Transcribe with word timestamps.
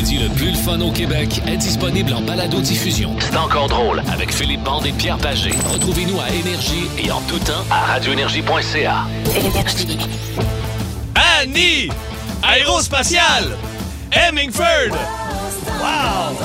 l'après-midi 0.00 0.18
le 0.18 0.34
plus 0.34 0.50
le 0.50 0.56
fun 0.56 0.80
au 0.80 0.90
Québec 0.90 1.42
est 1.46 1.56
disponible 1.56 2.12
en 2.14 2.22
balado-diffusion. 2.22 3.16
C'est 3.20 3.36
encore 3.36 3.68
drôle 3.68 4.02
avec 4.12 4.32
Philippe 4.32 4.62
Bande 4.62 4.86
et 4.86 4.92
Pierre 4.92 5.18
Pagé. 5.18 5.50
Retrouvez-nous 5.72 6.18
à 6.20 6.30
Énergie 6.30 6.88
et 6.98 7.10
en 7.10 7.20
tout 7.22 7.38
temps 7.40 7.64
à 7.70 7.86
radioénergie.ca. 7.92 9.06
Annie! 11.40 11.88
Aérospatiale! 12.42 13.56
Hemingford! 14.12 14.96
Wow! 15.80 16.36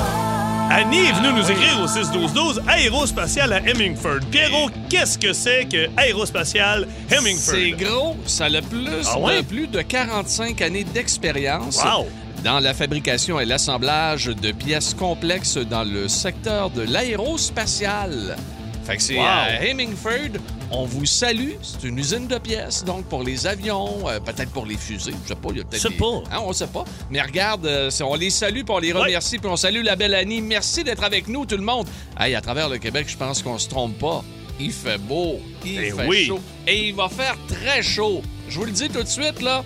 Annie 0.70 1.06
est 1.06 1.12
venue 1.12 1.32
nous 1.32 1.50
écrire 1.50 1.80
au 1.80 1.86
6-12-12 1.86 2.60
Aérospatiale 2.68 3.52
à 3.52 3.60
Hemingford. 3.60 4.20
Pierrot, 4.30 4.68
qu'est-ce 4.90 5.16
que 5.16 5.32
c'est 5.32 5.64
que 5.66 5.88
Aérospatiale 5.96 6.86
Hemingford? 7.10 7.54
C'est 7.54 7.70
gros, 7.70 8.16
ça 8.26 8.46
a 8.46 8.60
plus, 8.62 8.88
Ah 9.06 9.18
ouais? 9.18 9.38
de, 9.38 9.46
plus 9.46 9.66
de 9.68 9.80
45 9.80 10.60
années 10.62 10.84
d'expérience. 10.84 11.82
Wow! 11.82 12.06
Dans 12.46 12.60
la 12.60 12.74
fabrication 12.74 13.40
et 13.40 13.44
l'assemblage 13.44 14.26
de 14.26 14.52
pièces 14.52 14.94
complexes 14.94 15.56
dans 15.56 15.82
le 15.82 16.06
secteur 16.06 16.70
de 16.70 16.82
l'aérospatial. 16.82 18.36
Fait 18.84 18.96
que 18.98 19.02
c'est 19.02 19.16
Wow. 19.16 19.24
à 19.24 19.64
Hemingford. 19.66 20.38
On 20.70 20.84
vous 20.84 21.06
salue. 21.06 21.54
C'est 21.60 21.82
une 21.88 21.98
usine 21.98 22.28
de 22.28 22.38
pièces, 22.38 22.84
donc 22.84 23.04
pour 23.06 23.24
les 23.24 23.48
avions, 23.48 24.08
euh, 24.08 24.20
peut-être 24.20 24.52
pour 24.52 24.64
les 24.64 24.76
fusées. 24.76 25.10
Je 25.24 25.30
sais 25.30 25.34
pas, 25.34 25.48
il 25.50 25.56
y 25.58 25.60
a 25.60 25.64
peut-être. 25.64 25.88
Des- 25.88 25.96
pas. 25.96 26.22
Hein, 26.30 26.40
on 26.44 26.52
sait 26.52 26.68
pas. 26.68 26.84
Mais 27.10 27.20
regarde, 27.20 27.66
euh, 27.66 27.90
on 28.04 28.14
les 28.14 28.30
salue, 28.30 28.62
puis 28.62 28.64
on 28.68 28.78
les 28.78 28.92
remercie, 28.92 29.38
puis 29.38 29.48
on 29.50 29.56
salue 29.56 29.82
la 29.82 29.96
belle 29.96 30.14
Annie. 30.14 30.40
Merci 30.40 30.84
d'être 30.84 31.02
avec 31.02 31.26
nous, 31.26 31.46
tout 31.46 31.56
le 31.56 31.64
monde. 31.64 31.88
Hey, 32.16 32.36
à 32.36 32.40
travers 32.40 32.68
le 32.68 32.78
Québec, 32.78 33.06
je 33.08 33.16
pense 33.16 33.42
qu'on 33.42 33.58
se 33.58 33.68
trompe 33.68 33.98
pas. 33.98 34.22
Il 34.60 34.70
fait 34.70 34.98
beau, 34.98 35.40
il 35.64 35.80
Eh 35.80 35.90
fait 35.90 36.06
oui. 36.06 36.26
chaud. 36.26 36.38
Et 36.68 36.90
il 36.90 36.94
va 36.94 37.08
faire 37.08 37.36
très 37.48 37.82
chaud. 37.82 38.22
Je 38.48 38.56
vous 38.60 38.66
le 38.66 38.70
dis 38.72 38.88
tout 38.88 39.02
de 39.02 39.08
suite, 39.08 39.42
là. 39.42 39.64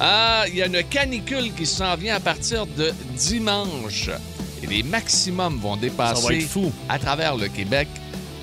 Ah, 0.00 0.44
il 0.48 0.56
y 0.56 0.62
a 0.62 0.66
une 0.66 0.82
canicule 0.84 1.52
qui 1.54 1.66
s'en 1.66 1.94
vient 1.96 2.16
à 2.16 2.20
partir 2.20 2.66
de 2.66 2.92
dimanche. 3.16 4.10
Et 4.62 4.66
les 4.66 4.82
maximums 4.82 5.58
vont 5.58 5.76
dépasser 5.76 6.40
fou. 6.40 6.72
à 6.88 6.98
travers 6.98 7.36
le 7.36 7.48
Québec 7.48 7.88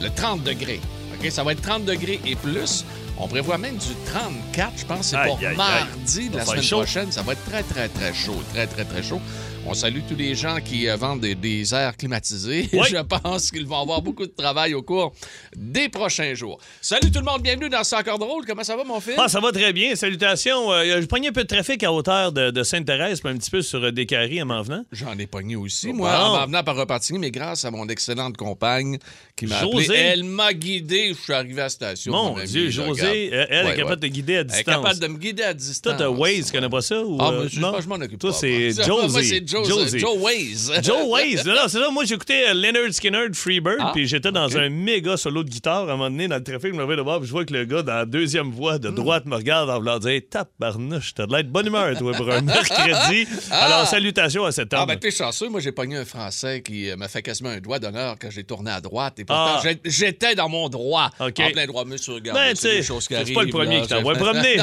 le 0.01 0.09
30 0.09 0.43
degrés. 0.43 0.79
OK, 1.13 1.29
ça 1.29 1.43
va 1.43 1.51
être 1.53 1.61
30 1.61 1.85
degrés 1.85 2.19
et 2.25 2.35
plus. 2.35 2.85
On 3.23 3.27
prévoit 3.27 3.59
même 3.59 3.77
du 3.77 3.93
34, 4.07 4.79
je 4.79 4.85
pense, 4.85 5.07
c'est 5.09 5.23
pour 5.23 5.37
aïe, 5.37 5.45
aïe. 5.45 5.55
mardi 5.55 6.29
de 6.29 6.37
la 6.37 6.43
semaine 6.45 6.63
chaud. 6.63 6.77
prochaine. 6.77 7.11
Ça 7.11 7.21
va 7.21 7.33
être 7.33 7.45
très, 7.45 7.61
très, 7.61 7.87
très 7.87 8.11
chaud. 8.15 8.41
Très, 8.51 8.65
très, 8.65 8.83
très 8.83 9.03
chaud. 9.03 9.21
On 9.67 9.75
salue 9.75 9.99
tous 10.09 10.15
les 10.15 10.33
gens 10.33 10.57
qui 10.59 10.89
euh, 10.89 10.95
vendent 10.95 11.19
des, 11.19 11.35
des 11.35 11.73
airs 11.75 11.95
climatisés. 11.95 12.67
Oui. 12.73 12.87
Je 12.89 12.97
pense 12.97 13.51
qu'ils 13.51 13.67
vont 13.67 13.79
avoir 13.81 14.01
beaucoup 14.01 14.25
de 14.25 14.31
travail 14.31 14.73
au 14.73 14.81
cours 14.81 15.13
des 15.55 15.87
prochains 15.87 16.33
jours. 16.33 16.59
Salut 16.81 17.11
tout 17.11 17.19
le 17.19 17.25
monde, 17.25 17.43
bienvenue 17.43 17.69
dans 17.69 17.83
C'est 17.83 17.95
encore 17.95 18.17
drôle. 18.17 18.43
Comment 18.47 18.63
ça 18.63 18.75
va, 18.75 18.83
mon 18.83 18.99
fils? 18.99 19.13
Ah, 19.19 19.27
ça 19.27 19.39
va 19.39 19.51
très 19.51 19.71
bien. 19.71 19.95
Salutations. 19.95 20.71
Euh, 20.71 20.99
je 21.01 21.05
pognais 21.05 21.27
un 21.27 21.31
peu 21.31 21.43
de 21.43 21.47
trafic 21.47 21.83
à 21.83 21.93
hauteur 21.93 22.31
de, 22.31 22.49
de 22.49 22.63
Sainte-Thérèse, 22.63 23.21
puis 23.21 23.31
un 23.31 23.37
petit 23.37 23.51
peu 23.51 23.61
sur 23.61 23.83
euh, 23.83 23.91
Descaries 23.91 24.41
en 24.41 24.47
m'en 24.47 24.63
venant. 24.63 24.83
J'en 24.91 25.15
ai 25.19 25.27
pogné 25.27 25.55
aussi, 25.55 25.93
moi, 25.93 26.17
en 26.25 26.39
m'en 26.39 26.45
venant 26.47 26.63
par 26.63 26.75
Repartigny, 26.75 27.19
mais 27.19 27.29
grâce 27.31 27.63
à 27.65 27.69
mon 27.69 27.87
excellente 27.87 28.37
compagne 28.37 28.97
qui 29.35 29.45
m'a 29.45 29.59
appelé. 29.59 29.87
Elle 29.93 30.23
m'a 30.23 30.53
guidé. 30.53 31.09
Je 31.09 31.21
suis 31.21 31.33
arrivé 31.33 31.61
à 31.61 31.65
la 31.65 31.69
station. 31.69 32.13
Mon 32.13 32.43
Dieu, 32.43 32.71
José, 32.71 33.10
euh, 33.33 33.45
elle 33.49 33.65
Ouais, 33.65 33.71
est 33.71 33.75
capable 33.75 33.91
ouais. 34.01 34.09
de 34.09 34.13
guider 34.13 34.35
à 34.35 34.39
Elle 34.39 34.45
est 34.45 34.49
distance. 34.49 34.75
capable 34.75 34.99
de 34.99 35.07
me 35.07 35.17
guider 35.17 35.43
à 35.43 35.53
distance. 35.53 35.81
Toi, 35.81 35.93
t'as 35.93 36.09
Waze, 36.09 36.45
tu 36.47 36.51
connais 36.51 36.69
pas 36.69 36.81
ça? 36.81 37.01
Ou, 37.03 37.17
Ah, 37.19 37.31
euh, 37.31 37.43
mais 37.43 37.49
je, 37.49 37.59
non? 37.59 37.71
moi, 37.71 37.81
je 37.81 37.87
m'en 37.87 37.95
occupe 37.95 38.19
Toi, 38.19 38.31
pas, 38.31 38.37
c'est 38.37 38.73
moi. 38.77 38.85
Josie. 38.85 39.11
Moi, 39.13 39.23
c'est 39.23 39.47
Joe, 39.47 39.67
Josie. 39.67 39.99
Joe 39.99 40.17
Waze. 40.17 40.71
Joe 40.83 40.97
Waze. 41.07 41.45
Non, 41.45 41.53
non, 41.53 41.61
c'est 41.67 41.79
ça. 41.79 41.89
Moi, 41.91 42.05
j'écoutais 42.05 42.49
euh, 42.49 42.53
Leonard 42.53 42.93
Skinner 42.93 43.29
de 43.29 43.35
Freebird, 43.35 43.77
Ah, 43.79 43.91
puis 43.93 44.07
j'étais 44.07 44.31
dans 44.31 44.57
un 44.57 44.69
méga 44.69 45.17
solo 45.17 45.43
de 45.43 45.49
guitare. 45.49 45.89
À 45.89 45.93
un 45.93 45.97
moment 45.97 46.09
donné, 46.09 46.27
dans 46.27 46.35
le 46.37 46.43
trafic, 46.43 46.67
je 46.71 46.75
me 46.77 46.81
réveille 46.81 46.97
de 46.97 47.01
voir, 47.01 47.19
puis 47.19 47.27
je 47.27 47.31
vois 47.31 47.45
que 47.45 47.53
le 47.53 47.65
gars, 47.65 47.81
dans 47.83 47.93
la 47.95 48.05
deuxième 48.05 48.51
voie 48.51 48.77
de 48.77 48.89
droite, 48.89 49.25
me 49.25 49.35
regarde 49.35 49.69
en 49.69 49.79
voulant 49.79 49.99
dire 49.99 50.21
Tabarnouche, 50.29 51.13
t'as 51.13 51.25
de 51.25 51.31
l'air 51.33 51.43
de 51.43 51.49
bonne 51.49 51.67
humeur, 51.67 51.97
toi, 51.97 52.13
pour 52.13 52.29
un 52.31 52.41
mercredi. 52.75 53.27
Alors, 53.51 53.87
salutations 53.87 54.45
à 54.45 54.51
cet 54.51 54.73
homme. 54.73 54.81
Ah, 54.83 54.85
ben, 54.85 54.97
t'es 54.97 55.11
chanceux. 55.11 55.49
Moi, 55.49 55.59
j'ai 55.59 55.71
pogné 55.71 55.97
un 55.97 56.05
Français 56.05 56.61
qui 56.61 56.89
euh, 56.89 56.95
m'a 56.95 57.07
fait 57.07 57.21
quasiment 57.21 57.49
un 57.49 57.59
doigt 57.59 57.79
d'honneur 57.79 58.15
quand 58.19 58.29
j'ai 58.31 58.43
tourné 58.43 58.71
à 58.71 58.81
droite. 58.81 59.19
Et 59.19 59.25
pourtant, 59.25 59.59
Ah. 59.63 59.69
j'étais 59.85 60.35
dans 60.35 60.49
mon 60.49 60.69
droit. 60.69 61.09
En 61.19 61.29
plein 61.31 61.65
droit, 61.65 61.85
monsieur, 61.85 62.13
regarde. 62.13 62.37
Ben, 62.37 62.55
choses 63.01 63.17
qui 63.17 63.25
c'est 63.25 63.33
pas 63.33 63.43
le 63.43 63.49
premier 63.49 63.81
qui 63.81 63.87
t'envoie 63.87 64.15
promener. 64.15 64.57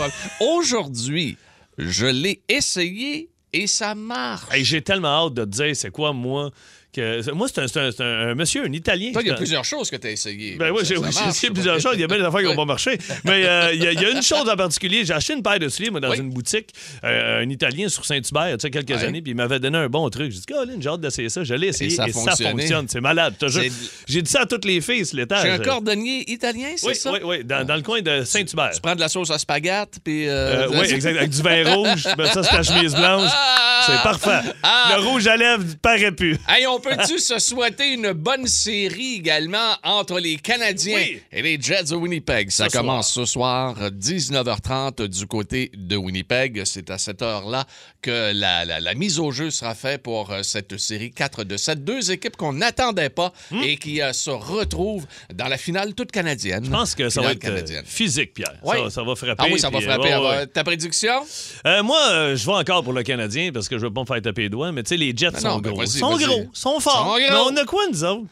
Aujourd'hui, 0.40 1.36
je 1.78 2.06
l'ai 2.06 2.42
essayé 2.48 3.28
et 3.52 3.66
ça 3.66 3.94
marche. 3.94 4.52
Hey, 4.52 4.64
J'ai 4.64 4.82
tellement 4.82 5.26
hâte 5.26 5.34
de 5.34 5.44
te 5.44 5.50
dire 5.50 5.76
c'est 5.76 5.90
quoi, 5.90 6.12
moi. 6.12 6.50
Que... 6.94 7.30
Moi, 7.32 7.46
c'est 7.48 7.62
un, 7.62 7.68
c'est 7.68 7.80
un- 7.80 7.90
c'est 7.90 8.02
un- 8.02 8.28
un 8.30 8.34
monsieur, 8.34 8.66
un 8.66 8.72
Italien. 8.72 9.12
Toi, 9.12 9.22
il 9.22 9.28
y 9.28 9.30
a 9.30 9.34
C'est 9.34 9.38
plusieurs 9.38 9.64
choses 9.64 9.88
que 9.90 9.96
tu 9.96 10.06
as 10.08 10.10
essayées. 10.10 10.56
Ben 10.56 10.70
oui, 10.72 10.82
j'ai 10.84 10.98
oui, 10.98 11.08
essayé 11.08 11.50
plusieurs 11.50 11.80
choses. 11.80 11.92
Il 11.94 12.00
y 12.00 12.04
a 12.04 12.06
bien 12.06 12.18
des 12.18 12.24
affaires 12.24 12.40
qui 12.40 12.46
n'ont 12.46 12.54
pas 12.56 12.66
marché. 12.66 12.98
Mais 13.24 13.46
euh, 13.46 13.70
il 13.72 13.82
y, 13.82 13.86
a- 13.86 13.92
il 13.92 14.00
y 14.00 14.04
a 14.04 14.10
une 14.10 14.22
chose 14.22 14.46
en 14.46 14.56
particulier. 14.56 15.02
J'ai 15.04 15.14
acheté 15.14 15.32
une 15.32 15.42
paire 15.42 15.58
de 15.58 15.70
souliers, 15.70 15.88
moi, 15.90 16.00
dans 16.00 16.10
Oui. 16.10 16.18
une 16.18 16.28
boutique, 16.30 16.68
euh, 17.02 17.42
un 17.42 17.48
Italien 17.48 17.88
sur 17.88 18.04
Saint-Hubert, 18.04 18.48
il 18.48 18.50
y 18.50 18.52
a 18.52 18.56
tu 18.58 18.62
sais, 18.62 18.70
quelques 18.70 19.02
années, 19.02 19.22
puis 19.22 19.32
il 19.32 19.36
m'avait 19.36 19.58
donné 19.58 19.78
un 19.78 19.88
bon 19.88 20.08
truc. 20.10 20.30
J'ai 20.32 20.38
dit, 20.40 20.44
Colin, 20.46 20.74
j'ai 20.80 20.88
hâte 20.90 21.00
d'essayer 21.00 21.30
ça. 21.30 21.42
Je 21.44 21.54
l'ai 21.54 21.68
essayé 21.68 21.92
et 21.92 22.12
ça 22.12 22.36
fonctionne. 22.36 22.88
C'est 22.88 23.00
malade. 23.00 23.34
C'est- 23.40 23.70
J'ai 24.06 24.20
dit 24.20 24.30
ça 24.30 24.42
à 24.42 24.46
toutes 24.46 24.66
les 24.66 24.80
filles 24.82 25.06
sur 25.06 25.16
l'étage. 25.16 25.42
J'ai 25.44 25.50
un 25.50 25.58
cordonnier 25.60 26.30
italien, 26.30 26.68
c'est 26.76 26.92
ça? 26.94 27.10
oui, 27.12 27.20
oui, 27.24 27.44
dans, 27.44 27.64
dans 27.66 27.76
le 27.76 27.82
coin 27.82 28.02
de 28.02 28.22
Saint-Hubert. 28.24 28.70
Tu 28.74 28.80
prends 28.82 28.94
de 28.94 29.00
la 29.00 29.08
sauce 29.08 29.30
à 29.30 29.38
spaghetti, 29.38 29.98
puis... 30.04 30.28
Euh, 30.28 30.68
oui, 30.68 30.86
exact. 30.92 31.16
Avec 31.16 31.30
du 31.30 31.40
vin 31.40 31.74
rouge, 31.74 32.06
mets 32.18 32.26
ça 32.26 32.42
sur 32.42 32.52
ta 32.52 32.62
chemise 32.62 32.94
blanche. 32.94 33.30
C'est 33.86 34.02
parfait. 34.02 34.48
Ah! 34.62 34.94
Le 34.96 35.02
rouge 35.02 35.26
à 35.26 35.36
lèvres 35.36 35.64
paraît 35.82 36.12
plus. 36.12 36.36
Hey, 36.48 36.66
on 36.68 36.78
peut-tu 36.82 37.18
se 37.18 37.38
souhaiter 37.38 37.92
une 37.94 38.12
bonne 38.12 38.46
série 38.46 39.14
également 39.16 39.76
entre 39.82 40.18
les 40.18 40.36
Canadiens 40.36 40.96
Oui. 40.98 41.20
et 41.32 41.42
les 41.42 41.60
Jets 41.60 41.84
de 41.84 41.94
Winnipeg? 41.94 42.50
Ça 42.50 42.68
Ce 42.68 42.76
commence 42.76 43.12
ce 43.12 43.24
soir, 43.24 43.76
19h30 43.90 45.06
du 45.06 45.26
côté 45.26 45.70
de 45.74 45.96
Winnipeg. 45.96 46.62
C'est 46.64 46.90
à 46.90 46.98
cette 46.98 47.22
heure-là 47.22 47.66
que 48.00 48.32
la, 48.34 48.64
la- 48.64 48.80
la 48.80 48.94
mise 48.94 49.18
au 49.18 49.30
jeu 49.30 49.50
sera 49.50 49.74
faite 49.74 50.02
pour 50.02 50.30
euh, 50.30 50.42
cette 50.42 50.76
série 50.78 51.10
4 51.12 51.44
de 51.44 51.56
7. 51.56 51.84
Deux 51.84 52.10
équipes 52.10 52.36
qu'on 52.36 52.52
n'attendait 52.52 53.10
pas 53.10 53.32
et 53.64 53.76
qui 53.76 54.00
euh, 54.02 54.12
se 54.12 54.30
retrouvent 54.30 55.06
dans 55.32 55.48
la 55.48 55.56
finale 55.58 55.94
toute 55.94 56.10
canadienne. 56.10 56.62
Hmm. 56.62 56.66
Je 56.66 56.70
pense 56.70 56.94
que 56.94 57.08
ça 57.08 57.20
va 57.22 57.32
être 57.32 57.44
euh, 57.44 57.48
canadienne. 57.48 57.84
physique, 57.86 58.34
Pierre. 58.34 58.54
Oui. 58.64 58.76
Ça, 58.84 58.90
ça 58.90 59.02
va 59.04 59.14
frapper. 59.14 59.42
Ah 59.44 59.46
oui, 59.52 59.58
ça 59.60 59.70
va 59.70 59.78
puis, 59.78 59.86
frapper. 59.86 60.02
ouais, 60.04 60.12
Alors, 60.12 60.30
ouais. 60.30 60.46
Ta 60.46 60.64
prédiction? 60.64 61.22
Euh, 61.66 61.82
moi, 61.82 61.98
euh, 62.10 62.36
je 62.36 62.44
vais 62.46 62.52
encore 62.52 62.82
pour 62.82 62.92
le 62.92 63.02
Canadien 63.02 63.50
parce 63.52 63.68
que 63.68 63.78
je 63.78 63.84
veux 63.86 63.92
pas 63.92 64.00
me 64.00 64.06
faire 64.06 64.20
taper 64.22 64.42
les 64.42 64.48
doigts, 64.48 64.72
mais 64.72 64.82
tu 64.82 64.90
sais, 64.90 64.96
les 64.96 65.12
Jets 65.16 65.38
sont 65.40 65.48
non, 65.48 65.58
ben 65.58 65.70
gros. 65.72 65.86
sont 65.86 66.16
gros, 66.16 66.44
sont 66.52 66.70
forts. 66.70 66.71
Sont. 66.80 66.90
Mais 67.18 67.30
on 67.34 67.56
a 67.56 67.64
quoi, 67.64 67.86
nous 67.88 68.04
autres? 68.04 68.22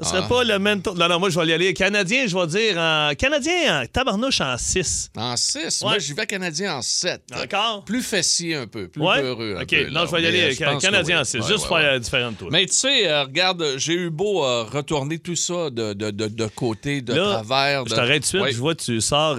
Ça 0.00 0.08
serait 0.10 0.20
Ah. 0.24 0.28
pas 0.28 0.44
le 0.44 0.58
même 0.58 0.80
tour. 0.82 0.94
Non, 0.94 1.08
non, 1.08 1.18
moi, 1.18 1.28
je 1.30 1.38
vais 1.40 1.46
y 1.48 1.52
aller. 1.52 1.74
Canadien, 1.74 2.26
je 2.26 2.36
vais 2.36 2.46
dire 2.46 2.78
en. 2.78 3.12
Canadien 3.18 3.82
en 3.82 3.86
tabarnouche 3.86 4.40
en 4.40 4.56
6. 4.56 5.10
En 5.16 5.36
6. 5.36 5.80
Ouais. 5.82 5.88
Moi, 5.88 5.98
j'y 5.98 6.12
vais 6.12 6.26
Canadien 6.26 6.76
en 6.76 6.82
7. 6.82 7.22
Encore? 7.34 7.84
Plus 7.84 8.02
fessier 8.02 8.54
un 8.54 8.66
peu, 8.66 8.88
plus 8.88 9.02
Ouais? 9.02 9.20
peureux 9.20 9.56
un 9.58 9.62
OK. 9.62 9.68
peu. 9.70 9.84
non, 9.90 10.00
là. 10.02 10.06
je 10.06 10.12
vais 10.16 10.22
y 10.22 10.26
aller. 10.26 10.62
euh, 10.62 10.78
Canadien 10.78 11.20
en 11.20 11.24
6. 11.24 11.38
Ouais, 11.38 11.46
juste 11.48 11.66
pour 11.66 11.76
faire 11.78 11.86
la 11.92 11.98
différente 11.98 12.38
tour. 12.38 12.48
Mais 12.52 12.66
tu 12.66 12.74
sais, 12.74 13.08
euh, 13.08 13.24
regarde, 13.24 13.64
j'ai 13.76 13.94
eu 13.94 14.10
beau 14.10 14.44
euh, 14.44 14.62
retourner 14.64 15.18
tout 15.18 15.34
ça 15.36 15.70
de, 15.70 15.92
de, 15.94 16.10
de, 16.10 16.28
de 16.28 16.46
côté, 16.46 17.00
de 17.00 17.14
Là, 17.14 17.42
travers. 17.42 17.84
de- 17.84 17.88
Je 17.90 17.94
t'arrête 17.94 18.22
tout 18.30 18.36
de 18.38 18.42
suite. 18.44 18.54
Je 18.54 18.60
vois 18.60 18.74
que 18.74 18.82
tu 18.82 19.00
sors 19.00 19.36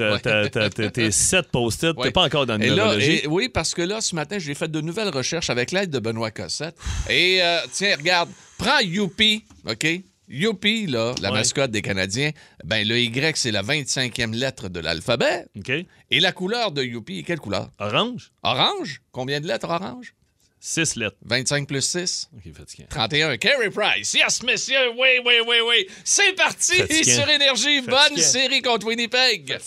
tes 0.94 1.12
7 1.12 1.52
post-it. 1.52 1.96
T'es 2.02 2.12
pas 2.12 2.24
encore 2.24 2.46
dans 2.46 2.58
numérologie. 2.58 3.22
et- 3.24 3.28
oui, 3.28 3.48
parce 3.50 3.74
que 3.74 3.82
là, 3.82 4.02
ce 4.02 4.14
matin, 4.16 4.38
j'ai 4.40 4.56
fait 4.56 4.70
de 4.70 4.82
nouvelles 4.82 5.10
recherches 5.10 5.50
avec 5.50 5.72
l'aide 5.72 5.90
de 5.90 6.00
Benoît 6.00 6.32
Cossette. 6.32 6.76
Et 7.10 7.40
tiens, 7.72 7.96
regarde, 7.98 8.30
prends 8.58 8.80
Youpi, 8.80 9.44
OK? 9.70 9.88
Youpi, 10.30 10.86
là, 10.86 11.16
la 11.22 11.32
Ouais. 11.32 11.40
mascotte 11.40 11.72
des 11.72 11.82
Canadiens, 11.82 12.32
ben 12.64 12.88
le 12.88 13.00
Y, 13.00 13.36
c'est 13.36 13.52
la 13.52 13.64
25e 13.64 14.34
lettre 14.34 14.70
de 14.70 14.80
l'alphabet. 14.80 15.46
OK. 15.58 15.72
Et 16.12 16.20
la 16.20 16.32
couleur 16.32 16.72
de 16.72 16.84
Youpi, 16.84 17.24
quelle 17.24 17.40
couleur? 17.40 17.70
Orange? 17.80 18.32
Orange? 18.44 19.02
Combien 19.12 19.42
de 19.42 19.48
lettres 19.48 19.70
orange? 19.70 20.14
6 20.62 20.98
lettres. 20.98 21.16
25 21.26 21.68
plus 21.68 21.82
6? 21.82 22.30
OK, 22.36 22.54
fatigué. 22.54 22.86
31, 22.90 23.38
Carey 23.38 23.70
Price. 23.70 24.14
Yes, 24.14 24.44
messieurs, 24.44 24.92
oui, 24.98 25.08
oui, 25.26 25.36
oui, 25.48 25.56
oui. 25.68 25.88
C'est 26.04 26.34
parti 26.36 26.76
Fatiguant. 26.76 27.16
sur 27.16 27.30
Énergie. 27.30 27.82
Bonne 27.82 28.18
série 28.18 28.62
contre 28.62 28.88
Winnipeg. 28.88 29.58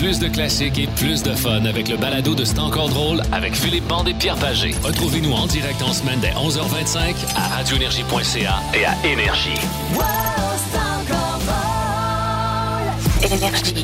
Plus 0.00 0.18
de 0.18 0.28
classiques 0.28 0.78
et 0.78 0.86
plus 0.86 1.22
de 1.22 1.34
fun 1.34 1.66
avec 1.66 1.90
le 1.90 1.98
balado 1.98 2.34
de 2.34 2.42
C'est 2.42 2.58
encore 2.58 2.88
drôle 2.88 3.20
avec 3.32 3.54
Philippe 3.54 3.86
Bande 3.86 4.08
et 4.08 4.14
Pierre 4.14 4.36
Pagé. 4.36 4.74
Retrouvez-nous 4.82 5.30
en 5.30 5.46
direct 5.46 5.82
en 5.82 5.92
semaine 5.92 6.18
dès 6.20 6.30
11h25 6.30 7.14
à 7.36 7.48
radioénergie.ca 7.56 8.54
et 8.72 8.86
à 8.86 8.94
Énergie. 9.06 9.60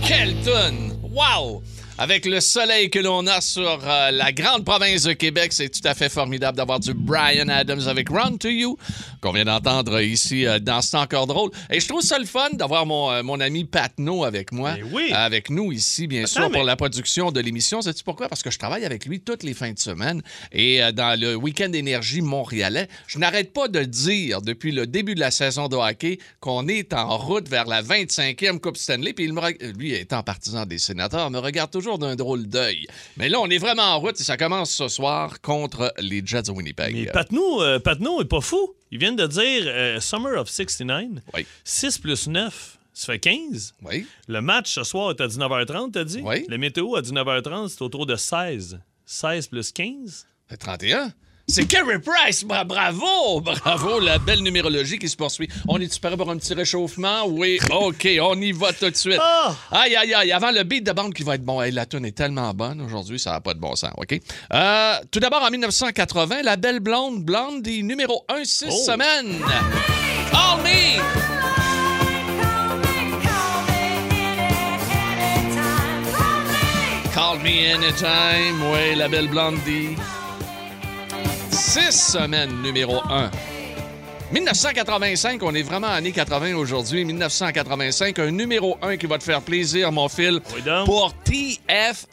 Quelle 0.06 0.35
tonne! 0.37 0.94
Wow! 1.02 1.62
Avec 1.98 2.26
le 2.26 2.40
soleil 2.40 2.90
que 2.90 2.98
l'on 2.98 3.26
a 3.26 3.40
sur 3.40 3.81
euh, 3.82 4.10
la 4.10 4.31
grande 4.31 4.66
province 4.66 5.04
de 5.04 5.14
Québec, 5.14 5.54
c'est 5.54 5.70
tout 5.70 5.81
à 5.88 5.94
fait 5.94 6.10
formidable 6.10 6.54
d'avoir 6.58 6.78
du 6.78 6.93
Brian 6.93 7.48
Adams 7.48 7.88
avec 7.88 8.10
Run 8.10 8.37
to 8.37 8.48
You, 8.50 8.76
qu'on 9.22 9.32
vient 9.32 9.46
d'entendre 9.46 9.98
ici 10.02 10.44
euh, 10.46 10.58
dans 10.58 10.82
C'est 10.82 10.98
encore 10.98 11.26
drôle. 11.26 11.50
Et 11.70 11.81
je 11.81 11.88
trouve 11.88 12.02
ça 12.02 12.19
le 12.19 12.26
fun 12.26 12.50
d'avoir 12.52 12.84
mon, 12.84 13.10
euh, 13.10 13.22
mon 13.22 13.40
ami 13.40 13.64
Patno 13.64 14.25
avec 14.25 14.52
moi. 14.52 14.75
Mais 14.76 14.82
oui. 14.82 15.10
Avec 15.14 15.48
nous 15.48 15.72
ici, 15.72 16.06
bien 16.06 16.26
sûr, 16.26 16.50
mais- 16.50 16.58
pour 16.58 16.64
la 16.64 16.76
production 16.76 17.32
de 17.32 17.40
l'émission. 17.40 17.81
Sais-tu 17.81 18.04
pourquoi? 18.04 18.28
Parce 18.28 18.43
que 18.43 18.50
je 18.50 18.58
travaille 18.58 18.84
avec 18.84 19.06
lui 19.06 19.20
toutes 19.20 19.43
les 19.43 19.54
fins 19.54 19.72
de 19.72 19.78
semaine. 19.78 20.20
Et 20.52 20.82
euh, 20.82 20.93
dans 20.93 21.19
le 21.19 21.34
week-end 21.34 21.72
énergie 21.72 22.20
montréalais, 22.20 22.88
je 23.06 23.19
n'arrête 23.19 23.54
pas 23.54 23.69
de 23.69 23.82
dire 23.84 24.43
depuis 24.43 24.70
le 24.70 24.87
début 24.87 25.14
de 25.14 25.20
la 25.20 25.31
saison 25.31 25.69
de 25.69 25.76
hockey 25.76 26.19
qu'on 26.40 26.69
est 26.69 26.93
en 26.93 27.16
route 27.16 27.48
vers 27.48 27.64
la 27.64 27.82
25e 27.82 28.60
Coupe 28.60 28.76
Stanley. 28.76 29.14
Puis 29.14 29.25
il 29.25 29.32
me 29.32 29.40
reg- 29.40 29.78
lui, 29.78 29.94
étant 29.94 30.22
partisan 30.22 30.66
des 30.66 30.76
sénateurs, 30.78 31.31
me 31.31 31.38
regarde 31.38 31.70
toujours 31.70 31.86
toujours 31.87 31.99
d'un 31.99 32.17
drôle 32.17 32.49
d'œil. 32.49 32.87
Mais 33.17 33.29
là, 33.29 33.38
on 33.41 33.49
est 33.49 33.59
vraiment 33.59 33.94
en 33.94 34.00
route 34.00 34.21
et 34.21 34.25
ça 34.25 34.37
commence 34.37 34.73
ce 34.73 34.88
soir 34.88 35.41
contre 35.41 35.94
les 35.99 36.21
Jets 36.25 36.43
de 36.43 36.50
Winnipeg. 36.50 36.93
Mais 36.97 37.06
Patnaud, 37.06 37.62
euh, 37.62 37.79
est 37.79 38.25
pas 38.29 38.41
fou. 38.41 38.75
Ils 38.91 38.99
viennent 38.99 39.15
de 39.15 39.27
dire 39.27 39.62
euh, 39.67 40.00
Summer 40.00 40.41
of 40.41 40.49
69. 40.49 41.23
Oui. 41.35 41.47
6 41.62 41.99
plus 41.99 42.27
9, 42.27 42.79
ça 42.93 43.12
fait 43.12 43.21
15. 43.21 43.75
Oui. 43.85 44.05
Le 44.27 44.41
match 44.41 44.73
ce 44.73 44.83
soir 44.83 45.11
est 45.11 45.21
à 45.21 45.29
19h30, 45.29 45.93
t'as 45.93 46.03
dit? 46.03 46.23
Oui. 46.25 46.44
Le 46.49 46.59
météo 46.59 46.97
à 46.97 47.03
19h30, 47.03 47.69
c'est 47.69 47.83
autour 47.83 48.06
de 48.06 48.17
16. 48.17 48.81
16 49.05 49.47
plus 49.47 49.71
15? 49.71 50.11
Ça 50.11 50.27
fait 50.49 50.56
31. 50.56 51.12
C'est 51.48 51.64
Carey 51.66 52.00
Price! 52.00 52.43
Bra- 52.44 52.64
bravo! 52.64 53.40
Bravo, 53.40 54.00
la 54.00 54.19
belle 54.19 54.40
numérologie 54.43 54.98
qui 54.98 55.08
se 55.08 55.14
poursuit. 55.16 55.48
On 55.69 55.78
est-tu 55.81 56.00
prêt 56.00 56.16
pour 56.16 56.28
un 56.28 56.37
petit 56.38 56.54
réchauffement? 56.54 57.25
Oui, 57.28 57.60
OK, 57.70 58.08
on 58.20 58.34
y 58.40 58.50
va 58.50 58.72
tout 58.72 58.90
de 58.90 58.96
suite. 58.96 59.20
Ah! 59.22 59.54
Aïe, 59.70 59.94
aïe, 59.94 60.12
aïe, 60.12 60.32
avant 60.32 60.50
le 60.50 60.64
beat 60.64 60.84
de 60.84 60.90
bande 60.90 61.14
qui 61.14 61.22
va 61.22 61.37
être 61.37 61.44
bon. 61.44 61.62
Hey, 61.62 61.70
la 61.70 61.87
tune 61.87 62.04
est 62.04 62.16
tellement 62.16 62.52
bonne 62.52 62.81
aujourd'hui, 62.81 63.20
ça 63.20 63.31
n'a 63.31 63.40
pas 63.40 63.54
de 63.54 63.60
bon 63.60 63.76
sens, 63.76 63.93
OK? 63.96 64.20
Euh, 64.52 64.94
tout 65.12 65.20
d'abord, 65.20 65.43
en 65.44 65.50
1980, 65.50 66.43
la 66.43 66.56
belle 66.56 66.81
blonde, 66.81 67.25
blonde, 67.25 67.62
des 67.62 67.81
numéro 67.84 68.25
1, 68.28 68.43
6 68.44 68.66
Oh. 68.69 68.84
semaines. 68.90 69.37
All 70.32 70.62
Me! 70.64 71.00
Call 77.14 77.38
me 77.38 77.72
anytime, 77.72 78.60
oui, 78.72 78.94
la 78.94 79.08
belle 79.08 79.28
blondie. 79.28 79.96
Six 81.56 82.12
semaines 82.12 82.61
numéro 82.61 83.00
1. 83.08 83.31
1985, 84.31 85.43
on 85.43 85.55
est 85.55 85.62
vraiment 85.62 85.87
années 85.87 86.12
80 86.12 86.55
aujourd'hui. 86.55 87.03
1985, 87.06 88.19
un 88.19 88.31
numéro 88.31 88.76
1 88.82 88.99
qui 88.99 89.06
va 89.06 89.17
te 89.17 89.25
faire 89.25 89.41
plaisir, 89.41 89.91
mon 89.91 90.06
fil, 90.11 90.43
Oui 90.55 90.62
pour 90.85 91.14
TFF. 91.25 92.06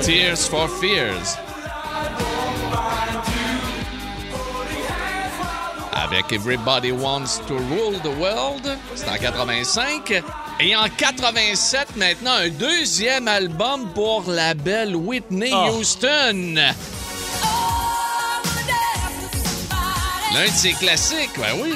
Tears 0.00 0.38
for 0.38 0.68
Fears. 0.80 1.49
Avec 5.92 6.30
Everybody 6.32 6.92
Wants 6.92 7.40
to 7.48 7.56
Rule 7.56 7.98
the 8.02 8.16
World, 8.18 8.78
c'est 8.94 9.08
en 9.08 9.16
85. 9.16 10.22
Et 10.60 10.76
en 10.76 10.86
87, 10.88 11.96
maintenant, 11.96 12.32
un 12.32 12.48
deuxième 12.48 13.26
album 13.26 13.88
pour 13.94 14.24
la 14.28 14.54
belle 14.54 14.94
Whitney 14.94 15.50
Oh. 15.52 15.70
Houston. 15.78 16.54
L'un 20.32 20.44
de 20.46 20.50
ses 20.54 20.72
classiques, 20.74 21.30
ben 21.36 21.58
oui. 21.60 21.72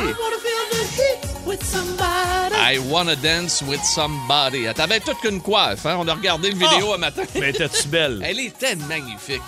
I 2.56 2.78
Wanna 2.88 3.16
Dance 3.16 3.62
with 3.66 3.82
Somebody. 3.84 4.64
Elle 4.64 4.74
t'avait 4.74 5.00
toute 5.00 5.18
qu'une 5.20 5.40
coiffe, 5.40 5.84
hein? 5.86 5.96
On 5.98 6.06
a 6.06 6.14
regardé 6.14 6.50
le 6.50 6.54
vidéo 6.56 6.86
Oh. 6.90 6.94
un 6.94 6.98
matin. 6.98 7.22
Mais 7.34 7.52
t'es-tu 7.52 7.88
belle? 7.88 8.22
Elle 8.24 8.38
était 8.40 8.76
magnifique. 8.76 9.42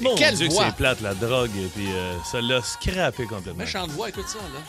Mon 0.00 0.14
Quelle 0.14 0.34
Dieu 0.36 0.48
que 0.48 0.52
voix. 0.52 0.66
c'est 0.66 0.76
plate, 0.76 1.00
la 1.00 1.14
drogue, 1.14 1.50
et 1.56 1.68
puis 1.74 1.88
euh, 1.92 2.14
ça 2.30 2.40
l'a 2.40 2.62
scrappé 2.62 3.24
complètement. 3.24 3.64
Méchante 3.64 3.90
voix, 3.90 4.08
écoute 4.08 4.28
ça, 4.28 4.38
là. 4.38 4.60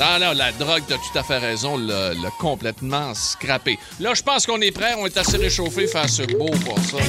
Non, 0.00 0.18
non, 0.26 0.32
la 0.32 0.52
drogue, 0.52 0.82
t'as 0.88 0.96
tout 0.96 1.18
à 1.18 1.22
fait 1.22 1.38
raison, 1.38 1.76
l'a 1.76 2.14
l'a 2.14 2.30
complètement 2.38 3.14
scrappé. 3.14 3.78
Là, 4.00 4.14
je 4.14 4.22
pense 4.22 4.46
qu'on 4.46 4.60
est 4.60 4.72
prêt, 4.72 4.94
on 4.98 5.06
est 5.06 5.16
assez 5.16 5.36
réchauffé 5.36 5.86
face 5.86 6.20
beau 6.38 6.50
pour 6.64 6.78
ça. 6.78 6.96
là. 6.98 7.04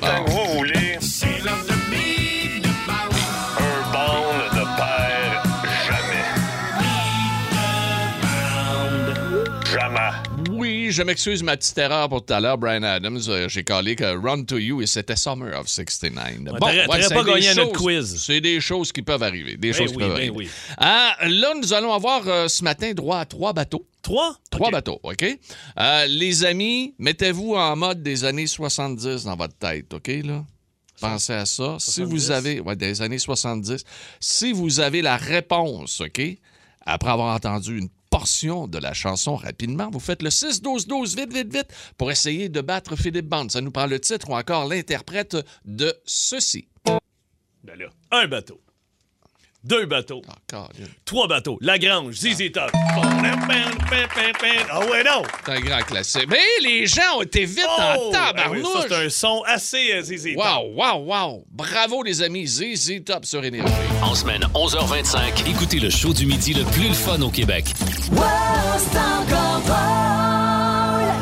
Bon. 0.00 0.51
Je 10.92 11.02
m'excuse 11.02 11.42
ma 11.42 11.56
petite 11.56 11.76
erreur 11.78 12.08
pour 12.08 12.24
tout 12.24 12.32
à 12.32 12.40
l'heure, 12.40 12.56
Brian 12.58 12.82
Adams. 12.82 13.20
Euh, 13.28 13.48
J'ai 13.48 13.64
collé 13.64 13.96
que 13.96 14.04
Run 14.16 14.44
to 14.44 14.58
You 14.58 14.82
et 14.82 14.86
c'était 14.86 15.16
Summer 15.16 15.58
of 15.58 15.68
69. 15.68 16.44
t'aurais- 16.58 16.84
t'aurais 16.86 17.02
c'est 17.02 17.14
pas 17.14 17.24
gagné 17.24 17.48
à 17.48 17.54
notre 17.54 17.72
choses- 17.74 17.82
quiz. 17.82 18.22
C'est 18.24 18.40
des 18.40 18.60
choses 18.60 18.92
qui 18.92 19.02
peuvent 19.02 19.22
arriver. 19.22 19.56
Des 19.56 19.70
Ben 19.70 19.74
choses 19.74 19.92
qui 19.92 19.98
peuvent 19.98 20.08
ben 20.08 20.14
arriver. 20.16 20.30
oui. 20.30 20.48
Ah, 20.78 21.16
là, 21.26 21.54
nous 21.60 21.72
allons 21.72 21.92
avoir 21.92 22.26
euh, 22.28 22.48
ce 22.48 22.62
matin 22.64 22.92
droit 22.92 23.18
à 23.18 23.24
trois 23.24 23.52
bateaux. 23.52 23.86
Trois? 24.02 24.36
Trois 24.50 24.70
bateaux, 24.70 24.98
OK? 25.02 25.24
Euh, 25.78 26.06
les 26.06 26.44
amis, 26.44 26.94
mettez-vous 26.98 27.54
en 27.54 27.76
mode 27.76 28.02
des 28.02 28.24
années 28.24 28.46
70 28.48 29.24
dans 29.24 29.36
votre 29.36 29.54
tête, 29.56 29.92
OK, 29.94 30.08
là? 30.24 30.44
Pensez 31.00 31.32
à 31.32 31.46
ça. 31.46 31.76
Si 31.80 32.02
vous 32.02 32.18
70? 32.18 32.30
avez... 32.30 32.60
Ouais, 32.60 32.76
des 32.76 33.02
années 33.02 33.18
70. 33.18 33.84
Si 34.20 34.52
vous 34.52 34.78
avez 34.80 35.02
la 35.02 35.16
réponse, 35.16 36.00
OK? 36.00 36.20
Après 36.84 37.10
avoir 37.10 37.34
entendu 37.34 37.78
une 37.78 37.88
portion 38.12 38.68
de 38.68 38.76
la 38.76 38.92
chanson 38.92 39.36
rapidement, 39.36 39.88
vous 39.90 39.98
faites 39.98 40.22
le 40.22 40.28
6-12-12 40.28 41.16
vite, 41.16 41.32
vite, 41.32 41.50
vite 41.50 41.68
pour 41.96 42.10
essayer 42.10 42.50
de 42.50 42.60
battre 42.60 42.94
Philippe 42.94 43.26
Bond. 43.26 43.48
Ça 43.48 43.62
nous 43.62 43.70
prend 43.70 43.86
le 43.86 43.98
titre 43.98 44.28
ou 44.28 44.34
encore 44.34 44.68
l'interprète 44.68 45.34
de 45.64 45.94
ceci. 46.04 46.68
Ben 47.64 47.74
là, 47.78 47.86
un 48.10 48.28
bateau. 48.28 48.60
Deux 49.64 49.86
bateaux. 49.86 50.22
Ah. 50.52 50.68
Trois 51.04 51.28
bateaux. 51.28 51.56
Lagrange, 51.60 52.14
ZZ 52.14 52.50
Top. 52.52 52.70
Ah 52.74 54.80
ouais, 54.80 55.04
non! 55.04 55.22
C'est 55.46 55.52
un 55.52 55.60
grand 55.60 55.80
classique. 55.82 56.26
Mais 56.28 56.38
les 56.62 56.86
gens 56.86 57.18
ont 57.18 57.22
été 57.22 57.44
vite 57.44 57.64
Oh! 57.68 57.80
en 57.80 58.10
Ben 58.10 58.18
oui, 58.50 58.62
tabarnouche. 58.62 58.84
c'est 58.88 58.94
un 58.94 59.08
son 59.08 59.42
assez 59.46 59.92
euh, 59.92 60.02
ZZ 60.02 60.34
Top. 60.34 60.44
Wow, 60.44 60.72
wow, 60.74 61.04
wow. 61.04 61.44
Bravo, 61.50 62.02
les 62.02 62.22
amis. 62.22 62.46
ZZ 62.46 63.04
Top 63.04 63.24
sur 63.24 63.44
Énergie. 63.44 63.72
En 64.02 64.14
semaine 64.14 64.42
11h25, 64.54 65.48
écoutez 65.48 65.78
le 65.78 65.90
show 65.90 66.12
du 66.12 66.26
midi 66.26 66.54
le 66.54 66.64
plus 66.64 66.88
le 66.88 66.94
fun 66.94 67.20
au 67.22 67.30
Québec. 67.30 67.66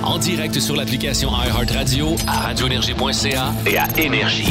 En 0.02 0.18
direct 0.18 0.58
sur 0.60 0.76
l'application 0.76 1.30
iHeartRadio, 1.30 2.16
à 2.26 2.40
radioénergie.ca 2.40 3.52
et 3.66 3.78
à 3.78 3.86
Énergie. 3.98 4.48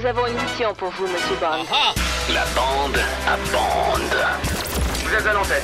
Nous 0.00 0.06
avons 0.06 0.26
une 0.26 0.32
mission 0.34 0.72
pour 0.74 0.88
vous, 0.92 1.02
Monsieur 1.06 1.36
Bond. 1.38 1.66
Ah! 1.70 1.92
La 2.32 2.44
bande 2.56 2.96
à 3.26 3.36
bande. 3.52 4.16
Vous 5.04 5.14
êtes 5.14 5.26
à 5.26 5.34
l'antenne. 5.34 5.62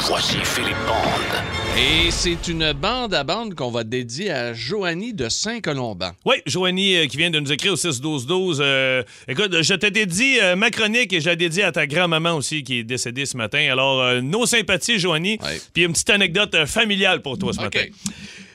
Voici 0.00 0.36
Philippe 0.42 0.76
Bande. 0.86 1.42
Et 1.78 2.10
c'est 2.10 2.46
une 2.48 2.72
bande 2.74 3.14
à 3.14 3.24
bande 3.24 3.54
qu'on 3.54 3.70
va 3.70 3.82
dédier 3.84 4.30
à 4.30 4.52
Joanie 4.52 5.14
de 5.14 5.30
Saint-Colomban. 5.30 6.10
Oui, 6.26 6.36
Joanie 6.44 6.96
euh, 6.96 7.06
qui 7.06 7.16
vient 7.16 7.30
de 7.30 7.40
nous 7.40 7.52
écrire 7.52 7.72
au 7.72 7.76
6-12-12. 7.76 8.58
euh, 8.60 9.02
écoute, 9.28 9.62
je 9.62 9.74
te 9.74 9.86
dédie 9.86 10.40
euh, 10.42 10.56
ma 10.56 10.70
chronique 10.70 11.12
et 11.14 11.20
je 11.22 11.30
la 11.30 11.36
dédie 11.36 11.62
à 11.62 11.72
ta 11.72 11.86
grand-maman 11.86 12.32
aussi 12.34 12.64
qui 12.64 12.80
est 12.80 12.84
décédée 12.84 13.24
ce 13.24 13.36
matin. 13.38 13.66
Alors, 13.72 14.02
euh, 14.02 14.20
nos 14.20 14.44
sympathies, 14.44 14.98
Joanie. 14.98 15.38
Puis 15.72 15.84
une 15.84 15.92
petite 15.92 16.10
anecdote 16.10 16.54
euh, 16.54 16.66
familiale 16.66 17.22
pour 17.22 17.38
toi 17.38 17.52
ce 17.54 17.58
OK. 17.60 17.64
matin. 17.64 17.84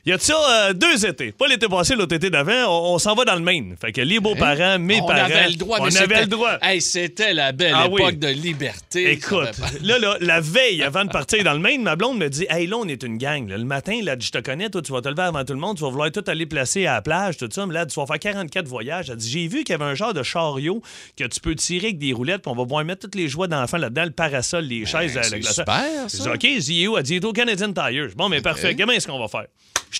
Il 0.09 0.13
y 0.13 0.15
a 0.15 0.17
de 0.17 0.23
ça 0.23 0.69
euh, 0.69 0.73
deux 0.73 1.05
étés? 1.05 1.31
Pas 1.31 1.45
l'été 1.47 1.67
passé, 1.67 1.93
l'autre 1.93 2.15
été 2.15 2.31
d'avant. 2.31 2.65
On, 2.67 2.95
on 2.95 2.97
s'en 2.97 3.13
va 3.13 3.25
dans 3.25 3.35
le 3.35 3.41
Maine. 3.41 3.75
Fait 3.79 3.91
que 3.91 4.01
les 4.01 4.19
beaux-parents, 4.19 4.79
mes 4.79 4.95
Hein? 4.97 5.01
on 5.03 5.05
parents. 5.05 5.25
avait 5.25 5.49
le 5.49 5.53
droit. 5.55 5.77
On 5.81 5.95
avait 5.95 6.21
le 6.21 6.25
droit. 6.25 6.57
Hey, 6.63 6.81
c'était 6.81 7.31
la 7.31 7.51
belle 7.51 7.73
Ah 7.75 7.85
époque 7.85 8.01
oui. 8.01 8.17
de 8.17 8.27
liberté. 8.29 9.11
Écoute, 9.11 9.51
là, 9.83 9.99
là, 9.99 10.17
la 10.19 10.41
veille, 10.41 10.81
avant 10.81 11.05
de 11.05 11.11
partir 11.11 11.43
dans 11.43 11.53
le 11.53 11.59
Maine, 11.59 11.83
ma 11.83 11.95
blonde 11.95 12.17
me 12.17 12.27
dit 12.27 12.47
Hey, 12.49 12.65
là, 12.65 12.77
on 12.77 12.87
est 12.87 13.03
une 13.03 13.19
gang. 13.19 13.47
là. 13.47 13.55
Le 13.59 13.65
matin, 13.65 13.99
là, 14.01 14.15
je 14.19 14.31
te 14.31 14.39
connais, 14.39 14.71
toi, 14.71 14.81
tu 14.81 14.91
vas 14.91 15.01
te 15.01 15.09
lever 15.09 15.21
avant 15.21 15.45
tout 15.45 15.53
le 15.53 15.59
monde, 15.59 15.77
tu 15.77 15.83
vas 15.83 15.91
vouloir 15.91 16.11
tout 16.11 16.23
aller 16.25 16.47
placer 16.47 16.87
à 16.87 16.93
la 16.95 17.01
plage, 17.03 17.37
tout 17.37 17.47
ça. 17.51 17.67
Mais 17.67 17.75
là, 17.75 17.85
tu 17.85 17.93
vas 17.99 18.07
faire 18.07 18.17
44 18.17 18.67
voyages. 18.67 19.11
Elle 19.11 19.17
dit 19.17 19.29
J'ai 19.29 19.47
vu 19.47 19.63
qu'il 19.63 19.73
y 19.73 19.75
avait 19.75 19.85
un 19.91 19.93
genre 19.93 20.15
de 20.15 20.23
chariot 20.23 20.81
que 21.17 21.25
tu 21.25 21.39
peux 21.39 21.53
tirer 21.53 21.85
avec 21.89 21.99
des 21.99 22.13
roulettes, 22.13 22.41
puis 22.41 22.51
on 22.51 22.55
va 22.55 22.63
pouvoir 22.63 22.83
mettre 22.83 23.01
toutes 23.01 23.13
les 23.15 23.27
joies 23.27 23.45
d'enfants 23.45 23.77
là-dedans, 23.77 24.05
le 24.05 24.09
parasol, 24.11 24.63
les 24.65 24.87
chaises, 24.87 25.13
Ben, 25.13 25.21
c'est 25.21 25.35
le 25.35 25.41
glaçon. 25.41 25.61
super, 25.61 25.85
ça. 26.09 26.31
OK, 26.33 26.47
dis 26.57 26.87
où 26.87 26.97
Elle 26.97 27.03
dit 27.03 27.19
au 27.23 27.31
Canadian 27.31 27.71
Tire. 27.73 28.07
Bon, 28.15 28.27
mais 28.27 28.41
parfait. 28.41 28.75
Comment 28.75 28.93
est-ce 28.93 29.05
qu'on 29.07 29.19
va 29.19 29.27
faire? 29.27 29.45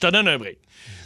Je 0.01 0.07
te 0.07 0.11
donne 0.13 0.27
un 0.29 0.37
break. 0.37 0.57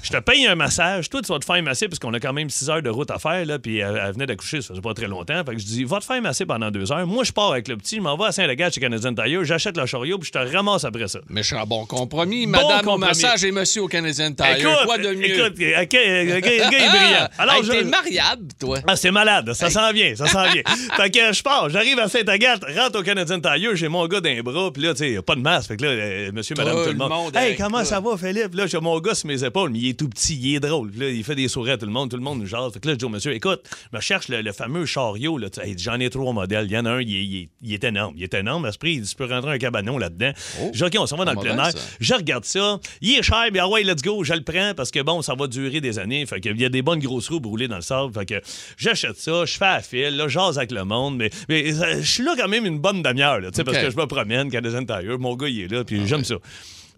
Je 0.04 0.10
te 0.12 0.18
paye 0.18 0.46
un 0.46 0.54
massage. 0.56 1.10
Toi, 1.10 1.22
tu 1.22 1.32
vas 1.32 1.40
te 1.40 1.46
faire 1.46 1.64
masser 1.64 1.88
parce 1.88 1.98
qu'on 1.98 2.14
a 2.14 2.20
quand 2.20 2.34
même 2.34 2.50
6 2.50 2.70
heures 2.70 2.82
de 2.82 2.90
route 2.90 3.10
à 3.10 3.18
faire. 3.20 3.44
Là, 3.46 3.58
puis 3.58 3.78
elle, 3.78 4.00
elle 4.06 4.12
venait 4.12 4.26
d'accoucher, 4.26 4.62
ça 4.62 4.68
faisait 4.68 4.82
pas 4.82 4.94
très 4.94 5.08
longtemps. 5.08 5.42
Fait 5.46 5.54
que 5.56 5.60
je 5.60 5.66
dis, 5.66 5.84
va 5.86 6.00
te 6.00 6.04
faire 6.06 6.22
masser 6.22 6.46
pendant 6.46 6.70
deux 6.70 6.92
heures. 6.92 7.08
Moi, 7.08 7.24
je 7.24 7.32
pars 7.32 7.54
avec 7.54 7.70
le 7.70 7.78
petit, 7.78 7.96
je 7.96 8.02
m'en 8.02 8.18
vais 8.18 8.26
à 8.26 8.32
Saint-Légat 8.34 8.70
chez 8.72 8.82
Canadian 8.82 9.16
Tire, 9.16 9.44
j'achète 9.46 9.78
le 9.78 9.86
chariot, 9.86 10.20
puis 10.20 10.28
je 10.32 10.38
te 10.38 10.56
ramasse 10.56 10.84
après 10.84 11.08
ça. 11.08 11.20
Méchant 11.30 11.66
bon 11.66 11.86
compromis. 11.86 12.46
Bon 12.46 12.52
Madame 12.52 12.72
au 12.72 12.92
compromis. 12.92 13.06
massage 13.06 13.46
et 13.46 13.52
monsieur 13.54 13.84
au 13.84 13.88
Canadian 13.88 14.34
Tire. 14.34 14.58
écoute, 14.58 14.72
Quoi 14.86 14.98
de 14.98 15.14
mieux? 15.14 15.26
écoute, 15.26 15.54
euh, 15.62 15.64
euh, 15.64 16.36
le 16.36 16.40
gars, 16.42 16.52
est 16.52 16.70
brillant. 16.90 17.28
Alors, 17.38 17.56
Hey, 17.56 17.64
je- 17.64 17.72
t'es 17.72 17.84
mariable, 17.86 18.48
toi. 18.60 18.80
Ah, 18.86 18.96
c'est 18.98 19.12
malade. 19.12 19.54
Ça 19.54 19.70
s'en 19.70 19.92
vient, 19.94 20.14
ça 20.18 20.28
s'en 20.28 20.44
vient. 20.52 20.64
fait 20.98 21.10
que 21.12 21.34
je 21.34 21.42
pars, 21.42 21.70
j'arrive 21.70 21.98
à 22.00 22.10
Saint-Agathe, 22.10 22.64
rentre 22.78 23.00
au 23.00 23.04
Canadian 23.04 23.40
Tire, 23.40 23.76
j'ai 23.76 23.88
mon 23.88 24.06
gars 24.08 24.20
d'un 24.20 24.42
bras, 24.42 24.70
puis 24.74 24.84
là, 24.84 24.94
tu 24.94 25.16
sais, 25.16 25.22
pas 25.22 25.36
de 25.36 25.42
masque. 25.42 25.70
Fait 25.70 25.78
que 25.78 25.84
là, 25.86 25.92
euh, 25.92 26.32
monsieur, 26.34 26.56
madame, 26.58 26.76
Tout 26.76 26.84
tout 26.84 26.90
le 26.90 26.96
monde. 26.98 27.36
hey, 27.38 27.56
comment 27.56 27.86
ça 27.86 28.02
va, 28.02 28.18
Philippe? 28.18 28.54
Là, 28.54 28.68
j'ai 28.74 28.80
mon 28.80 29.00
gars 29.00 29.14
sur 29.14 29.28
mes 29.28 29.44
épaules, 29.44 29.70
mais 29.70 29.78
il 29.80 29.90
est 29.90 30.00
tout 30.00 30.10
petit, 30.10 30.36
il 30.36 30.56
est 30.56 30.60
drôle. 30.60 30.92
Là, 30.98 31.10
il 31.10 31.24
fait 31.24 31.36
des 31.36 31.48
sourires 31.48 31.76
à 31.76 31.78
tout 31.78 31.86
le 31.86 31.92
monde, 31.92 32.10
tout 32.10 32.18
le 32.18 32.24
monde 32.24 32.40
nous 32.40 32.48
jase. 32.48 32.74
Fait 32.74 32.80
que 32.80 32.88
là, 32.88 32.94
je 32.94 32.98
dis 32.98 33.06
au 33.06 33.10
monsieur, 33.10 33.32
écoute, 33.34 33.62
je 33.92 33.96
me 33.98 34.02
cherche 34.02 34.30
le, 34.30 34.42
le 34.42 34.52
fameux 34.52 34.86
chariot. 34.88 35.38
Là. 35.38 35.50
J'en 35.78 36.00
ai 36.00 36.10
trois 36.10 36.34
modèles. 36.34 36.66
Il 36.66 36.72
y 36.72 36.78
en 36.78 36.86
a 36.86 36.92
un, 36.92 37.02
il 37.02 37.16
est, 37.16 37.24
il 37.24 37.50
il 37.62 37.86
énorme. 37.86 38.16
Il 38.18 38.24
est 38.24 38.34
énorme. 38.34 38.66
À 38.66 38.72
ce 38.72 38.80
prix, 38.80 38.94
il 38.94 39.02
dit, 39.02 39.10
tu 39.10 39.16
peux 39.16 39.26
rentrer 39.26 39.52
un 39.52 39.58
cabanon 39.60 39.98
là-dedans. 40.00 40.32
Je 40.74 40.78
dis, 40.78 40.84
OK, 40.84 40.96
on 41.00 41.06
s'en 41.06 41.18
va 41.18 41.26
dans 41.26 41.34
le 41.34 41.40
plein 41.40 41.58
air. 41.58 41.72
ça. 41.72 41.78
Je 42.00 42.14
regarde 42.16 42.46
ça. 42.46 42.80
Il 43.02 43.12
est 43.12 43.22
cher, 43.22 43.46
mais 43.52 43.60
ah 43.60 43.68
ouais, 43.70 43.84
let's 43.84 44.02
go, 44.02 44.24
je 44.24 44.34
le 44.34 44.42
prends 44.42 44.74
parce 44.76 44.90
que 44.90 45.02
bon, 45.02 45.22
ça 45.22 45.36
va 45.36 45.48
durer 45.48 45.82
des 45.82 46.00
années. 46.00 46.26
Fait 46.26 46.40
qu'il 46.40 46.60
y 46.60 46.66
a 46.66 46.70
des 46.70 46.82
bonnes 46.82 47.00
grosses 47.00 47.30
roues 47.30 47.40
brûlées 47.40 47.68
dans 47.68 47.76
le 47.76 47.82
sable. 47.82 48.12
Fait 48.14 48.26
que 48.26 48.42
j'achète 48.78 49.18
ça, 49.18 49.46
je 49.46 49.54
fais 49.54 49.66
à 49.66 49.82
fil, 49.82 50.16
là, 50.16 50.28
j'ase 50.28 50.58
avec 50.58 50.72
le 50.72 50.84
monde. 50.84 51.18
Mais, 51.18 51.30
mais 51.48 51.72
euh, 51.74 52.02
je 52.02 52.12
suis 52.12 52.24
là 52.24 52.34
quand 52.38 52.48
même 52.48 52.66
une 52.66 52.80
bonne 52.80 53.04
demi-heure, 53.04 53.40
là, 53.40 53.50
parce 53.52 53.78
que 53.78 53.90
je 53.92 53.98
me 53.98 54.06
promène, 54.08 54.50
Canadian 54.50 54.86
Tire. 54.86 55.20
Mon 55.20 55.36
gars, 55.36 55.48
il 55.48 55.62
est 55.62 55.72
là, 55.72 55.84
puis 55.84 56.08
j'aime 56.08 56.24
ça. 56.24 56.36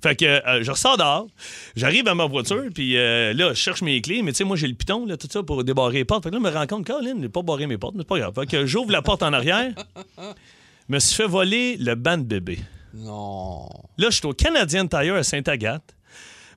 Fait 0.06 0.16
que 0.16 0.26
euh, 0.26 0.62
je 0.62 0.70
ressors 0.70 0.98
dehors, 0.98 1.26
j'arrive 1.76 2.08
à 2.08 2.14
ma 2.14 2.28
voiture, 2.28 2.66
puis 2.72 2.96
euh, 2.96 3.34
là, 3.34 3.50
je 3.50 3.60
cherche 3.60 3.82
mes 3.82 4.00
clés, 4.02 4.22
mais 4.22 4.34
tu 4.34 4.38
sais, 4.38 4.44
moi, 4.44 4.56
j'ai 4.56 4.68
le 4.68 4.76
piton, 4.76 5.04
là, 5.08 5.18
tout 5.18 5.28
ça, 5.28 5.42
pour 5.42 5.64
débarrer 5.64 5.94
les 5.94 6.06
portes. 6.06 6.24
Fait 6.24 6.30
que 6.30 6.36
là, 6.36 6.42
je 6.44 6.48
me 6.48 6.56
rends 6.56 6.68
compte, 6.68 6.86
Colin, 6.86 7.16
j'ai 7.20 7.28
pas 7.28 7.42
barré 7.42 7.66
mes 7.66 7.80
portes, 7.80 7.96
mais 7.96 8.04
c'est 8.04 8.08
pas 8.08 8.20
grave. 8.20 8.36
Fait 8.36 8.46
que 8.46 8.68
j'ouvre 8.68 8.92
la 8.92 9.02
porte 9.02 9.24
en 9.24 9.34
arrière, 9.34 9.74
me 10.90 11.00
suis 11.00 11.16
fait 11.16 11.26
voler 11.26 11.78
le 11.78 11.96
banc 11.96 12.20
de 12.20 12.24
bébé. 12.24 12.60
Non. 12.94 13.68
Là, 13.98 14.12
je 14.12 14.18
suis 14.18 14.28
au 14.28 14.34
Canadian 14.34 14.86
Tire 14.86 15.16
à 15.16 15.24
Sainte-Agathe. 15.24 15.96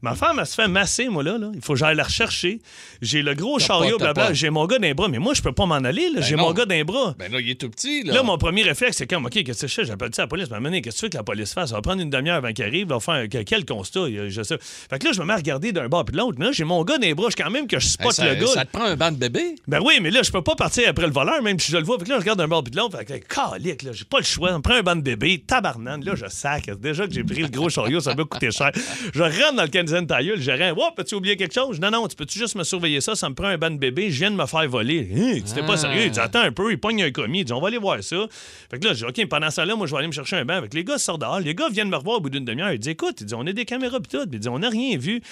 Ma 0.02 0.14
femme, 0.14 0.38
elle 0.38 0.46
se 0.46 0.54
fait 0.54 0.68
masser, 0.68 1.08
moi, 1.08 1.22
là. 1.22 1.38
là. 1.38 1.50
Il 1.54 1.60
faut 1.60 1.72
que 1.72 1.78
j'aille 1.78 1.96
la 1.96 2.04
rechercher. 2.04 2.60
J'ai 3.02 3.22
le 3.22 3.34
gros 3.34 3.58
chariot, 3.58 3.98
blabla. 3.98 4.32
J'ai 4.32 4.50
mon 4.50 4.66
gars 4.66 4.78
dans 4.78 4.82
les 4.86 4.94
bras. 4.94 5.08
Mais 5.08 5.18
moi, 5.18 5.34
je 5.34 5.42
peux 5.42 5.52
pas 5.52 5.66
m'en 5.66 5.74
aller, 5.76 6.08
là. 6.14 6.20
J'ai 6.20 6.36
mon 6.36 6.52
gars 6.52 6.64
dans 6.66 6.74
les 6.74 6.84
bras. 6.84 7.14
Ben 7.18 7.30
là, 7.32 7.40
il 7.40 7.50
est 7.50 7.60
tout 7.60 7.68
petit, 7.70 8.02
là. 8.04 8.14
Là, 8.14 8.22
mon 8.22 8.38
premier 8.38 8.62
réflexe, 8.62 8.96
c'est 8.98 9.06
comme, 9.06 9.26
OK, 9.26 9.42
qu'est-ce 9.42 9.62
que 9.62 9.66
je 9.66 9.74
fais? 9.74 9.84
J'appelle 9.84 10.14
ça 10.14 10.22
à 10.22 10.24
la 10.24 10.28
police. 10.28 10.48
Mais 10.50 10.60
maintenant, 10.60 10.80
qu'est-ce 10.80 10.96
que 10.96 11.00
tu 11.00 11.06
veux 11.06 11.10
que 11.10 11.16
la 11.16 11.22
police 11.24 11.52
fasse? 11.52 11.70
Ça 11.70 11.76
va 11.76 11.82
prendre 11.82 12.00
une 12.00 12.10
demi-heure 12.10 12.36
avant 12.36 12.52
qu'il 12.52 12.64
arrive. 12.64 12.86
Il 12.86 12.86
va 12.88 13.00
faire 13.00 13.28
que- 13.28 13.42
quel 13.42 13.64
constat? 13.64 14.06
Je 14.28 14.42
sais. 14.42 14.56
Fait 14.60 14.98
que 14.98 15.04
là, 15.06 15.12
je 15.12 15.20
me 15.20 15.26
mets 15.26 15.32
à 15.32 15.36
regarder 15.36 15.72
d'un 15.72 15.88
bord 15.88 16.04
puis 16.04 16.12
de 16.12 16.18
l'autre. 16.18 16.36
Mais 16.38 16.46
là, 16.46 16.52
j'ai 16.52 16.64
mon 16.64 16.82
gars 16.84 16.98
dans 16.98 17.06
les 17.06 17.14
bras. 17.14 17.28
Je 17.30 17.36
quand 17.36 17.50
même 17.50 17.66
que 17.66 17.78
je 17.78 17.86
Hey, 17.86 17.90
spot 17.92 18.12
ça, 18.12 18.28
le 18.28 18.34
gars. 18.40 18.46
ça 18.46 18.64
te 18.64 18.70
prend 18.70 18.84
un 18.84 18.96
banc 18.96 19.10
de 19.10 19.16
bébé? 19.16 19.54
Ben 19.66 19.80
oui, 19.84 19.98
mais 20.00 20.10
là, 20.10 20.22
je 20.22 20.30
peux 20.30 20.42
pas 20.42 20.54
partir 20.54 20.88
après 20.88 21.06
le 21.06 21.12
voleur, 21.12 21.42
même 21.42 21.58
si 21.58 21.72
je 21.72 21.76
le 21.76 21.84
vois. 21.84 21.98
Fait 21.98 22.04
que 22.04 22.10
là, 22.10 22.16
je 22.16 22.20
regarde 22.20 22.38
d'un 22.38 22.48
bord 22.48 22.62
puis 22.62 22.70
de 22.70 22.76
l'autre. 22.76 22.96
Fait 22.98 23.04
que, 23.04 23.34
calique, 23.34 23.82
là, 23.82 23.92
j'ai 23.92 24.04
pas 24.04 24.18
le 24.18 24.24
choix. 24.24 24.52
On 24.54 24.60
prend 24.60 24.74
un 24.74 24.82
banc 24.82 24.96
de 24.96 25.00
bébé, 25.00 25.42
tabarnane. 25.46 26.04
Là, 26.04 26.12
je 26.14 26.26
sac. 26.28 26.70
Déjà 26.80 27.06
que 27.06 27.12
j'ai 27.14 27.24
pris 27.24 27.42
le 27.42 27.48
gros 27.48 27.68
chariot, 27.68 28.00
ça 28.00 28.14
m'a 28.14 28.24
coûté 28.24 28.50
cher. 28.50 28.70
Je 29.14 29.22
rentre 29.22 29.54
dans 29.56 29.62
le 29.62 29.68
Canadian 29.88 30.06
Tire, 30.06 30.36
le 30.36 30.40
gérant. 30.40 30.74
Oh, 30.76 30.90
peux-tu 30.96 31.14
oublier 31.14 31.36
quelque 31.36 31.54
chose? 31.54 31.80
Non, 31.80 31.90
non, 31.90 32.06
tu 32.08 32.16
peux-tu 32.16 32.38
juste 32.38 32.54
me 32.54 32.64
surveiller 32.64 33.00
ça? 33.00 33.14
Ça 33.14 33.28
me 33.28 33.34
prend 33.34 33.46
un 33.46 33.58
banc 33.58 33.70
de 33.70 33.76
bébé. 33.76 34.10
Je 34.10 34.18
viens 34.18 34.30
de 34.30 34.36
me 34.36 34.46
faire 34.46 34.68
voler. 34.68 35.08
Hein, 35.14 35.40
tu 35.46 35.54
t'es 35.54 35.62
pas 35.62 35.76
sérieux? 35.76 36.02
Il 36.06 36.10
dit, 36.10 36.20
attends 36.20 36.40
un 36.40 36.52
peu. 36.52 36.70
Il 36.70 36.78
pogne 36.78 37.02
un 37.02 37.10
commis. 37.10 37.40
Il 37.40 37.44
dit, 37.44 37.52
on 37.52 37.60
va 37.60 37.68
aller 37.68 37.78
voir 37.78 38.02
ça. 38.02 38.26
Fait 38.70 38.78
que 38.78 38.84
là, 38.86 38.94
je 38.94 39.04
dis, 39.06 39.22
OK, 39.22 39.28
pendant 39.28 39.50
ça, 39.50 39.64
là, 39.64 39.76
moi, 39.76 39.86
je 39.86 39.92
vais 39.92 39.98
aller 39.98 40.06
me 40.06 40.12
chercher 40.12 40.36
un 40.36 40.44
banc. 40.44 40.54
Avec 40.54 40.74
les 40.74 40.84
gars 40.84 40.98
sortent 40.98 41.20
dehors. 41.20 41.40
Les 41.40 41.54
gars 41.54 41.68
viennent 41.70 41.90
me 41.90 41.96
revoir 41.96 42.18
au 42.18 42.20
bout 42.20 42.30
d'une 42.30 42.44
demi-heure. 42.44 42.72
Ils 42.72 42.78
disent, 42.78 42.92
écoute, 42.92 43.20
ils 43.20 43.24
disent, 43.24 43.34
on 43.34 43.46
a 43.46 43.52
des 43.52 43.64
caméras 43.64 44.00
pis 44.00 44.08
tout. 44.08 44.28
Ils 44.30 44.38
disent, 44.38 44.48
on 44.48 44.58
n'a 44.58 44.70
rien 44.70 44.96
vu. 44.96 45.22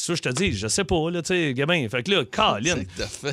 Ça, 0.00 0.14
je 0.14 0.22
te 0.22 0.28
dis, 0.30 0.52
je 0.56 0.66
sais 0.66 0.84
pas, 0.84 1.10
là, 1.10 1.20
tu 1.20 1.28
sais, 1.28 1.52
gamin. 1.54 1.86
Fait 1.88 2.02
que 2.02 2.10
là, 2.10 2.24
Colin. 2.24 2.82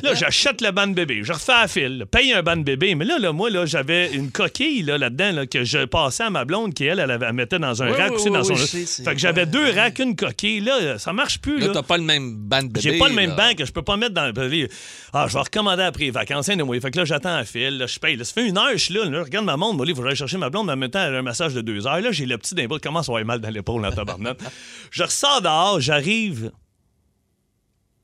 Là, 0.02 0.14
j'achète 0.14 0.60
le 0.60 0.70
banc 0.70 0.86
de 0.86 0.92
bébé. 0.92 1.20
Je 1.22 1.32
refais 1.32 1.52
à 1.52 1.66
fil. 1.68 1.98
là, 1.98 2.06
Paye 2.06 2.32
un 2.34 2.42
banc 2.42 2.56
de 2.56 2.62
bébé. 2.62 2.94
Mais 2.94 3.04
là, 3.06 3.18
là 3.18 3.32
moi, 3.32 3.48
là, 3.48 3.64
j'avais 3.64 4.12
une 4.12 4.30
coquille 4.30 4.82
là, 4.82 4.98
là-dedans 4.98 5.32
là, 5.32 5.46
que 5.46 5.64
je 5.64 5.84
passais 5.86 6.24
à 6.24 6.30
ma 6.30 6.44
blonde 6.44 6.74
qui, 6.74 6.84
elle, 6.84 6.98
elle, 6.98 7.10
avait- 7.10 7.26
elle 7.26 7.32
mettait 7.32 7.58
dans 7.58 7.82
un 7.82 7.90
Oui, 7.90 7.96
rack 7.96 8.12
oui, 8.18 8.30
dans 8.30 8.44
son. 8.44 8.56
sais, 8.56 8.84
fait 9.04 9.14
que 9.14 9.18
j'avais 9.18 9.46
deux 9.46 9.70
racks, 9.72 9.98
une 9.98 10.14
coquille. 10.14 10.60
Là, 10.60 10.98
ça 10.98 11.12
marche 11.12 11.38
plus. 11.40 11.58
Là, 11.58 11.68
Là, 11.68 11.72
t'as 11.74 11.82
pas 11.82 11.96
le 11.96 12.04
même 12.04 12.34
banc 12.36 12.62
de 12.62 12.68
bébé. 12.68 12.80
J'ai 12.80 12.98
pas 12.98 13.08
le 13.08 13.14
même 13.14 13.30
là. 13.30 13.36
banc 13.36 13.54
que 13.56 13.64
je 13.64 13.72
peux 13.72 13.82
pas 13.82 13.96
mettre 13.96 14.14
dans 14.14 14.26
le. 14.26 14.68
Ah, 15.12 15.26
je 15.28 15.32
vais 15.34 15.40
recommander 15.40 15.82
après 15.82 16.04
les 16.04 16.10
vacances. 16.10 16.48
Anyway. 16.48 16.80
Fait 16.80 16.90
que 16.90 16.98
là, 16.98 17.04
j'attends 17.04 17.34
à 17.34 17.44
fil. 17.44 17.78
Là, 17.78 17.86
je 17.86 17.98
paye. 17.98 18.16
Là, 18.16 18.24
ça 18.24 18.32
fait 18.34 18.46
une 18.46 18.58
heure, 18.58 18.70
je 18.72 18.76
suis 18.78 18.94
là. 18.94 19.04
là, 19.04 19.18
je 19.20 19.24
regarde 19.24 19.46
ma 19.46 19.56
montre. 19.56 19.76
Moi, 19.76 19.86
là, 19.86 19.92
il 19.92 19.96
faut 19.96 20.04
j'aille 20.04 20.16
chercher 20.16 20.38
ma 20.38 20.50
blonde. 20.50 20.66
Mais 20.66 20.72
en 20.72 20.76
même 20.76 20.90
temps, 20.90 21.02
elle 21.04 21.14
a 21.14 21.18
un 21.18 21.22
massage 21.22 21.54
de 21.54 21.60
deux 21.60 21.86
heures. 21.86 22.00
Là, 22.00 22.12
j'ai 22.12 22.26
le 22.26 22.36
petit 22.38 22.54
d'un 22.54 22.66
qui 22.68 22.80
commence 22.80 23.08
à 23.08 23.12
avoir 23.12 23.24
mal 23.24 23.40
dans 23.40 23.50
l'épaule, 23.50 23.84
en 23.84 23.90
tabarnak? 23.90 24.38
je 24.90 25.02
ressors 25.02 25.40
dehors, 25.42 25.80
j'arrive. 25.80 26.50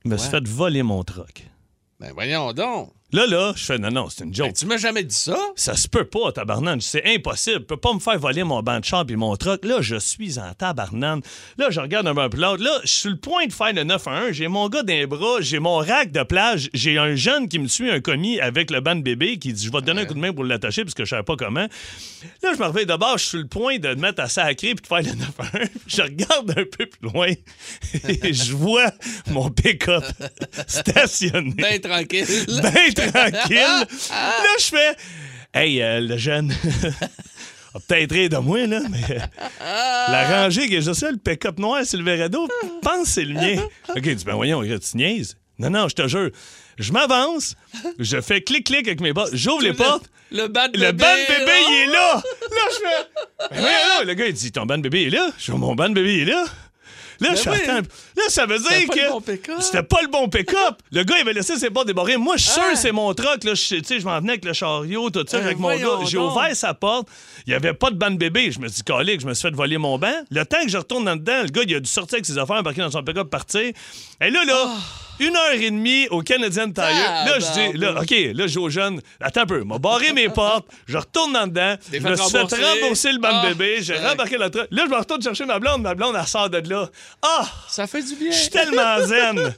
Je 0.05 0.11
me 0.11 0.19
suis 0.19 0.29
fait 0.31 0.47
voler 0.47 0.83
mon 0.83 1.03
truck. 1.03 1.49
Ben 1.99 2.13
voyons 2.13 2.53
donc. 2.53 2.93
Là, 3.14 3.28
là, 3.28 3.52
je 3.54 3.62
fais 3.64 3.78
non, 3.78 3.92
non, 3.92 4.09
c'est 4.11 4.25
une 4.25 4.35
joke. 4.35 4.49
Ben, 4.49 4.52
tu 4.54 4.66
m'as 4.66 4.76
jamais 4.76 5.04
dit 5.04 5.14
ça? 5.14 5.38
Ça 5.54 5.76
se 5.76 5.87
peut 5.87 6.04
pas, 6.04 6.33
tabarnane. 6.33 6.80
C'est 6.80 7.14
impossible. 7.14 7.59
Je 7.61 7.64
peux 7.64 7.76
pas 7.76 7.92
me 7.94 8.00
faire 8.00 8.18
voler 8.18 8.42
mon 8.42 8.61
banc 8.61 8.80
de 8.80 8.85
char 8.85 9.04
et 9.09 9.14
mon 9.14 9.37
truck. 9.37 9.64
Là, 9.64 9.76
je 9.83 9.94
suis 9.94 10.40
en 10.40 10.52
tabarnane. 10.52 11.21
Là, 11.56 11.71
je 11.71 11.78
regarde 11.78 12.09
un 12.09 12.28
peu 12.28 12.37
l'autre. 12.37 12.64
Là, 12.64 12.80
je 12.83 12.88
suis 12.88 13.00
sur 13.02 13.11
le 13.11 13.16
point 13.16 13.47
de 13.47 13.52
faire 13.52 13.73
le 13.73 13.85
9 13.85 14.09
à 14.09 14.11
1. 14.11 14.33
J'ai 14.33 14.49
mon 14.49 14.68
gars 14.68 14.83
dans 14.83 14.92
les 14.92 15.06
bras. 15.06 15.37
J'ai 15.38 15.61
mon 15.61 15.76
rack 15.76 16.11
de 16.11 16.25
plage. 16.25 16.71
J'ai 16.75 16.99
un 16.99 17.14
jeune 17.14 17.49
qui 17.49 17.61
me 17.61 17.68
suit, 17.68 17.88
un 17.88 18.00
commis 18.00 18.40
avec 18.40 18.73
le 18.73 18.80
banc 18.80 18.97
de 18.97 19.02
bébé 19.02 19.37
qui 19.37 19.52
dit 19.52 19.64
Je 19.64 19.71
vais 19.71 19.78
te 19.78 19.85
donner 19.85 20.00
un 20.00 20.06
coup 20.06 20.14
de 20.14 20.18
main 20.18 20.33
pour 20.33 20.42
l'attacher 20.42 20.83
parce 20.83 20.94
que 20.94 21.04
je 21.04 21.11
savais 21.11 21.23
pas 21.23 21.37
comment. 21.37 21.68
Là, 22.42 22.50
je 22.52 22.59
me 22.59 22.64
réveille 22.64 22.87
d'abord. 22.87 23.16
Je 23.18 23.23
suis 23.23 23.30
sur 23.30 23.38
le 23.38 23.47
point 23.47 23.78
de 23.78 23.90
me 23.90 23.94
mettre 23.94 24.23
à 24.23 24.28
sacrer 24.28 24.75
puis 24.75 24.83
de 24.83 24.87
faire 24.88 25.02
le 25.02 25.16
9 25.16 25.28
à 25.38 25.44
1. 25.59 25.61
Je 25.87 26.02
regarde 26.02 26.50
un 26.50 26.64
peu 26.64 26.87
plus 26.87 26.99
loin 27.02 27.28
et 28.09 28.33
je 28.33 28.54
vois 28.54 28.90
mon 29.30 29.50
pick-up 29.50 30.02
stationné 30.66 31.54
Ben 31.56 31.80
tranquille. 31.80 32.26
bien 32.49 32.71
tranquille. 32.92 33.04
Là, 33.13 33.85
je 34.59 34.65
fais 34.65 34.97
Hey, 35.53 35.81
euh, 35.81 36.01
le 36.01 36.17
jeune. 36.17 36.53
va 37.75 37.81
peut-être 37.87 38.13
rire 38.13 38.29
de 38.29 38.37
moi, 38.37 38.67
là, 38.67 38.81
mais 38.91 39.03
euh, 39.11 39.19
la 39.61 40.29
rangée 40.29 40.69
que 40.69 40.81
j'ai 40.81 40.95
ça, 40.95 41.11
le 41.11 41.17
pick-up 41.17 41.59
noir 41.59 41.85
Silverado, 41.85 42.49
pense 42.83 43.09
c'est 43.09 43.25
le 43.25 43.35
mien. 43.35 43.63
OK, 43.89 44.03
il 44.05 44.17
dit, 44.17 44.25
ben 44.25 44.35
voyons, 44.35 44.63
tu 44.63 44.97
niaises. 44.97 45.37
Non, 45.59 45.71
non, 45.71 45.89
je 45.89 45.95
te 45.95 46.09
jure. 46.09 46.31
Je 46.79 46.93
m'avance, 46.93 47.55
je 47.99 48.21
fais 48.21 48.41
clic-clic 48.41 48.87
avec 48.89 49.01
mes 49.01 49.13
bottes, 49.13 49.31
j'ouvre 49.33 49.63
les 49.63 49.73
portes. 49.73 50.11
Le 50.33 50.49
banc 50.49 50.67
de 50.67 50.79
bébé. 50.79 50.87
Le 50.89 50.93
bébé, 50.93 51.53
il 51.69 51.83
est 51.83 51.93
là! 51.93 52.15
Là, 52.17 52.63
je 52.71 52.77
fais. 52.77 53.55
Ben 53.55 53.63
là, 53.63 54.05
le 54.05 54.15
gars, 54.15 54.27
il 54.27 54.33
dit 54.33 54.51
Ton 54.51 54.67
banc 54.67 54.79
de 54.79 54.83
bébé 54.83 55.07
est 55.07 55.11
là? 55.11 55.31
Je 55.39 55.53
fais 55.53 55.59
Mon 55.59 55.77
banc 55.77 55.89
de 55.89 55.95
bébé 55.95 56.23
est 56.23 56.25
là? 56.25 56.45
Là, 57.21 57.35
je 57.37 57.43
fais 57.43 57.51
oui. 57.51 58.13
Là, 58.16 58.23
ça 58.28 58.47
veut 58.47 58.59
dire 58.59 58.88
que. 58.88 59.00
le 59.00 59.11
bon 59.11 59.21
pick-up. 59.21 59.56
C'était 59.61 59.83
pas 59.83 60.00
le 60.02 60.09
bon 60.09 60.28
pick-up. 60.28 60.76
Le 60.92 61.02
gars, 61.02 61.16
il 61.18 61.23
avait 61.23 61.33
laissé 61.33 61.56
ses 61.59 61.71
portes 61.71 61.87
débarrées. 61.88 62.16
Moi, 62.16 62.37
je 62.37 62.42
suis 62.44 62.52
sûr 62.52 62.62
Ah. 62.66 62.73
que 62.73 62.78
c'est 62.78 62.92
mon 62.92 63.12
truck. 63.14 63.42
Là, 63.44 63.54
je, 63.54 63.75
tu 63.76 63.85
sais, 63.85 63.99
je 64.00 64.04
m'en 64.04 64.18
venais 64.21 64.33
avec 64.33 64.44
le 64.44 64.52
chariot, 64.52 65.11
tout 65.11 65.25
ça, 65.26 65.38
Ben 65.38 65.47
avec 65.47 65.59
mon 65.59 65.76
gars. 65.76 66.04
J'ai 66.06 66.18
ouvert 66.18 66.54
sa 66.54 66.75
porte. 66.75 67.09
Il 67.47 67.50
n'y 67.50 67.56
avait 67.56 67.75
pas 67.75 67.90
de 67.90 67.97
banc 67.97 68.11
de 68.11 68.16
bébé. 68.16 68.50
Je 68.52 68.61
me 68.61 68.68
suis 68.68 68.76
dit, 68.76 68.83
calique, 68.85 69.21
je 69.21 69.26
me 69.26 69.35
suis 69.35 69.49
fait 69.49 69.54
voler 69.54 69.78
mon 69.78 69.99
banc. 69.99 70.14
Le 70.30 70.44
temps 70.44 70.62
que 70.62 70.68
je 70.71 70.78
retourne 70.78 71.04
dans 71.04 71.16
dedans, 71.16 71.42
le 71.42 71.49
gars, 71.49 71.62
il 71.66 71.75
a 71.75 71.80
dû 71.80 71.90
sortir 71.90 72.14
avec 72.16 72.26
ses 72.26 72.38
affaires, 72.38 72.56
embarquer 72.56 72.80
dans 72.83 72.90
son 72.90 73.02
pick-up, 73.02 73.28
partir. 73.28 73.61
Et 74.21 74.30
là, 74.30 74.44
là. 74.44 74.64
Ah. 74.66 74.78
Une 75.21 75.37
heure 75.37 75.52
et 75.52 75.71
demie 75.71 76.09
au 76.09 76.23
Canadian 76.23 76.73
Tire. 76.73 76.83
Là, 76.90 77.38
je 77.38 77.52
dis, 77.73 77.78
là, 77.78 78.00
OK, 78.00 78.11
là, 78.11 78.47
je 78.49 78.52
dis 78.52 78.59
aux 78.59 78.68
jeunes, 78.68 79.00
attends 79.21 79.42
un 79.42 79.47
peu, 79.47 79.62
m'a 79.62 79.78
barré 79.78 80.12
mes 80.12 80.28
portes, 80.35 80.66
je 80.88 80.99
retourne 80.99 81.33
dans 81.33 81.47
dedans, 81.47 81.76
je 81.92 82.00
me 82.00 82.16
suis 82.16 82.30
fait 82.33 82.40
rembourser. 82.40 83.12
le 83.12 83.18
banc 83.21 83.28
Ah, 83.30 83.44
de 83.49 83.54
bébé, 83.54 83.78
j'ai 83.80 83.97
rembarqué 83.97 84.37
le 84.38 84.50
truck. 84.50 84.66
Là, 84.73 84.83
je 84.87 84.90
me 84.90 84.97
retourne 84.97 85.23
chercher 85.23 85.44
ma 85.44 85.61
blonde, 85.61 85.83
ma 85.83 85.94
blonde, 85.94 86.16
elle 86.21 86.26
sort 86.26 86.50
de 86.50 86.68
là. 86.68 86.90
Ah! 87.23 87.47
Ça 87.68 87.87
fait 87.87 88.02
du 88.05 88.15
bien. 88.17 88.31
Je 88.31 88.37
suis 88.37 88.51
tellement 88.51 89.01
zen. 89.01 89.55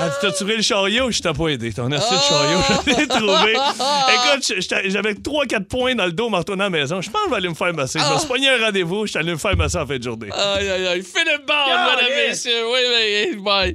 Elle 0.00 0.08
dit 0.08 0.14
T'as 0.20 0.30
trouvé 0.32 0.56
le 0.56 0.62
chariot? 0.62 1.10
Je 1.10 1.20
t'ai 1.20 1.32
pas 1.32 1.48
aidé. 1.48 1.72
Ton 1.72 1.90
astuce 1.92 2.18
de 2.18 2.24
chariot, 2.24 2.58
je 2.86 2.90
l'ai 2.94 3.08
trouvé. 3.08 3.52
Écoute, 3.52 4.52
j'avais 4.86 5.14
3-4 5.14 5.64
points 5.64 5.94
dans 5.94 6.06
le 6.06 6.12
dos 6.12 6.28
en 6.32 6.38
retournant 6.38 6.64
à 6.64 6.70
la 6.70 6.78
maison. 6.78 7.00
Je 7.00 7.10
pense 7.10 7.22
que 7.22 7.26
je 7.26 7.30
vais 7.30 7.36
aller 7.36 7.48
me 7.48 7.54
faire 7.54 7.74
masser. 7.74 7.98
Je 7.98 8.12
me 8.12 8.18
suis 8.18 8.28
pogné 8.28 8.48
un 8.48 8.64
rendez-vous. 8.64 9.06
Je 9.06 9.10
suis 9.10 9.18
allé 9.18 9.32
me 9.32 9.38
faire 9.38 9.56
masser 9.56 9.78
en 9.78 9.86
fin 9.86 9.98
de 9.98 10.02
journée. 10.02 10.28
Aïe, 10.32 10.68
aïe, 10.68 10.86
aïe. 10.86 11.02
Philippe 11.02 11.46
Bond, 11.46 11.54
mesdames, 11.66 12.28
messieurs. 12.28 12.64
Oui, 12.72 12.80
oui. 12.94 13.36
Bye. 13.42 13.74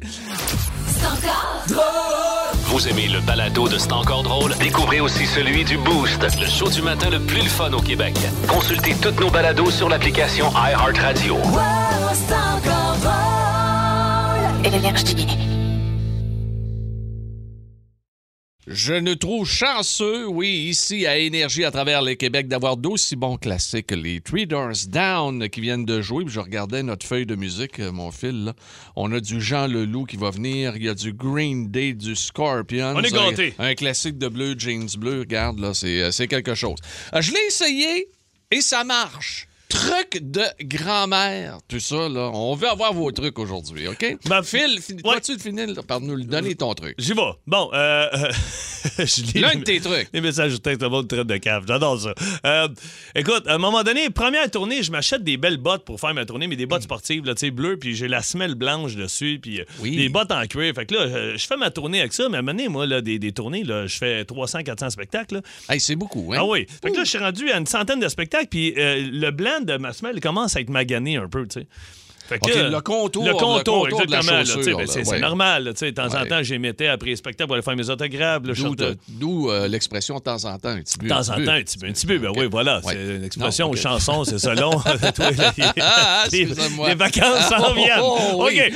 Vous 2.67 2.87
aimez 2.87 3.07
le 3.07 3.19
balado 3.21 3.67
de 3.67 3.77
C'est 3.77 3.91
encore 3.91 4.23
drôle? 4.23 4.55
Découvrez 4.59 4.99
aussi 4.99 5.25
celui 5.27 5.63
du 5.63 5.77
Boost. 5.77 6.19
Le 6.39 6.47
show 6.47 6.69
du 6.69 6.81
matin 6.81 7.09
le 7.09 7.19
plus 7.19 7.41
le 7.41 7.49
fun 7.49 7.71
au 7.73 7.81
Québec. 7.81 8.15
Consultez 8.47 8.95
toutes 9.01 9.19
nos 9.19 9.29
balados 9.29 9.69
sur 9.69 9.89
l'application 9.89 10.51
iHeartRadio. 10.51 11.37
Je 18.65 18.93
nous 18.93 19.15
trouve 19.15 19.45
chanceux, 19.45 20.25
oui, 20.25 20.67
ici 20.69 21.05
à 21.05 21.17
Énergie 21.17 21.65
à 21.65 21.71
travers 21.71 22.01
le 22.01 22.15
Québec, 22.15 22.47
d'avoir 22.47 22.77
d'aussi 22.77 23.17
bons 23.17 23.35
classiques. 23.35 23.91
Les 23.91 24.21
Three 24.21 24.47
Doors 24.47 24.87
Down 24.87 25.49
qui 25.49 25.59
viennent 25.59 25.83
de 25.83 26.01
jouer. 26.01 26.23
Puis 26.23 26.33
je 26.33 26.39
regardais 26.39 26.81
notre 26.81 27.05
feuille 27.05 27.25
de 27.25 27.35
musique, 27.35 27.79
euh, 27.79 27.91
mon 27.91 28.09
fil. 28.09 28.45
Là. 28.45 28.53
On 28.95 29.11
a 29.11 29.19
du 29.19 29.41
Jean 29.41 29.67
Leloup 29.67 30.05
qui 30.05 30.15
va 30.15 30.29
venir. 30.31 30.77
Il 30.77 30.83
y 30.83 30.89
a 30.89 30.93
du 30.95 31.11
Green 31.11 31.69
Day, 31.69 31.93
du 31.93 32.15
Scorpion. 32.15 32.93
On 32.95 33.03
est 33.03 33.11
gâtés. 33.11 33.53
Un, 33.59 33.65
un 33.67 33.75
classique 33.75 34.17
de 34.17 34.29
bleu, 34.29 34.55
jeans 34.57 34.87
bleu. 34.97 35.19
Regarde, 35.19 35.59
là, 35.59 35.73
c'est 35.73 36.01
euh, 36.01 36.27
quelque 36.27 36.55
chose. 36.55 36.79
Euh, 37.13 37.21
Je 37.21 37.31
l'ai 37.31 37.45
essayé 37.47 38.07
et 38.49 38.61
ça 38.61 38.85
marche. 38.85 39.47
Truc 39.73 40.19
de 40.21 40.43
grand-mère, 40.61 41.57
tout 41.67 41.79
ça, 41.79 42.07
là. 42.07 42.29
On 42.31 42.53
veut 42.53 42.67
avoir 42.67 42.93
vos 42.93 43.11
trucs 43.11 43.39
aujourd'hui, 43.39 43.87
OK? 43.87 44.17
Ben, 44.29 44.43
Phil, 44.43 44.79
fin- 44.79 44.93
ouais. 45.09 45.15
le 45.27 45.37
finir 45.39 45.67
là, 45.67 45.81
par 45.81 45.99
nous 45.99 46.15
le 46.15 46.25
donner 46.25 46.53
ton 46.53 46.75
truc? 46.75 46.93
J'y 46.99 47.13
vais. 47.13 47.21
Bon, 47.47 47.71
euh. 47.73 48.07
euh, 48.13 48.31
je 48.99 49.39
L'un 49.41 49.55
de 49.55 49.63
tes 49.63 49.79
trucs. 49.81 50.09
Les 50.13 50.21
messages 50.21 50.51
de 50.51 50.57
texte 50.57 50.81
de 50.81 50.85
votre 50.85 51.07
traite 51.07 51.25
de 51.25 51.37
cave. 51.37 51.63
J'adore 51.67 51.99
ça. 51.99 52.13
Euh, 52.45 52.67
écoute, 53.15 53.47
à 53.47 53.55
un 53.55 53.57
moment 53.57 53.81
donné, 53.81 54.11
première 54.11 54.49
tournée, 54.51 54.83
je 54.83 54.91
m'achète 54.91 55.23
des 55.23 55.37
belles 55.37 55.57
bottes 55.57 55.85
pour 55.85 55.99
faire 55.99 56.13
ma 56.13 56.23
tournée, 56.25 56.45
mais 56.45 56.55
des 56.55 56.67
bottes 56.67 56.83
sportives, 56.83 57.25
là, 57.25 57.33
tu 57.33 57.47
sais, 57.47 57.51
bleues, 57.51 57.77
puis 57.77 57.95
j'ai 57.95 58.07
la 58.07 58.21
semelle 58.21 58.53
blanche 58.53 58.95
dessus, 58.95 59.39
puis 59.41 59.59
euh, 59.61 59.65
Oui. 59.81 59.95
des 59.95 60.09
bottes 60.09 60.31
en 60.31 60.45
cuir. 60.45 60.71
Fait 60.75 60.85
que 60.85 60.93
là, 60.93 61.01
euh, 61.01 61.33
je 61.35 61.47
fais 61.47 61.57
ma 61.57 61.71
tournée 61.71 61.99
avec 61.99 62.13
ça, 62.13 62.29
mais 62.29 62.35
à 62.37 62.39
un 62.39 62.43
moment 62.43 62.55
donné, 62.55 62.69
moi, 62.69 62.85
là, 62.85 63.01
des, 63.01 63.17
des 63.17 63.31
tournées, 63.31 63.63
là, 63.63 63.87
je 63.87 63.97
fais 63.97 64.23
300, 64.23 64.61
400 64.61 64.91
spectacles. 64.91 65.41
Hey, 65.67 65.79
c'est 65.79 65.95
beaucoup, 65.95 66.31
hein? 66.31 66.37
Ah 66.41 66.45
oui. 66.45 66.67
Fait 66.83 66.91
que 66.91 66.97
là, 66.97 67.03
je 67.05 67.09
suis 67.09 67.17
rendu 67.17 67.49
à 67.49 67.57
une 67.57 67.65
centaine 67.65 67.99
de 67.99 68.07
spectacles, 68.07 68.47
puis 68.51 68.75
euh, 68.77 69.09
le 69.11 69.31
blanc 69.31 69.61
de 69.65 69.77
ma 69.77 69.93
semelle 69.93 70.19
commence 70.19 70.55
à 70.55 70.61
être 70.61 70.69
magané 70.69 71.17
un 71.17 71.27
peu, 71.27 71.47
tu 71.47 71.61
sais. 71.61 71.67
Fait 72.27 72.39
le 72.45 72.79
contour- 72.81 73.25
Le 73.25 73.31
le 73.31 73.35
contour, 73.37 73.87
exactement. 73.89 74.77
ben, 74.77 74.87
c'est 74.87 75.07
ouais. 75.07 75.19
normal. 75.19 75.63
là, 75.65 75.73
De 75.73 75.89
temps 75.89 76.05
en 76.15 76.25
temps, 76.25 76.41
j'y 76.41 76.57
mettais 76.57 76.87
après 76.87 77.09
les 77.09 77.15
spectacles 77.17 77.47
pour 77.47 77.55
aller 77.55 77.63
faire 77.63 77.75
mes 77.75 77.89
autographes. 77.89 78.41
D'où 79.09 79.49
euh, 79.49 79.67
l'expression 79.67 80.15
de 80.17 80.21
temps 80.21 80.43
en 80.45 80.57
temps, 80.57 80.69
un 80.69 80.81
petit 80.81 80.97
peu. 80.97 81.05
De 81.05 81.09
temps 81.09 81.19
en 81.29 81.35
temps, 81.43 81.51
un 81.51 81.61
petit 81.61 81.77
peu. 81.77 81.87
Un 81.87 81.91
petit 81.91 82.05
peu, 82.05 82.17
ben 82.17 82.31
oui, 82.35 82.47
voilà. 82.49 82.79
Ouais. 82.85 82.93
C'est 82.93 83.15
une 83.17 83.23
expression 83.23 83.69
aux 83.69 83.75
chansons, 83.75 84.23
c'est 84.23 84.39
ça 84.39 84.53
long. 84.55 84.71
Toi, 84.71 85.29
les, 86.31 86.45
les- 86.45 86.95
vacances 86.95 87.47
s'en 87.49 87.71
Oh, 87.71 87.73
viennent. 87.73 87.99
oh, 88.01 88.17
oh, 88.35 88.47
oui. 88.49 88.61
OK. 88.67 88.73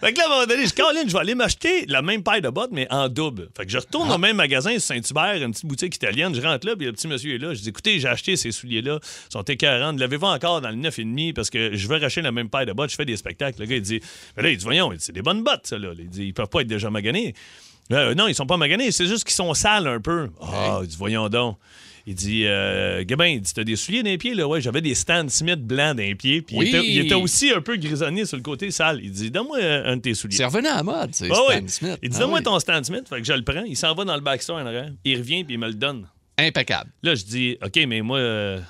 Fait 0.00 0.12
que, 0.12 0.18
là, 0.18 0.24
à 0.24 0.26
un 0.26 0.28
moment 0.30 0.46
donné, 0.46 0.66
je 0.66 0.72
Caroline, 0.74 1.04
je 1.06 1.12
vais 1.12 1.18
aller 1.18 1.34
m'acheter 1.34 1.84
la 1.88 2.02
même 2.02 2.22
paire 2.22 2.40
de 2.40 2.48
bottes, 2.48 2.70
mais 2.72 2.86
en 2.90 3.08
double. 3.08 3.48
Fait 3.56 3.64
que 3.64 3.70
je 3.72 3.78
retourne 3.78 4.08
Ah. 4.10 4.14
au 4.14 4.18
même 4.18 4.36
magasin, 4.36 4.78
Saint-Hubert, 4.78 5.34
une 5.42 5.52
petite 5.52 5.66
boutique 5.66 5.94
italienne. 5.96 6.34
Je 6.34 6.40
rentre 6.40 6.66
là, 6.66 6.74
puis 6.76 6.86
le 6.86 6.92
petit 6.92 7.08
monsieur 7.08 7.34
est 7.34 7.38
là. 7.38 7.54
Je 7.54 7.60
dis, 7.60 7.68
écoutez, 7.68 7.98
j'ai 7.98 8.08
acheté 8.08 8.36
ces 8.36 8.52
souliers-là. 8.52 8.98
Ils 9.02 9.32
sont 9.32 9.42
écœurants. 9.42 9.92
L'avez-vous 9.96 10.26
encore 10.26 10.60
dans 10.60 10.70
le 10.70 10.76
9,5 10.76 11.32
parce 11.34 11.50
que 11.50 11.74
je 11.76 11.88
veux 11.88 11.96
racheter 11.98 12.22
la 12.22 12.32
même 12.32 12.48
paire 12.52 12.66
de 12.66 12.72
bottes. 12.72 12.90
Je 12.90 12.94
fais 12.96 13.04
des 13.04 13.16
spectacles. 13.16 13.58
Le 13.60 13.66
gars, 13.66 13.76
il 13.76 13.82
dit, 13.82 14.00
mais 14.36 14.44
là, 14.44 14.50
il 14.50 14.56
dit, 14.56 14.64
voyons, 14.64 14.92
c'est 14.98 15.12
des 15.12 15.22
bonnes 15.22 15.42
bottes, 15.42 15.66
ça, 15.66 15.78
là. 15.78 15.88
Il 15.98 16.08
dit, 16.08 16.26
ils 16.26 16.34
peuvent 16.34 16.48
pas 16.48 16.60
être 16.60 16.68
déjà 16.68 16.88
maganés. 16.90 17.34
Euh, 17.90 18.14
non, 18.14 18.28
ils 18.28 18.34
sont 18.34 18.46
pas 18.46 18.56
maganés, 18.56 18.92
c'est 18.92 19.06
juste 19.06 19.24
qu'ils 19.24 19.34
sont 19.34 19.52
sales 19.54 19.88
un 19.88 20.00
peu. 20.00 20.28
Ah, 20.40 20.78
il 20.82 20.86
dit, 20.88 20.96
voyons 20.96 21.28
donc. 21.28 21.58
Il 22.06 22.14
dit, 22.16 22.42
euh, 22.46 23.04
Gabin, 23.04 23.26
il 23.26 23.40
dit, 23.40 23.52
t'as 23.54 23.62
des 23.64 23.76
souliers 23.76 24.02
dans 24.02 24.10
les 24.10 24.18
pieds, 24.18 24.34
là? 24.34 24.48
Ouais, 24.48 24.60
j'avais 24.60 24.80
des 24.80 24.94
Stan 24.94 25.24
Smith 25.28 25.60
blancs 25.64 25.96
dans 25.96 26.02
les 26.02 26.16
pieds. 26.16 26.42
Puis 26.42 26.56
Oui. 26.56 26.66
il, 26.68 26.74
était, 26.76 26.86
il 26.88 26.98
était 26.98 27.14
aussi 27.14 27.50
un 27.52 27.60
peu 27.60 27.76
grisonné 27.76 28.24
sur 28.24 28.36
le 28.36 28.42
côté 28.42 28.72
sale. 28.72 29.00
Il 29.04 29.12
dit, 29.12 29.30
donne-moi 29.30 29.58
un 29.62 29.96
de 29.96 30.00
tes 30.02 30.14
souliers. 30.14 30.36
C'est 30.36 30.44
revenu 30.44 30.66
à 30.66 30.76
la 30.76 30.82
mode, 30.82 31.10
c'est 31.12 31.28
Ah 31.30 31.34
Stan. 31.34 31.68
Smith. 31.68 31.98
Il 32.02 32.08
dit, 32.08 32.16
Ah 32.16 32.20
donne-moi 32.20 32.38
oui. 32.38 32.44
ton 32.44 32.58
Stan 32.58 32.82
Smith. 32.82 33.04
Fait 33.08 33.18
que 33.20 33.24
je 33.24 33.32
le 33.32 33.42
prends. 33.44 33.62
Il 33.64 33.76
s'en 33.76 33.94
va 33.94 34.04
dans 34.04 34.14
le 34.16 34.20
backstore 34.20 34.56
en 34.56 34.66
arrière. 34.66 34.90
Il 35.04 35.16
revient, 35.18 35.44
puis 35.44 35.54
il 35.54 35.58
me 35.60 35.68
le 35.68 35.74
donne. 35.74 36.08
Impeccable. 36.38 36.90
Là, 37.04 37.14
je 37.14 37.22
dis, 37.24 37.56
OK, 37.64 37.78
mais 37.86 38.00
moi, 38.00 38.18
euh, 38.18 38.60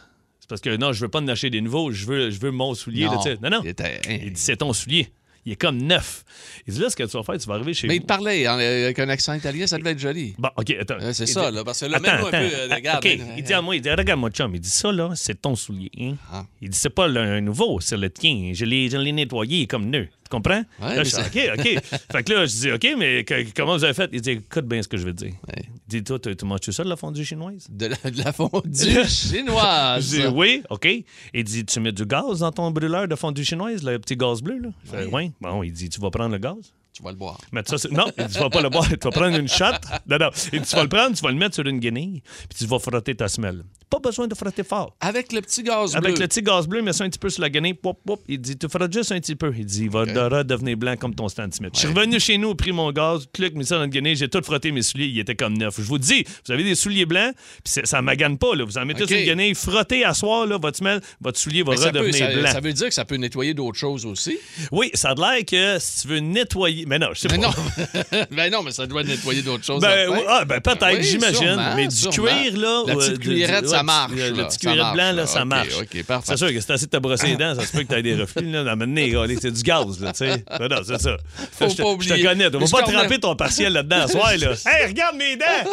parce 0.53 0.61
que 0.61 0.77
non, 0.77 0.93
je 0.93 1.01
veux 1.01 1.09
pas 1.09 1.21
en 1.21 1.29
acheter 1.29 1.49
des 1.49 1.63
nouveaux. 1.63 1.91
Je 1.93 2.05
veux, 2.05 2.31
je 2.31 2.39
veux 2.39 2.51
mon 2.51 2.75
soulier. 2.75 3.05
là, 3.05 3.13
Non. 3.15 3.23
sais. 3.23 3.37
non, 3.43 3.49
non. 3.49 3.61
Il 3.65 3.71
était- 3.71 4.01
Il 4.09 4.33
dit, 4.35 4.41
c'est 4.41 4.57
ton 4.59 4.73
soulier. 4.75 5.09
Il 5.45 5.53
est 5.53 5.57
comme 5.57 5.79
neuf. 5.79 6.25
Il 6.69 6.75
dit, 6.75 6.79
là, 6.79 6.89
ce 6.89 6.95
que 6.95 7.03
tu 7.03 7.17
vas 7.17 7.23
faire, 7.25 7.37
tu 7.37 7.49
vas 7.49 7.55
arriver 7.55 7.75
chez 7.75 7.89
Mais 7.89 7.95
vous. 7.97 8.03
il 8.03 8.07
parlait 8.07 8.47
hein, 8.47 8.53
avec 8.59 8.97
un 9.01 9.09
accent 9.09 9.33
italien, 9.35 9.67
ça 9.67 9.77
devait 9.79 9.91
être 9.91 9.99
joli. 9.99 10.35
Bon, 10.39 10.51
OK, 10.57 10.71
attends. 10.79 10.95
Euh, 11.01 11.13
c'est 11.13 11.27
ça, 11.27 11.51
dit- 11.51 11.57
là, 11.57 11.65
parce 11.65 11.81
que 11.81 11.87
là, 11.87 11.97
Attends, 11.97 12.13
mets-nous 12.13 12.27
un 12.27 12.31
peu, 12.31 12.37
attends. 12.37 12.47
euh, 12.55 12.75
regarde, 12.77 13.05
OK, 13.05 13.11
hein, 13.21 13.35
il 13.37 13.43
dit 13.43 13.53
à 13.53 13.61
moi, 13.61 13.75
il 13.75 13.83
dit, 13.83 13.91
regarde 13.91 14.21
mon 14.21 14.29
chum, 14.31 14.55
il 14.55 14.61
dit, 14.61 14.71
ça, 14.71 14.93
là, 14.93 15.11
c'est 15.17 15.43
ton 15.43 15.57
soulier. 15.57 15.91
hein. 16.01 16.15
Ah. 16.33 16.45
Il 16.61 16.69
dit, 16.69 16.79
c'est 16.79 16.91
pas 16.91 17.09
le 17.09 17.19
un 17.21 17.41
nouveau, 17.41 17.81
c'est 17.81 17.97
le 17.97 18.09
tien. 18.09 18.53
Je 18.55 18.65
l'ai 18.65 18.89
je 18.89 18.97
l'ai 18.99 19.11
nettoyé 19.11 19.59
il 19.59 19.63
est 19.63 19.67
comme 19.67 19.91
neuf. 19.91 20.07
Tu 20.33 20.37
comprends? 20.39 20.63
Ouais, 20.81 20.97
là, 20.97 20.97
mais 20.97 21.05
je 21.05 21.11
dis, 21.11 21.51
OK, 21.51 21.59
OK. 21.59 21.85
fait 22.13 22.23
que 22.25 22.33
là, 22.33 22.47
je 22.47 22.57
dis, 22.57 22.73
OK, 22.73 22.89
mais 22.99 23.23
que- 23.25 23.53
comment 23.55 23.77
vous 23.77 23.85
avez 23.85 23.93
fait? 23.93 24.09
Il 24.15 24.23
dit, 24.23 24.31
écoute 24.31 24.65
bien 24.67 24.83
ce 24.83 24.89
que 24.89 24.97
je 24.97 25.05
veux 25.05 25.13
te 25.15 25.25
dire. 25.25 25.35
Ouais. 25.47 25.65
Il 25.91 26.01
dit, 26.01 26.05
toi, 26.05 26.19
tu 26.19 26.45
manges-tu 26.47 26.73
ça 26.73 26.85
de 26.85 26.89
la 26.89 26.97
fondue 26.97 27.23
chinoise? 27.23 27.67
De 27.69 27.87
la, 27.87 28.11
de 28.11 28.23
la 28.23 28.33
fondue 28.33 29.05
chinoise. 29.09 30.11
Je 30.11 30.23
dis, 30.23 30.27
oui, 30.29 30.63
OK. 30.71 30.89
Il 31.35 31.45
dit, 31.45 31.67
tu 31.67 31.81
mets 31.81 31.93
du 31.93 32.07
gaz 32.07 32.39
dans 32.39 32.51
ton 32.51 32.71
brûleur 32.71 33.07
de 33.09 33.15
fondue 33.15 33.45
chinoise, 33.45 33.83
le 33.83 33.99
petit 33.99 34.17
gaz 34.17 34.41
bleu, 34.41 34.59
là? 34.59 34.69
Je 34.87 34.91
fais, 34.91 35.05
oui. 35.13 35.33
Bon, 35.41 35.63
il 35.63 35.73
dit, 35.73 35.91
tu 35.91 36.01
vas 36.01 36.11
prendre 36.11 36.33
le 36.33 36.39
gaz? 36.39 36.73
Tu 36.95 37.03
vas 37.03 37.11
le 37.11 37.17
boire. 37.17 37.39
Mettre 37.53 37.79
ça 37.79 37.89
Non, 37.91 38.07
il 38.17 38.27
dit, 38.27 38.33
tu 38.35 38.39
vas 38.41 38.49
pas 38.51 38.63
le 38.63 38.71
boire. 38.71 38.89
Tu 38.89 38.97
vas 39.03 39.11
prendre 39.11 39.37
une 39.37 39.49
shot. 39.49 39.65
Non, 40.07 40.17
non. 40.19 40.31
Il 40.53 40.61
dit, 40.63 40.67
tu 40.69 40.77
vas 40.77 40.83
le 40.83 40.89
prendre, 40.89 41.15
tu 41.15 41.23
vas 41.23 41.31
le 41.31 41.37
mettre 41.37 41.55
sur 41.57 41.67
une 41.67 41.79
guenille, 41.81 42.23
puis 42.49 42.59
tu 42.59 42.67
vas 42.67 42.79
frotter 42.79 43.15
ta 43.15 43.29
semelle. 43.29 43.65
Pas 43.93 43.99
besoin 44.09 44.27
de 44.27 44.35
frotter 44.35 44.65
fort. 44.65 44.97
Avec 45.01 45.33
le 45.33 45.43
petit 45.43 45.63
gaz 45.63 45.95
Avec 45.95 46.15
bleu. 46.15 46.23
le 46.23 46.27
petit 46.29 46.41
gaz 46.41 46.67
bleu, 46.67 46.81
mets 46.81 46.95
ça 46.95 47.05
un 47.05 47.11
petit 47.11 47.19
peu 47.19 47.29
sur 47.29 47.43
la 47.43 47.51
guenille. 47.51 47.75
Pop, 47.75 47.99
pop. 48.07 48.21
Il 48.27 48.41
dit, 48.41 48.57
tu 48.57 48.67
feras 48.67 48.89
juste 48.91 49.13
un 49.13 49.21
petit 49.21 49.37
peu. 49.37 49.53
Il 49.55 49.67
dit, 49.67 49.83
il 49.83 49.91
va 49.91 50.07
de- 50.07 50.19
redevenir 50.19 50.79
blanc 50.79 50.97
comme 50.97 51.15
ton 51.15 51.29
Stan 51.29 51.47
Smith. 51.53 51.73
Je 51.75 51.81
suis 51.81 51.89
revenu 51.89 52.19
chez 52.19 52.39
nous, 52.39 52.55
pris 52.55 52.73
mon 52.73 52.91
gaz, 52.91 53.27
clic, 53.35 53.55
mis 53.55 53.67
ça 53.67 53.75
dans 53.77 53.83
le 53.83 53.89
guenille, 53.89 54.17
j'ai 54.17 54.29
tout 54.31 54.41
frotté 54.43 54.73
mes 54.73 54.81
souliers, 54.81 55.09
il 55.09 55.19
était 55.19 55.35
comme 55.35 55.59
neuf. 55.59 55.75
Je 55.77 55.83
vous 55.83 55.99
dis, 55.99 56.25
vous 56.47 56.53
avez 56.53 56.65
des 56.65 56.75
souliers 56.75 57.05
blancs, 57.05 57.35
puis 57.63 57.75
ça 57.85 58.01
magane 58.01 58.39
pas, 58.39 58.55
là. 58.57 58.65
Vous 58.65 58.79
en 58.79 58.87
mettez 58.87 59.07
sur 59.07 59.15
une 59.15 59.27
guenille, 59.27 59.55
frottez 59.55 60.05
à 60.07 60.15
soir, 60.15 60.47
là, 60.47 60.57
votre 60.57 60.79
semelle, 60.79 61.03
votre 61.21 61.39
soulier 61.39 61.63
va 61.63 61.73
Mais 61.73 61.77
ça, 61.77 61.93
peut, 61.93 61.99
redevenir 61.99 62.27
ça, 62.31 62.33
blanc. 62.39 62.51
ça 62.53 62.61
veut 62.61 62.73
dire 62.73 62.87
que 62.89 62.95
ça 62.95 63.05
peut 63.05 63.17
nettoyer 63.17 63.53
d'autres 63.53 63.79
choses 63.79 64.07
aussi? 64.07 64.39
Oui, 64.71 64.91
ça 64.95 65.11
a 65.11 65.15
l'air 65.15 65.45
que 65.45 65.79
si 65.79 66.01
tu 66.03 66.09
veux 66.09 66.19
nettoyer. 66.21 66.87
Mais 66.87 66.99
non, 66.99 67.09
je 67.13 67.21
sais 67.21 67.29
Mais 67.31 67.39
pas. 67.39 67.49
non. 67.49 68.27
ben 68.31 68.51
non, 68.51 68.63
mais 68.63 68.71
ça 68.73 68.87
doit 68.87 69.03
nettoyer 69.05 69.43
d'autres 69.43 69.65
choses. 69.65 69.83
Ben, 69.83 70.09
ah, 70.29 70.47
ben 70.47 70.61
peut-être, 70.61 70.97
Oui, 70.99 71.05
j'imagine. 71.05 71.61
mais 71.77 71.89
du 71.89 71.95
sûrement. 71.97 72.13
cuir, 72.29 72.57
là. 72.57 72.85
La 72.87 72.95
petite 72.97 73.13
euh, 73.13 73.17
cuillerette, 73.19 73.65
du- 73.65 73.69
ça 73.71 73.82
marche, 73.83 74.13
là. 74.13 74.29
Le 74.31 74.47
petit 74.47 74.67
marche, 74.67 74.77
blanc, 74.79 74.95
là, 74.95 75.13
là. 75.13 75.27
ça 75.27 75.45
marche. 75.45 75.75
OK, 75.81 76.03
parfait. 76.05 76.27
C'est 76.29 76.37
sûr 76.37 76.49
que 76.49 76.61
si 76.61 76.67
t'as 76.67 76.75
essayé 76.75 76.87
de 76.87 76.93
te 76.93 76.97
brosser 76.99 77.27
les 77.29 77.37
dents, 77.37 77.55
ça 77.55 77.67
se 77.67 77.73
peut 77.73 77.83
que 77.83 77.89
t'aies 77.89 78.03
des 78.03 78.15
reflux, 78.15 78.51
là. 78.51 78.65
Dans 78.65 78.75
le 78.75 79.37
c'est 79.41 79.51
du 79.51 79.63
gaz, 79.63 80.01
là, 80.01 80.13
tu 80.13 80.19
sais. 80.19 80.45
Non, 80.61 80.69
non, 80.69 80.77
c'est 80.87 81.01
ça. 81.01 81.17
Faut 81.59 81.69
je, 81.69 81.75
te- 81.75 81.83
pas 81.83 81.89
je 81.89 81.95
oublier. 81.95 82.23
te 82.23 82.29
connais. 82.29 82.51
Tu 82.51 82.59
vas 82.59 82.79
pas 82.81 82.83
tremper 82.93 83.19
ton 83.19 83.37
partiel 83.37 83.73
là-dedans 83.73 84.03
à 84.03 84.09
soir, 84.09 84.33
là. 84.39 84.49
Hey, 84.67 84.87
regarde 84.89 85.17
mes 85.17 85.37
dents! 85.37 85.71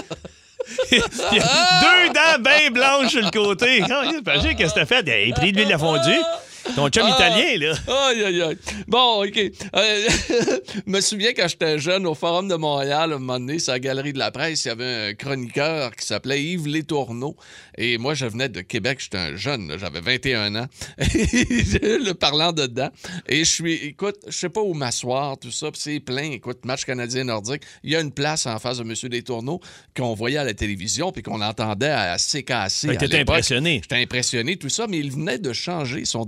Il 0.91 0.97
y 0.97 1.01
a 1.01 1.81
deux 1.81 2.13
dents 2.13 2.43
bien 2.43 2.69
blanches 2.71 3.11
sur 3.11 3.21
le 3.23 3.31
côté. 3.31 3.81
Oh, 3.89 4.03
Imagine 4.19 4.55
qu'est-ce 4.55 4.73
que 4.73 4.79
t'as 4.81 4.85
fait? 4.85 5.25
Il 5.25 5.31
a 5.31 5.35
pris 5.35 5.51
de 5.51 5.57
l'huile 5.57 5.73
à 5.73 5.77
fondue. 5.77 6.19
Ton 6.75 6.89
chum 6.89 7.03
Ah. 7.05 7.15
italien, 7.15 7.57
là. 7.57 8.07
Aïe, 8.09 8.23
aïe, 8.23 8.41
aïe. 8.41 8.57
Bon, 8.87 9.23
OK. 9.25 9.37
Euh, 9.37 9.51
je 10.85 10.91
me 10.91 11.01
souviens 11.01 11.31
quand 11.35 11.47
j'étais 11.47 11.79
jeune, 11.79 12.05
au 12.05 12.15
Forum 12.15 12.47
de 12.47 12.55
Montréal, 12.55 13.11
à 13.11 13.15
un 13.15 13.19
moment 13.19 13.39
donné, 13.39 13.59
c'est 13.59 13.71
la 13.71 13.79
Galerie 13.79 14.13
de 14.13 14.19
la 14.19 14.31
Presse, 14.31 14.65
il 14.65 14.69
y 14.69 14.71
avait 14.71 15.09
un 15.09 15.13
chroniqueur 15.13 15.95
qui 15.95 16.05
s'appelait 16.05 16.41
Yves 16.43 16.67
Létourneau. 16.67 17.35
Et 17.77 17.97
moi, 17.97 18.13
je 18.13 18.25
venais 18.25 18.49
de 18.49 18.61
Québec, 18.61 18.99
j'étais 19.01 19.17
un 19.17 19.35
jeune, 19.35 19.75
j'avais 19.79 20.01
21 20.01 20.55
ans. 20.55 20.67
le 20.97 22.11
parlant 22.13 22.51
dedans. 22.51 22.89
Et 23.27 23.39
je 23.39 23.49
suis, 23.51 23.73
écoute, 23.73 24.17
je 24.27 24.37
sais 24.37 24.49
pas 24.49 24.61
où 24.61 24.73
m'asseoir, 24.73 25.37
tout 25.37 25.51
ça, 25.51 25.71
puis 25.71 25.81
c'est 25.81 25.99
plein. 25.99 26.31
Écoute, 26.31 26.65
match 26.65 26.85
canadien-nordique. 26.85 27.63
Il 27.83 27.91
y 27.91 27.95
a 27.95 28.01
une 28.01 28.11
place 28.11 28.45
en 28.45 28.59
face 28.59 28.77
de 28.77 28.83
M. 28.83 28.93
Létourneau 29.11 29.59
qu'on 29.95 30.13
voyait 30.13 30.37
à 30.37 30.43
la 30.43 30.53
télévision, 30.53 31.11
puis 31.11 31.23
qu'on 31.23 31.41
entendait 31.41 31.89
à 31.89 32.17
CKC. 32.17 32.97
T'étais 32.97 33.19
impressionné. 33.19 33.79
J'étais 33.81 34.01
impressionné, 34.01 34.57
tout 34.57 34.69
ça, 34.69 34.87
mais 34.87 34.97
il 34.99 35.11
venait 35.11 35.39
de 35.39 35.53
changer 35.53 36.05
son 36.05 36.25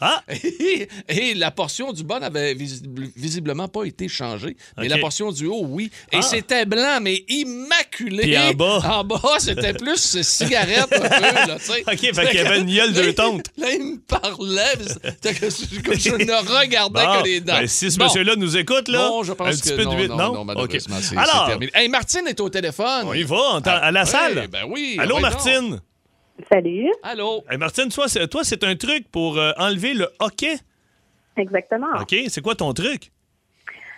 Ah! 0.00 0.22
Et, 0.28 0.88
et 1.08 1.34
la 1.34 1.50
portion 1.50 1.92
du 1.92 2.02
bas 2.04 2.18
n'avait 2.20 2.54
visib- 2.54 3.10
visiblement 3.16 3.68
pas 3.68 3.84
été 3.84 4.08
changée. 4.08 4.56
Mais 4.76 4.88
la 4.88 4.98
portion 4.98 5.30
du 5.32 5.46
haut, 5.46 5.64
oui. 5.66 5.90
Et 6.12 6.16
Ah. 6.18 6.22
c'était 6.22 6.64
blanc, 6.66 6.98
mais 7.00 7.24
immaculé. 7.28 8.22
Puis 8.22 8.38
en 8.38 8.52
bas? 8.52 8.80
En 8.98 9.04
bas, 9.04 9.20
c'était 9.38 9.72
plus 9.74 10.20
cigarette 10.22 10.92
un 10.92 10.98
peu, 10.98 11.20
là, 11.20 11.56
tu 11.58 11.64
sais. 11.72 11.80
OK, 11.86 12.14
fait 12.14 12.26
qu'il 12.30 12.40
y 12.40 12.42
avait 12.42 12.60
une 12.60 12.74
gueule 12.74 12.92
de 12.92 13.10
tonte. 13.12 13.46
Là, 13.56 13.72
il 13.72 13.82
me 13.82 13.98
parlait. 13.98 14.62
mais 14.78 14.86
c'était 14.88 15.34
que 15.34 15.50
Je, 15.50 16.10
ne 16.16 16.58
regardais 16.60 17.04
Bon, 17.04 17.18
que 17.22 17.24
les 17.24 17.40
dents. 17.40 17.54
ben, 17.58 17.66
si 17.66 17.90
ce 17.90 17.98
Bon. 17.98 18.04
monsieur-là 18.04 18.36
nous 18.36 18.56
écoute, 18.56 18.88
là, 18.88 19.08
Non, 19.08 19.22
je 19.22 19.32
pense 19.32 19.48
un 19.48 19.50
petit 19.50 19.70
que 19.70 19.76
peu 19.76 19.84
non, 19.84 19.96
de 19.98 20.06
non, 20.06 20.16
Non, 20.16 20.32
non, 20.34 20.44
malheureusement, 20.44 20.96
c'est- 21.00 21.14
terminé. 21.46 21.70
Hey, 21.74 21.88
Martine 21.88 22.26
est 22.26 22.40
au 22.40 22.48
téléphone. 22.48 23.04
on 23.06 23.14
y 23.14 23.22
va, 23.22 23.60
à 23.64 23.90
la 23.90 24.02
oui, 24.04 24.08
salle. 24.08 24.48
Ben 24.50 24.64
oui. 24.68 24.96
Allô, 24.98 25.16
oui, 25.16 25.22
non. 25.22 25.28
Martine? 25.28 25.80
Salut. 26.50 26.90
Allô. 27.02 27.42
Hey, 27.50 27.58
Martine, 27.58 27.88
toi, 27.88 28.08
c'est, 28.08 28.26
toi, 28.28 28.42
c'est 28.44 28.62
un 28.64 28.76
truc 28.76 29.10
pour 29.10 29.38
euh, 29.38 29.52
enlever 29.58 29.94
le 29.94 30.08
hockey? 30.20 30.54
Exactement. 31.36 31.86
OK, 32.00 32.14
c'est 32.28 32.42
quoi 32.42 32.54
ton 32.54 32.72
truc? 32.72 33.10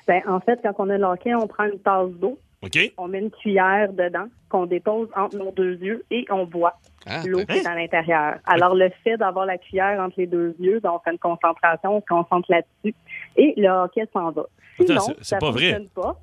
Ben, 0.06 0.22
en 0.26 0.40
fait, 0.40 0.58
quand 0.62 0.74
on 0.78 0.88
a 0.90 0.96
le 0.98 1.04
hockey, 1.04 1.34
on 1.34 1.46
prend 1.46 1.64
une 1.64 1.78
tasse 1.80 2.10
d'eau, 2.12 2.38
OK. 2.62 2.78
on 2.96 3.08
met 3.08 3.18
une 3.18 3.30
cuillère 3.30 3.92
dedans, 3.92 4.26
qu'on 4.48 4.66
dépose 4.66 5.08
entre 5.14 5.36
nos 5.36 5.50
deux 5.52 5.74
yeux 5.76 6.04
et 6.10 6.24
on 6.30 6.46
boit 6.46 6.74
Ah, 7.06 7.22
l'eau 7.26 7.44
qui 7.44 7.58
est 7.58 7.66
à 7.66 7.74
l'intérieur. 7.74 8.38
Alors, 8.46 8.74
le 8.74 8.88
fait 9.04 9.16
d'avoir 9.18 9.44
la 9.44 9.58
cuillère 9.58 10.00
entre 10.00 10.14
les 10.18 10.26
deux 10.26 10.54
yeux, 10.58 10.80
ben, 10.80 10.90
on 10.94 10.98
fait 11.00 11.10
une 11.12 11.18
concentration, 11.18 11.96
on 11.96 12.00
se 12.00 12.06
concentre 12.06 12.50
là-dessus 12.50 12.94
et 13.36 13.54
le 13.56 13.68
hockey 13.68 14.04
s'en 14.12 14.30
va. 14.30 14.46
Sinon, 14.80 14.94
Attends, 14.94 15.04
c'est- 15.06 15.14
c'est 15.18 15.24
ça 15.24 15.38
pas 15.38 15.50
vrai. 15.50 15.72
fonctionne 15.74 15.88
pas. 15.88 16.18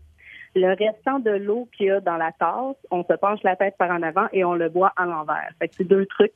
Le 0.55 0.69
restant 0.69 1.19
de 1.19 1.31
l'eau 1.31 1.67
qu'il 1.75 1.87
y 1.87 1.91
a 1.91 1.99
dans 1.99 2.15
la 2.15 2.31
tasse, 2.31 2.77
on 2.89 3.03
se 3.03 3.13
penche 3.13 3.43
la 3.43 3.57
tête 3.57 3.75
par 3.77 3.91
en 3.91 4.01
avant 4.01 4.27
et 4.31 4.45
on 4.45 4.53
le 4.53 4.69
boit 4.69 4.93
à 4.95 5.05
l'envers. 5.05 5.51
Fait 5.59 5.67
que 5.67 5.75
c'est 5.75 5.83
deux 5.83 6.05
trucs. 6.05 6.31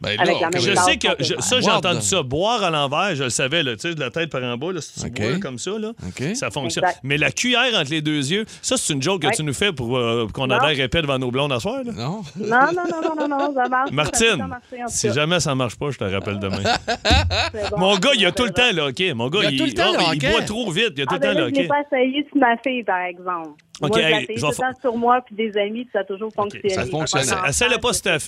Ben 0.00 0.18
Avec 0.18 0.40
la 0.40 0.48
même 0.48 0.60
Je 0.62 0.74
sais 0.74 0.96
que 0.96 1.08
je- 1.22 1.34
ça, 1.40 1.60
j'ai 1.60 1.70
entendu 1.70 2.00
ça. 2.00 2.22
Boire 2.22 2.62
à 2.62 2.70
l'envers, 2.70 3.14
je 3.14 3.24
le 3.24 3.30
savais, 3.30 3.62
là, 3.62 3.74
tu 3.76 3.88
sais, 3.88 3.94
de 3.94 4.00
la 4.00 4.10
tête 4.10 4.30
par 4.30 4.42
en 4.42 4.56
bas, 4.56 4.72
là, 4.72 4.80
si 4.80 4.98
tu 4.98 5.06
OK. 5.06 5.12
bois 5.20 5.38
comme 5.40 5.58
ça, 5.58 5.72
là, 5.78 5.90
OK. 6.06 6.34
ça 6.34 6.50
fonctionne. 6.50 6.84
Exact. 6.84 7.00
Mais 7.02 7.18
la 7.18 7.30
cuillère 7.30 7.78
entre 7.78 7.90
les 7.90 8.00
deux 8.00 8.30
yeux, 8.32 8.46
ça, 8.62 8.76
c'est 8.78 8.94
une 8.94 9.02
joke 9.02 9.20
que 9.22 9.36
tu 9.36 9.42
nous 9.42 9.52
fais 9.52 9.72
pour 9.72 9.98
euh, 9.98 10.26
qu'on 10.32 10.46
Non. 10.46 10.56
a 10.56 10.70
l'air 10.72 10.84
épais 10.86 11.02
devant 11.02 11.18
nos 11.18 11.30
blondes 11.30 11.52
à 11.52 11.60
soir. 11.60 11.80
Là. 11.84 11.92
Non? 11.92 12.22
Non, 12.36 12.46
non, 12.48 12.82
non, 12.90 13.14
non, 13.14 13.28
non, 13.28 13.38
non, 13.38 13.54
ça 13.54 13.68
marche. 13.68 13.90
Martine, 13.90 14.38
temps 14.38 14.86
si 14.88 15.08
cas. 15.08 15.12
jamais 15.12 15.38
ça 15.40 15.54
marche 15.54 15.76
pas, 15.76 15.90
je 15.90 15.98
te 15.98 16.04
rappelle 16.04 16.38
demain. 16.38 16.62
Bon. 17.70 17.78
Mon 17.78 17.98
gars, 17.98 18.10
il 18.14 18.24
a 18.24 18.32
tout 18.32 18.44
le 18.44 18.50
temps 18.52 18.70
le 18.72 18.80
hockey. 18.82 19.12
Mon 19.14 19.28
gars, 19.28 19.40
Il 19.42 19.54
a 19.54 19.58
tout 19.58 19.66
le 19.66 19.74
temps 19.74 19.92
oh, 19.92 20.10
le 20.10 20.16
il 20.16 20.30
boit 20.30 20.42
trop 20.42 20.70
vite. 20.70 20.92
Il 20.96 21.02
a 21.02 21.06
tout 21.06 21.14
Ah, 21.14 21.14
le 21.16 21.20
temps 21.20 21.28
ben 21.28 21.34
le 21.34 21.40
là, 21.44 21.48
je 21.48 21.54
l'ai 21.54 21.58
hockey. 21.60 21.68
pas 21.68 21.96
essayé 21.98 22.26
sur 22.28 22.36
ma 22.38 22.56
fille, 22.64 22.84
par 22.84 23.00
exemple. 23.02 23.50
OK, 23.82 23.88
Moi, 23.88 24.00
je 24.00 24.40
tout 24.40 24.46
le 24.46 24.54
temps 24.54 24.80
sur 24.80 24.96
moi 24.96 25.20
puis 25.24 25.34
des 25.34 25.58
amis, 25.58 25.84
puis 25.84 25.90
ça 25.92 26.00
a 26.00 26.04
toujours 26.04 26.30
fonctionné. 26.34 26.68
ça 26.68 26.84
fonctionne. 26.84 27.26
Pas 27.26 27.48
Essaye-le 27.48 27.78
pas 27.78 27.92
fait, 27.94 28.18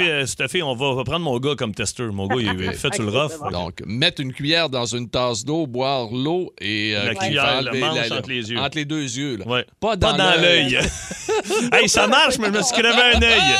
fait. 0.48 0.62
On 0.62 0.74
va 0.74 1.04
prendre 1.04 1.20
mon 1.24 1.38
gars 1.38 1.54
comme 1.56 1.74
testeur. 1.74 2.10
Mon 2.12 2.26
gars, 2.26 2.36
il 2.40 2.62
est 2.62 2.72
fait 2.78 2.94
sur 2.94 3.04
le 3.04 3.10
rough. 3.10 3.32
c'est 3.32 3.38
bon. 3.38 3.50
Donc, 3.50 3.82
mettre 3.84 4.22
une 4.22 4.32
cuillère 4.32 4.70
dans 4.70 4.86
une 4.86 5.10
tasse 5.10 5.44
d'eau, 5.44 5.66
boire 5.66 6.08
l'eau 6.10 6.52
et 6.58 6.94
euh, 6.96 7.04
La 7.04 7.14
cuillère, 7.14 7.62
le 7.62 7.78
manche 7.78 8.08
la- 8.08 8.18
entre 8.18 8.28
les 8.30 8.50
yeux. 8.50 8.58
Entre 8.58 8.78
les 8.78 8.84
deux 8.86 9.02
yeux. 9.02 9.36
Là. 9.36 9.46
Ouais. 9.46 9.66
Pas 9.78 9.96
dans, 9.96 10.16
l'œil. 10.16 10.78
hey, 11.72 11.88
ça 11.88 12.06
marche, 12.06 12.38
mais 12.38 12.46
je 12.46 12.52
me 12.52 12.62
suis 12.62 12.74
crevé 12.74 13.02
un 13.14 13.22
œil. 13.22 13.58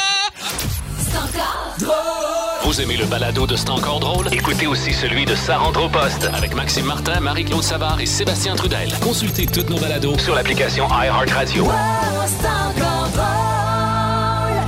Vous 2.65 2.81
aimez 2.81 2.97
le 2.97 3.07
balado 3.07 3.47
de 3.47 3.57
C'est 3.57 3.71
encore 3.71 3.99
drôle? 3.99 4.29
Écoutez 4.31 4.67
aussi 4.67 4.93
celui 4.93 5.25
de 5.25 5.35
Sa 5.35 5.59
rentre 5.59 5.83
au 5.85 5.89
poste 5.89 6.29
Avec 6.33 6.55
Maxime 6.55 6.87
Martin, 6.87 7.19
Marie-Claude 7.21 7.63
Savard 7.63 8.01
et 8.01 8.07
Sébastien 8.07 8.55
Trudel. 8.55 8.93
Consultez 9.01 9.47
toutes 9.47 9.69
nos 9.69 9.79
balados 9.79 10.19
sur 10.19 10.35
l'application 10.35 10.87
iHeartRadio. 10.89 11.67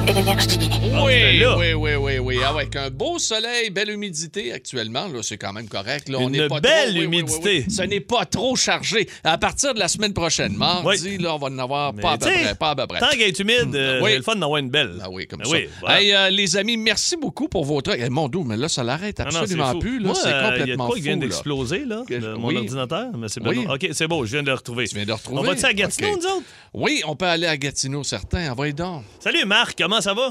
Énergie. 0.06 0.48
c'était 0.50 0.64
Oui, 1.02 1.38
là. 1.38 1.56
oui, 1.56 1.72
oui, 1.74 1.94
oui, 1.96 2.18
oui. 2.18 2.38
Ah, 2.44 2.50
Avec 2.50 2.76
un 2.76 2.90
beau 2.90 3.18
soleil, 3.18 3.70
belle 3.70 3.90
humidité 3.90 4.52
actuellement, 4.52 5.08
là, 5.08 5.20
c'est 5.22 5.38
quand 5.38 5.52
même 5.52 5.68
correct. 5.68 6.08
Là, 6.08 6.18
on 6.20 6.28
Une 6.28 6.32
n'est 6.32 6.46
pas 6.48 6.60
belle 6.60 6.90
trop- 6.90 6.98
oui, 6.98 7.00
oui, 7.00 7.06
oui, 7.06 7.18
humidité. 7.20 7.64
oui. 7.66 7.72
Ce 7.74 7.82
n'est 7.82 8.00
pas 8.00 8.24
trop 8.26 8.54
chargé. 8.54 9.08
À 9.24 9.38
partir 9.38 9.74
de 9.74 9.78
la 9.78 9.88
semaine 9.88 10.12
prochaine, 10.12 10.54
mardi, 10.56 10.86
Oui. 11.04 11.18
là, 11.18 11.34
on 11.34 11.38
va 11.38 11.46
en 11.48 11.58
avoir 11.58 11.92
Mais 11.94 12.02
pas 12.02 12.12
à 12.12 12.18
peu 12.18 12.26
près. 12.26 12.54
Pas 12.54 12.70
à 12.70 12.76
peu 12.76 12.86
près. 12.86 13.00
Tant 13.00 13.08
qu'elle 13.10 13.22
est 13.22 13.38
humide, 13.38 13.74
euh, 13.74 14.00
Oui. 14.02 14.10
j'ai 14.10 14.16
le 14.18 14.22
fun 14.22 14.36
d'en 14.36 14.42
avoir 14.46 14.58
une 14.58 14.70
belle. 14.70 14.98
Ah 15.02 15.08
oui, 15.10 15.26
comme 15.26 15.40
Ah 15.42 15.46
ça. 15.48 15.52
oui, 15.52 15.68
voilà. 15.80 16.00
Hey, 16.02 16.12
euh, 16.14 16.30
les 16.30 16.56
amis, 16.56 16.76
merci 16.76 17.16
beaucoup 17.16 17.48
pour 17.48 17.64
vos 17.64 17.80
trucs. 17.80 18.00
Mon 18.10 18.28
dos, 18.28 18.44
mais 18.44 18.56
là, 18.56 18.68
ça 18.68 18.84
l'arrête 18.84 19.18
Non, 19.18 19.24
non, 19.26 19.30
c'est 19.32 19.38
absolument 19.38 19.78
plus. 19.78 19.98
Là, 20.00 20.06
Moi, 20.06 20.14
c'est 20.14 20.28
euh, 20.28 20.30
il 20.30 20.34
y 20.34 20.36
a 20.36 20.42
de 20.42 20.58
complètement 20.58 20.86
quoi 20.86 20.96
vient 20.96 21.14
fou, 21.14 21.20
là. 21.20 21.26
d'exploser, 21.26 21.84
là, 21.86 22.02
Que- 22.06 22.14
de 22.14 22.34
mon 22.34 22.48
oui. 22.48 22.56
ordinateur. 22.56 23.06
Mais 23.16 23.28
c'est 23.28 23.40
Oui. 23.46 23.64
bon. 23.64 23.74
OK, 23.74 23.88
c'est 23.92 24.06
beau, 24.08 24.24
je 24.26 24.32
viens 24.32 24.42
de 24.42 24.48
le 24.48 24.54
retrouver. 24.54 24.86
Tu 24.86 24.94
viens 24.94 25.04
de 25.04 25.08
le 25.08 25.14
retrouver? 25.14 25.38
On 25.38 25.42
va-tu 25.42 25.64
à 25.64 25.72
Gatineau, 25.72 26.10
nous 26.16 26.26
autres? 26.26 26.42
Oui, 26.74 27.02
on 27.06 27.14
peut 27.16 27.26
aller 27.26 27.46
à 27.46 27.56
Gatineau, 27.56 28.02
certains. 28.04 28.50
Envoyez 28.50 28.72
donc. 28.72 29.02
Salut, 29.20 29.44
Marc, 29.44 29.76
comment 29.78 29.93
ça 30.00 30.14
va? 30.14 30.30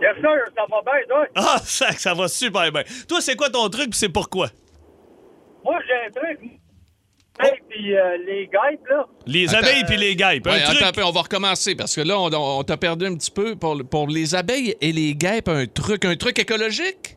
Yes, 0.00 0.16
sir, 0.16 0.30
ça 0.56 0.64
va 0.70 0.80
bien, 0.82 1.06
toi? 1.08 1.26
Ah, 1.34 1.58
ça, 1.64 1.92
ça 1.92 2.14
va 2.14 2.26
super 2.28 2.70
bien. 2.72 2.82
Toi, 3.08 3.20
c'est 3.20 3.36
quoi 3.36 3.50
ton 3.50 3.68
truc, 3.68 3.88
c'est 3.94 4.08
pourquoi? 4.08 4.48
Moi, 5.64 5.78
j'ai 5.86 5.94
un 6.06 6.10
truc. 6.10 6.40
Hey, 7.42 7.52
puis 7.68 7.96
euh, 7.96 8.16
les 8.26 8.46
guêpes, 8.48 8.86
là. 8.90 9.06
Les 9.26 9.54
Attends, 9.54 9.66
abeilles 9.66 9.84
puis 9.86 9.96
les 9.96 10.14
guêpes. 10.16 10.46
Un 10.46 10.50
Ouais, 10.52 10.62
truc. 10.62 10.76
attends 10.76 10.88
un 10.88 10.92
peu, 10.92 11.04
on 11.04 11.10
va 11.10 11.22
recommencer 11.22 11.74
parce 11.74 11.94
que 11.94 12.00
là, 12.02 12.18
on, 12.18 12.30
on 12.32 12.62
t'a 12.64 12.76
perdu 12.76 13.06
un 13.06 13.14
petit 13.14 13.30
peu. 13.30 13.56
Pour, 13.56 13.78
pour 13.90 14.08
les 14.08 14.34
abeilles 14.34 14.74
et 14.80 14.92
les 14.92 15.14
guêpes, 15.14 15.48
un 15.48 15.66
truc, 15.66 16.04
un 16.04 16.16
truc 16.16 16.38
écologique? 16.38 17.16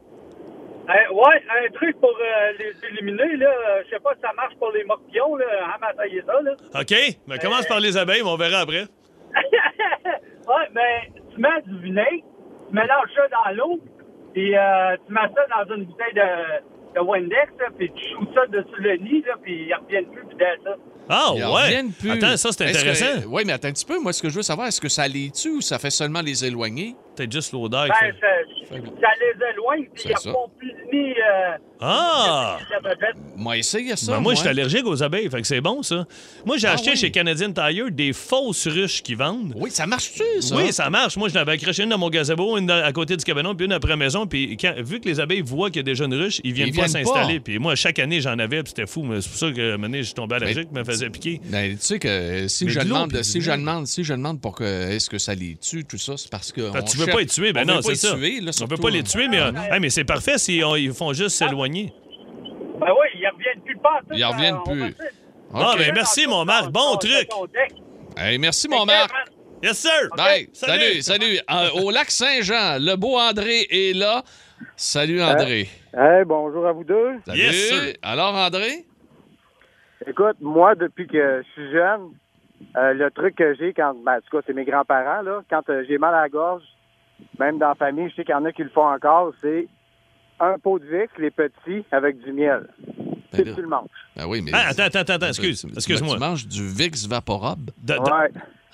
Euh, 0.90 1.14
ouais, 1.14 1.44
un 1.66 1.72
truc 1.74 1.98
pour 2.00 2.10
euh, 2.12 2.52
les 2.60 2.74
éliminer, 2.90 3.38
là. 3.38 3.52
Je 3.86 3.90
sais 3.90 4.00
pas 4.02 4.14
si 4.16 4.22
ça 4.22 4.32
marche 4.34 4.56
pour 4.60 4.72
les 4.72 4.84
morpions, 4.86 5.36
là. 5.36 5.46
Ça, 6.26 6.42
là. 6.42 6.52
OK, 6.82 7.18
mais 7.28 7.40
commence 7.40 7.66
par 7.68 7.80
les 7.80 7.98
abeilles, 7.98 8.22
mais 8.24 8.30
on 8.30 8.38
verra 8.38 8.60
après. 8.60 8.86
ouais, 9.34 10.70
mais 10.74 11.12
tu 11.34 11.42
mets 11.42 11.62
du 11.66 11.80
vinaigre, 11.84 12.24
tu 12.70 12.74
mélanges 12.76 13.10
ça 13.16 13.24
dans 13.30 13.56
l'eau, 13.56 13.80
puis 14.34 14.56
euh, 14.56 14.96
tu 15.08 15.14
mets 15.14 15.22
ça 15.36 15.66
dans 15.66 15.76
une 15.76 15.86
bouteille 15.86 16.14
de, 16.16 16.96
de 16.96 17.00
Windex, 17.06 17.52
là, 17.60 17.68
puis 17.78 17.92
tu 17.94 18.04
shoots 18.12 18.34
ça 18.34 18.46
dessus 18.48 18.82
le 18.82 18.96
nid, 18.98 19.24
là, 19.28 19.34
puis 19.42 19.68
ils 19.68 19.74
reviennent 19.74 20.06
plus, 20.12 20.26
puis 20.26 20.38
dans 20.38 20.64
ça. 20.72 20.78
Ah, 21.10 21.32
Ils 21.36 21.44
ouais. 21.44 21.50
reviennent 21.64 21.92
plus. 21.92 22.12
Attends, 22.12 22.38
ça, 22.38 22.50
c'est 22.54 22.64
que- 22.64 22.70
intéressant. 22.70 23.28
Oui, 23.28 23.44
mais 23.46 23.52
attends 23.54 23.68
un 23.68 23.74
petit 23.74 23.86
peu. 23.86 24.00
Moi, 24.00 24.14
ce 24.14 24.22
que 24.22 24.30
je 24.30 24.36
veux 24.38 24.42
savoir, 24.42 24.68
est-ce 24.68 24.80
que 24.80 24.88
ça 24.88 25.06
les 25.06 25.32
tue 25.32 25.50
ou 25.58 25.62
ça 25.62 25.78
fait 25.78 25.90
seulement 25.90 26.22
les 26.22 26.46
éloigner? 26.46 26.96
Peut-être 27.18 27.32
juste 27.32 27.52
l'odeur. 27.52 27.88
Ben, 27.90 28.14
ça, 28.22 28.28
ça 28.70 28.78
les 29.20 29.52
éloigne, 29.54 29.90
puis 29.94 30.04
plus 30.58 30.72
de 30.72 30.96
nid. 30.98 31.14
Euh, 31.14 31.58
Ah! 31.86 32.60
Moi, 33.36 33.58
essaye 33.58 33.92
ça. 33.98 34.14
Ben, 34.14 34.20
moi, 34.22 34.34
je 34.34 34.38
suis 34.40 34.46
moi. 34.46 34.52
allergique 34.52 34.86
aux 34.86 35.04
abeilles, 35.04 35.30
fait 35.30 35.42
que 35.42 35.48
c'est 35.48 35.60
bon, 35.60 35.84
ça. 35.84 36.06
Moi, 36.46 36.56
j'ai 36.58 36.68
Ah 36.68 36.74
acheté 36.74 36.92
oui. 36.92 36.96
chez 36.98 37.12
Canadian 37.12 37.52
Tire 37.52 37.92
des 37.92 38.14
fausses 38.14 38.68
ruches 38.68 39.04
qui 39.04 39.16
vendent. 39.16 39.54
Oui, 39.58 39.70
ça 39.70 39.86
marche-tu, 39.86 40.24
ça? 40.42 40.56
Oui, 40.56 40.72
ça 40.72 40.90
marche. 40.90 41.18
Moi, 41.18 41.28
je 41.28 41.36
l'avais 41.36 41.54
accroché 41.54 41.84
une 41.84 41.90
dans 41.90 41.98
mon 41.98 42.10
gazebo, 42.10 42.58
une 42.58 42.72
à 42.72 42.90
côté 42.94 43.18
du 43.18 43.26
cabanon, 43.26 43.54
puis 43.54 43.66
une 43.66 43.74
après 43.74 43.98
maison. 43.98 44.26
Puis 44.28 44.56
quand- 44.56 44.76
vu 44.78 45.02
que 45.02 45.10
les 45.10 45.20
abeilles 45.20 45.42
voient 45.42 45.70
qu'il 45.70 45.78
y 45.78 45.80
a 45.82 45.84
déjà 45.84 46.06
une 46.06 46.14
ruche, 46.14 46.40
ils 46.46 46.54
viennent 46.54 46.70
Ils 46.70 46.76
pas 46.76 46.88
s'installer. 46.88 47.42
Puis 47.42 47.60
moi, 47.60 47.76
chaque 47.76 48.00
année, 48.00 48.22
j'en 48.22 48.40
avais, 48.40 48.64
puis 48.64 48.70
c'était 48.70 48.88
fou. 48.88 49.04
Mais 49.04 49.20
c'est 49.20 49.30
pour 49.30 49.38
ça 49.40 49.52
que, 49.52 49.78
je 49.94 50.02
suis 50.04 50.14
tombé 50.14 50.36
allergique, 50.36 50.72
me 50.72 50.86
faisait 50.86 51.10
piquer. 51.10 51.42
Ben, 51.46 51.72
tu 51.76 51.82
sais 51.82 52.00
que 52.00 52.48
si 52.48 52.64
Mais 52.66 52.72
je 52.72 52.80
demande, 52.80 53.22
si 53.24 53.42
je 53.42 53.52
demande, 53.52 53.88
si 53.88 54.06
je 54.06 54.14
demande 54.14 54.40
pour 54.40 54.56
que 54.56 54.64
est-ce 54.64 55.10
que 55.10 55.18
ça 55.18 55.36
les 55.36 55.58
tue, 55.58 55.84
tout 55.84 55.98
ça, 55.98 56.14
c'est 56.16 56.30
parce 56.32 56.54
que 56.54 56.62
que 56.62 56.78
on 56.78 56.82
tu 56.84 56.96
veux 56.98 57.04
cherche- 57.06 57.16
pas 57.16 57.20
les 57.20 57.26
tuer, 57.28 57.52
ben 57.52 57.70
on 57.70 57.74
non, 57.76 57.82
c'est 57.82 57.96
ça. 57.96 58.16
tuer, 58.16 58.40
là, 58.40 58.53
on 58.62 58.68
peut 58.68 58.78
pas 58.78 58.90
les 58.90 59.00
hein. 59.00 59.04
tuer, 59.04 59.28
mais, 59.28 59.40
euh, 59.40 59.52
hey, 59.72 59.80
mais 59.80 59.90
c'est 59.90 60.04
parfait 60.04 60.38
si 60.38 60.62
on- 60.66 60.76
ils 60.76 60.94
font 60.94 61.14
juste 61.14 61.38
s'éloigner. 61.38 61.94
Ben 62.80 62.88
oui, 62.92 63.08
ils 63.16 63.28
reviennent 63.34 63.62
plus 63.64 63.78
pas. 63.78 64.00
tout, 64.02 64.16
Ils 64.16 64.24
euh, 64.24 64.28
reviennent 64.28 64.58
on 64.58 64.64
plus. 64.72 64.80
va. 64.82 64.88
Ah, 65.56 65.72
OK. 65.74 65.78
ben 65.80 65.92
merci, 65.94 66.28
mon 66.28 66.46
Marc. 66.46 66.70
Bon 66.72 66.96
truc. 66.98 67.30
Hey, 68.18 68.38
merci, 68.38 68.68
mon 68.68 68.86
Marc. 68.86 69.12
Yes, 69.62 69.78
sir. 69.80 70.10
Bye. 70.18 70.50
Salut, 70.52 71.02
salut. 71.02 71.40
Euh, 71.50 71.70
au 71.82 71.90
lac 71.92 72.12
Saint-Jean, 72.12 72.78
le 72.80 72.96
beau 72.96 73.18
André 73.18 73.66
est 73.70 73.96
là. 73.96 74.24
Salut, 74.76 75.22
André. 75.22 75.70
Hey, 75.96 76.26
bonjour 76.26 76.66
à 76.68 76.72
vous 76.74 76.84
deux. 76.84 77.12
Salut. 77.26 77.40
Yes, 77.40 77.70
sir. 77.70 77.94
Alors, 78.02 78.34
André? 78.36 78.86
Écoute, 80.06 80.36
moi, 80.42 80.76
depuis 80.76 81.08
que 81.08 81.44
je 81.46 81.52
suis 81.54 81.72
jeune, 81.72 82.10
euh, 82.76 82.94
le 82.94 83.10
truc 83.12 83.36
que 83.36 83.56
j'ai 83.56 83.74
quand, 83.74 83.94
ben, 84.04 84.18
en 84.18 84.20
tout 84.20 84.36
cas, 84.38 84.44
c'est 84.46 84.54
mes 84.54 84.66
grands-parents, 84.66 85.22
là, 85.22 85.42
quand 85.50 85.70
euh, 85.70 85.84
j'ai 85.88 85.98
mal 85.98 86.14
à 86.14 86.22
la 86.24 86.30
gorge, 86.30 86.64
même 87.40 87.58
dans 87.60 87.70
la 87.70 87.76
famille, 87.76 88.10
je 88.10 88.16
sais 88.16 88.24
qu'il 88.24 88.34
y 88.34 88.38
en 88.38 88.46
a 88.46 88.52
qui 88.52 88.64
le 88.64 88.70
font 88.70 88.88
encore, 88.88 89.34
c'est 89.42 89.68
un 90.40 90.58
pot 90.60 90.80
de 90.80 90.86
Vicks, 90.86 91.18
les 91.20 91.32
petits, 91.32 91.86
avec 91.92 92.20
du 92.20 92.32
miel. 92.34 92.68
Ben 93.32 93.44
tu 93.56 93.62
le 93.62 93.68
manges. 93.68 93.88
Ben 94.16 94.26
oui, 94.28 94.42
mais. 94.44 94.52
Ah, 94.54 94.68
attends, 94.70 94.84
attends, 94.84 95.14
attends, 95.14 95.28
excuse, 95.28 95.62
Tu- 95.66 95.74
excuse-moi. 95.74 96.14
Tu 96.16 96.20
manges 96.20 96.48
du 96.48 96.62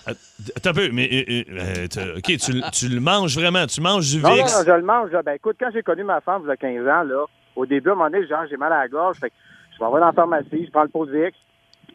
Ouais. 0.08 0.14
Attends 0.56 0.70
un 0.70 0.74
peu, 0.74 0.90
mais 0.92 1.10
euh, 1.12 1.44
euh, 1.52 1.88
t'as- 1.88 2.14
OK, 2.18 2.38
tu, 2.38 2.54
le- 2.54 2.72
tu 2.72 2.88
le 2.90 3.00
manges 3.00 3.36
vraiment, 3.38 3.66
tu 3.68 3.80
manges 3.82 4.10
du 4.10 4.22
Non, 4.22 4.30
non, 4.30 4.36
VIX. 4.36 4.58
non, 4.58 4.64
je 4.66 4.72
le 4.72 4.82
mange. 4.82 5.12
Là. 5.12 5.22
Ben, 5.22 5.34
écoute, 5.34 5.58
quand 5.60 5.70
j'ai 5.74 5.82
connu 5.84 6.04
ma 6.04 6.20
femme, 6.22 6.42
il 6.46 6.48
y 6.48 6.52
a 6.52 6.58
15 6.58 6.88
ans, 6.88 7.04
là, 7.04 7.26
au 7.56 7.66
début, 7.66 7.90
à 7.90 7.92
un 7.92 7.96
moment 7.96 8.10
donné, 8.10 8.26
genre, 8.28 8.46
j'ai 8.50 8.58
mal 8.58 8.72
à 8.74 8.80
la 8.80 8.88
gorge, 8.88 9.18
fait 9.18 9.30
que 9.30 9.36
je 9.78 9.84
m'en 9.84 9.92
vais 9.94 10.00
dans 10.00 10.08
la 10.08 10.14
pharmacie, 10.14 10.66
je 10.66 10.72
prends 10.72 10.84
le 10.84 10.90
pot 10.90 11.06
de 11.06 11.12
Vicks, 11.12 11.36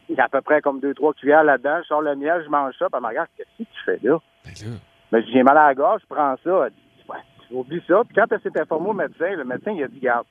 il 0.09 0.15
y 0.15 0.19
a 0.19 0.25
à 0.25 0.29
peu 0.29 0.41
près 0.41 0.61
comme 0.61 0.79
2-3 0.79 1.13
cuillères 1.15 1.43
là-dedans, 1.43 1.79
je 1.81 1.87
sors 1.87 2.01
le 2.01 2.15
miel, 2.15 2.41
je 2.45 2.49
mange 2.49 2.73
ça, 2.79 2.85
puis 2.85 2.95
elle 2.97 3.01
me 3.03 3.07
regarde, 3.07 3.27
qu'est-ce 3.35 3.63
que 3.63 3.69
tu 3.69 3.83
fais 3.85 3.99
là? 4.07 4.17
Ben 4.45 4.51
là. 4.51 4.77
Mais 5.11 5.23
j'ai 5.31 5.43
mal 5.43 5.57
à 5.57 5.67
la 5.67 5.75
gorge, 5.75 6.01
je 6.09 6.13
prends 6.15 6.35
ça. 6.43 6.65
Elle 6.67 6.71
dit, 6.71 7.09
ouais, 7.09 7.17
oublie 7.57 7.81
ça. 7.87 8.01
Puis 8.07 8.15
quand 8.15 8.25
elle 8.31 8.41
s'est 8.41 8.59
informée 8.59 8.89
au 8.89 8.93
médecin, 8.93 9.29
le 9.35 9.43
médecin, 9.45 9.71
il 9.71 9.83
a 9.83 9.87
dit, 9.87 9.99
garde, 9.99 10.25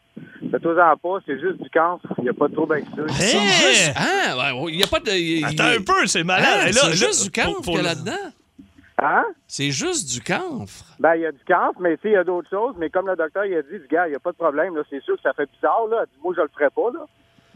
fais-toi-en 0.50 0.96
pas, 0.96 1.18
c'est 1.26 1.38
juste 1.40 1.62
du 1.62 1.70
cancre, 1.70 2.06
il 2.18 2.24
n'y 2.24 2.30
a 2.30 2.34
pas 2.34 2.48
de 2.48 2.54
trouble 2.54 2.74
avec 2.74 2.87
ça. 2.87 3.02
Hein? 3.02 3.06
juste- 3.08 3.92
Ah, 3.96 4.37
ouais, 4.54 4.72
il 4.72 4.76
n'y 4.78 4.82
a 4.82 4.87
pas 4.87 5.00
de. 5.00 5.44
Attends 5.46 5.80
un 5.80 5.82
peu, 5.84 6.06
c'est 6.06 6.24
malade. 6.24 6.46
Ah, 6.52 6.66
là- 6.66 6.72
c'est 6.72 6.92
juste 6.92 7.24
du 7.24 7.30
camphre 7.30 7.62
pour 7.62 7.64
qu'il 7.64 7.74
y 7.74 7.78
a 7.78 7.82
le- 7.82 7.88
là-dedans? 7.88 8.30
Hein? 8.96 9.24
C'est 9.48 9.70
juste 9.72 10.08
du 10.12 10.20
camphre. 10.20 10.84
Ben, 11.00 11.16
il 11.16 11.22
y 11.22 11.26
a 11.26 11.32
du 11.32 11.44
cancre, 11.46 11.80
mais 11.80 11.96
tu 11.96 12.02
sais, 12.02 12.08
il 12.10 12.12
y 12.12 12.16
a 12.16 12.22
d'autres 12.24 12.48
choses. 12.48 12.74
Mais 12.78 12.90
comme 12.90 13.08
le 13.08 13.16
docteur, 13.16 13.44
il 13.44 13.54
a 13.56 13.62
dit, 13.62 13.80
gars, 13.90 14.06
il 14.06 14.10
n'y 14.10 14.16
a 14.16 14.20
pas 14.20 14.30
de 14.30 14.37
problème, 14.37 14.76
là. 14.76 14.82
C'est 14.88 15.02
sûr 15.02 15.16
que 15.16 15.22
ça 15.22 15.32
fait 15.32 15.48
bizarre, 15.52 15.87
là. 15.90 16.04
Moi, 16.22 16.32
je 16.37 16.42
le 16.42 16.48
ferai 16.54 16.70
pas, 16.70 16.90
là. 16.92 17.04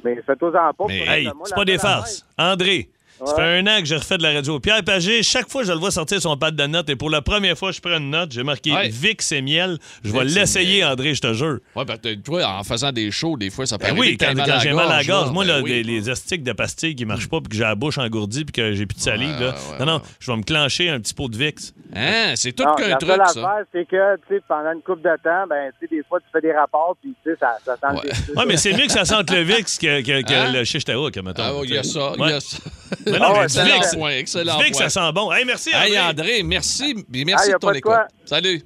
Mais 0.05 0.17
fais-toi-en 0.23 0.73
pas. 0.75 0.85
Mais, 0.89 1.07
Hey, 1.07 1.25
moi, 1.27 1.35
c'est 1.45 1.55
pas 1.55 1.65
des 1.65 1.79
farces. 1.79 2.27
André, 2.39 2.89
ça 3.27 3.35
fait 3.35 3.43
un 3.43 3.67
an 3.67 3.81
que 3.81 3.87
je 3.87 3.95
refais 3.95 4.19
de 4.19 4.23
la 4.23 4.33
radio. 4.33 4.61
Pierre 4.61 4.83
Pagé, 4.85 5.23
chaque 5.23 5.49
fois 5.51 5.63
que 5.63 5.69
je 5.69 5.73
le 5.73 5.79
vois 5.79 5.91
sortir 5.91 6.21
son 6.21 6.37
pad 6.37 6.55
de 6.55 6.67
notes, 6.67 6.89
et 6.91 6.97
pour 6.97 7.11
la 7.11 7.23
première 7.23 7.57
fois, 7.57 7.73
je 7.73 7.81
prends 7.81 7.97
une 7.99 8.11
note, 8.11 8.33
j'ai 8.33 8.43
marqué 8.43 8.73
Ouais. 8.73 8.89
Vix 8.89 9.33
et 9.33 9.43
miel. 9.43 9.79
Je 10.05 10.13
vais 10.13 10.25
l'essayer, 10.25 10.81
miel. 10.83 10.93
André, 10.93 11.15
je 11.15 11.21
te 11.21 11.33
jure. 11.33 11.59
Ouais, 11.77 11.85
ben, 11.85 11.97
t'as- 11.97 12.17
toi, 12.17 12.45
en 12.47 12.65
faisant 12.65 12.93
des 12.93 13.11
shows, 13.11 13.37
des 13.37 13.51
fois, 13.51 13.67
ça 13.67 13.79
peut 13.79 13.85
Ben 13.87 13.91
arriver 13.93 14.01
oui, 14.09 14.17
que 14.17 14.25
t'aies 14.25 14.35
quand, 14.35 14.59
j'ai 14.61 14.73
mal 14.73 14.91
à 14.91 14.97
la 14.99 15.05
gorge, 15.05 15.27
là. 15.27 15.33
moi, 15.33 15.45
Ben 15.45 15.53
là, 15.57 15.61
oui. 15.63 15.71
les, 15.71 15.83
les 15.83 16.09
astiques 16.11 16.43
de 16.43 16.53
pastilles 16.53 16.95
qui 16.95 17.05
marchent 17.05 17.29
pas 17.29 17.41
puis 17.41 17.49
que 17.51 17.57
j'ai 17.57 17.63
la 17.65 17.75
bouche 17.75 17.99
engourdie 17.99 18.45
puis 18.45 18.53
que 18.53 18.73
j'ai 18.73 18.87
plus 18.87 18.97
de 18.97 19.01
salive, 19.03 19.39
là. 19.41 19.55
ouais, 19.55 19.79
non, 19.81 19.87
non, 19.87 20.03
je 20.21 20.31
vais 20.31 20.37
me 20.37 20.43
clencher 20.43 20.89
un 20.91 21.01
petit 21.01 21.15
pot 21.15 21.29
de 21.29 21.37
Vix. 21.37 21.73
Hein, 21.97 22.35
c'est 22.37 22.53
tout 22.53 22.65
Non, 22.65 22.75
qu'un 22.75 22.89
la 22.89 22.97
truc, 22.97 23.11
seule 23.11 23.21
ça. 23.27 23.41
affaire, 23.41 23.65
c'est 23.73 23.89
que, 23.89 24.17
tu 24.29 24.35
sais, 24.37 24.43
pendant 24.47 24.73
une 24.73 24.83
couple 24.83 25.03
de 25.03 25.17
temps, 25.25 25.47
ben, 25.49 25.71
tu 25.81 25.87
sais, 25.89 25.97
des 25.97 26.03
fois, 26.07 26.21
tu 26.21 26.27
fais 26.31 26.41
des 26.43 26.53
rapports, 26.53 26.95
puis, 27.01 27.15
tu 27.25 27.31
sais, 27.31 27.37
ça, 27.41 27.57
ça 27.65 27.77
sent 27.77 27.97
Ouais. 27.97 28.03
le 28.05 28.11
Vicks. 28.13 28.37
Ouais, 28.37 28.45
mais 28.47 28.57
c'est 28.59 28.73
mieux 28.75 28.85
que 28.87 28.93
ça 28.93 29.05
sente 29.07 29.31
le 29.31 29.41
Vix 29.41 29.79
que, 29.79 30.03
que, 30.03 30.23
que 30.23 30.33
Hein? 30.35 30.53
le 30.53 30.65
shish 30.65 30.85
taouk, 30.85 31.17
mettons. 31.17 31.43
Ah, 31.43 31.53
oui, 31.55 31.67
il 31.71 31.75
y 31.75 31.79
a 31.79 31.83
ça, 31.83 32.13
il 32.19 32.29
y 32.29 32.33
a 32.33 32.41
ça. 32.41 32.59
Mais 33.13 33.19
non, 33.19 33.25
Ah 33.29 33.33
mais 33.33 33.39
ouais, 33.41 33.47
du 33.47 33.53
c'est 33.53 34.19
Excellent 34.19 34.57
point. 34.57 34.73
ça 34.73 34.89
sent 34.89 35.13
bon. 35.15 35.33
Hey, 35.33 35.45
merci, 35.45 35.71
André. 35.75 35.89
Hey, 35.91 35.99
André, 35.99 36.43
merci. 36.43 37.05
Merci 37.27 37.53
de 37.53 37.59
ton 37.59 37.73
écoute. 37.73 37.93
Salut. 38.25 38.63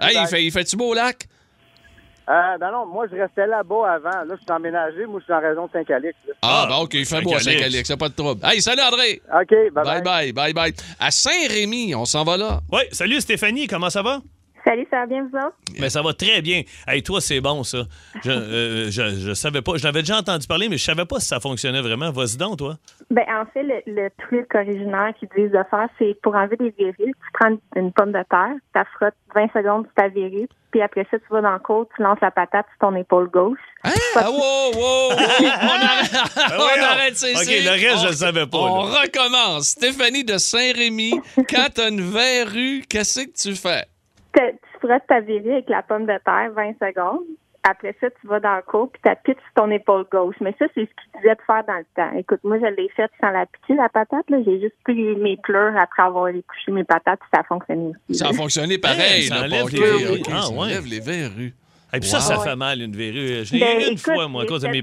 Hey, 0.00 0.46
il 0.46 0.52
fait-tu 0.52 0.76
beau 0.76 0.90
au 0.90 0.94
lac? 0.94 1.26
Euh, 2.26 2.32
non, 2.58 2.72
non, 2.72 2.86
moi, 2.86 3.04
je 3.12 3.16
restais 3.20 3.46
là-bas 3.46 3.96
avant. 3.96 4.24
Là, 4.24 4.24
je 4.30 4.36
suis 4.36 4.50
emménagé. 4.50 5.04
Moi, 5.04 5.20
je 5.20 5.24
suis 5.24 5.32
en 5.34 5.40
région 5.40 5.66
de 5.66 5.72
Saint-Calix. 5.72 6.14
Ah, 6.40 6.64
ben 6.70 6.76
OK, 6.76 6.94
il 6.94 7.04
fait 7.04 7.20
beau 7.20 7.34
à 7.34 7.38
Saint-Calix. 7.40 7.86
C'est 7.86 7.98
pas 7.98 8.08
de 8.08 8.14
trouble. 8.14 8.40
Hey, 8.42 8.62
salut 8.62 8.80
André. 8.80 9.20
OK, 9.30 9.50
Bye 9.50 9.70
bye-bye. 9.84 10.02
bye, 10.02 10.32
bye 10.32 10.52
bye. 10.54 10.72
À 10.98 11.10
Saint-Rémy, 11.10 11.94
on 11.94 12.06
s'en 12.06 12.24
va 12.24 12.38
là. 12.38 12.60
Oui, 12.72 12.80
salut 12.92 13.20
Stéphanie, 13.20 13.66
comment 13.66 13.90
ça 13.90 14.00
va? 14.00 14.20
Salut, 14.64 14.86
ça 14.90 15.00
va 15.00 15.06
bien, 15.06 15.22
vous 15.30 15.36
autres? 15.36 15.54
Mais 15.78 15.90
ça 15.90 16.00
va 16.00 16.14
très 16.14 16.40
bien. 16.40 16.62
Hey, 16.88 17.02
toi, 17.02 17.20
c'est 17.20 17.40
bon, 17.40 17.62
ça. 17.64 17.78
Je, 18.24 18.30
euh, 18.30 18.90
je, 18.90 19.14
je 19.20 19.34
savais 19.34 19.60
pas. 19.60 19.76
Je 19.76 19.84
l'avais 19.84 20.00
déjà 20.00 20.18
entendu 20.18 20.46
parler, 20.46 20.68
mais 20.68 20.78
je 20.78 20.84
savais 20.84 21.04
pas 21.04 21.20
si 21.20 21.26
ça 21.28 21.38
fonctionnait 21.40 21.82
vraiment. 21.82 22.10
Vas-y 22.10 22.36
donc, 22.38 22.58
toi. 22.58 22.76
Ben, 23.10 23.24
en 23.28 23.44
fait, 23.52 23.62
le, 23.62 23.82
le 23.86 24.08
truc 24.26 24.46
originaire 24.54 25.12
qu'ils 25.18 25.28
disent 25.36 25.50
de 25.52 25.62
faire, 25.70 25.88
c'est 25.98 26.16
pour 26.22 26.34
enlever 26.34 26.56
des 26.56 26.70
verrues, 26.78 26.94
tu 27.12 27.30
prends 27.38 27.50
une, 27.76 27.92
pomme 27.92 28.12
de 28.12 28.24
terre, 28.30 28.54
tu 28.54 28.70
la 28.74 28.84
frottes 28.96 29.14
20 29.34 29.48
secondes 29.52 29.84
sur 29.84 29.94
ta 29.94 30.08
verrue, 30.08 30.48
puis 30.70 30.80
après 30.80 31.06
ça, 31.10 31.18
tu 31.18 31.24
vas 31.30 31.42
dans 31.42 31.52
le 31.52 31.58
cours, 31.58 31.86
tu 31.94 32.02
lances 32.02 32.18
la 32.22 32.30
patate 32.30 32.64
sur 32.78 32.88
ton 32.88 32.96
épaule 32.96 33.28
gauche. 33.28 33.58
Hein? 33.84 33.90
Ah, 34.16 34.30
wow, 34.30 34.38
wow, 34.38 34.72
wow. 34.74 35.12
On 35.12 35.16
arrête, 35.16 36.12
on 36.58 36.82
arrête, 36.82 37.16
c'est 37.16 37.34
OK, 37.36 37.46
le 37.46 37.70
reste, 37.70 37.96
on- 37.98 38.02
je 38.04 38.06
le 38.08 38.12
savais 38.14 38.46
pas, 38.46 38.58
On 38.58 38.86
là. 38.86 39.00
recommence. 39.02 39.68
Stéphanie 39.68 40.24
de 40.24 40.38
Saint-Rémy, 40.38 41.20
quand 41.48 41.66
t'as 41.74 41.90
une 41.90 42.00
verrue, 42.00 42.82
qu'est-ce 42.88 43.20
que 43.20 43.30
tu 43.50 43.54
fais? 43.54 43.84
Te- 44.34 44.50
Tu 44.52 44.78
frottes 44.86 45.06
ta 45.08 45.20
verrue 45.20 45.52
avec 45.52 45.68
la 45.68 45.82
pomme 45.82 46.06
de 46.06 46.18
terre 46.24 46.50
20 46.54 46.72
secondes. 46.80 47.24
Après 47.66 47.96
ça, 47.98 48.08
tu 48.10 48.26
vas 48.26 48.40
dans 48.40 48.56
le 48.56 48.62
cours, 48.62 48.90
puis 48.92 49.00
tu 49.02 49.08
appuies 49.08 49.32
sur 49.32 49.52
ton 49.54 49.70
épaule 49.70 50.04
gauche. 50.12 50.34
Mais 50.42 50.54
ça, 50.58 50.66
c'est 50.74 50.82
ce 50.82 50.90
qu'ils 50.90 51.20
disaient 51.20 51.34
de 51.34 51.40
faire 51.46 51.64
dans 51.66 51.78
le 51.78 51.86
temps. 51.96 52.10
Écoute, 52.18 52.40
moi, 52.44 52.58
je 52.58 52.66
l'ai 52.66 52.90
fait 52.90 53.10
sans 53.22 53.30
la 53.30 53.46
piquer, 53.46 53.74
la 53.74 53.88
patate. 53.88 54.28
là. 54.28 54.36
J'ai 54.44 54.60
juste 54.60 54.74
pris 54.84 55.16
mes 55.16 55.38
pleurs 55.38 55.74
après 55.78 56.02
avoir 56.02 56.28
épluché 56.28 56.72
mes 56.72 56.84
patates, 56.84 57.20
puis 57.20 57.28
ça 57.32 57.40
a 57.40 57.44
fonctionné. 57.44 57.92
Ça 58.10 58.28
a 58.28 58.32
fonctionné 58.34 58.76
pareil. 58.76 59.22
Hey, 59.22 59.22
ça 59.22 59.36
enlève 59.40 59.68
les 59.70 59.78
OK, 59.80 59.86
verrues. 59.98 60.20
OK, 60.20 60.28
Ah, 60.30 60.42
ça 60.42 60.52
ouais. 60.52 60.58
enlève 60.58 60.86
les 60.86 61.00
verrues. 61.00 61.54
Et 61.94 62.00
puis 62.00 62.08
ça, 62.08 62.18
Wow. 62.18 62.22
ça 62.22 62.38
fait 62.50 62.56
mal, 62.56 62.82
une 62.82 62.94
verrue. 62.94 63.44
Je 63.46 63.54
l'ai 63.54 63.60
Ben, 63.60 63.78
eu 63.78 63.82
une 63.84 63.88
écoute, 63.92 64.00
fois, 64.00 64.28
moi, 64.28 64.42
à 64.42 64.46
cause 64.46 64.60
de 64.62 64.68
mes. 64.68 64.82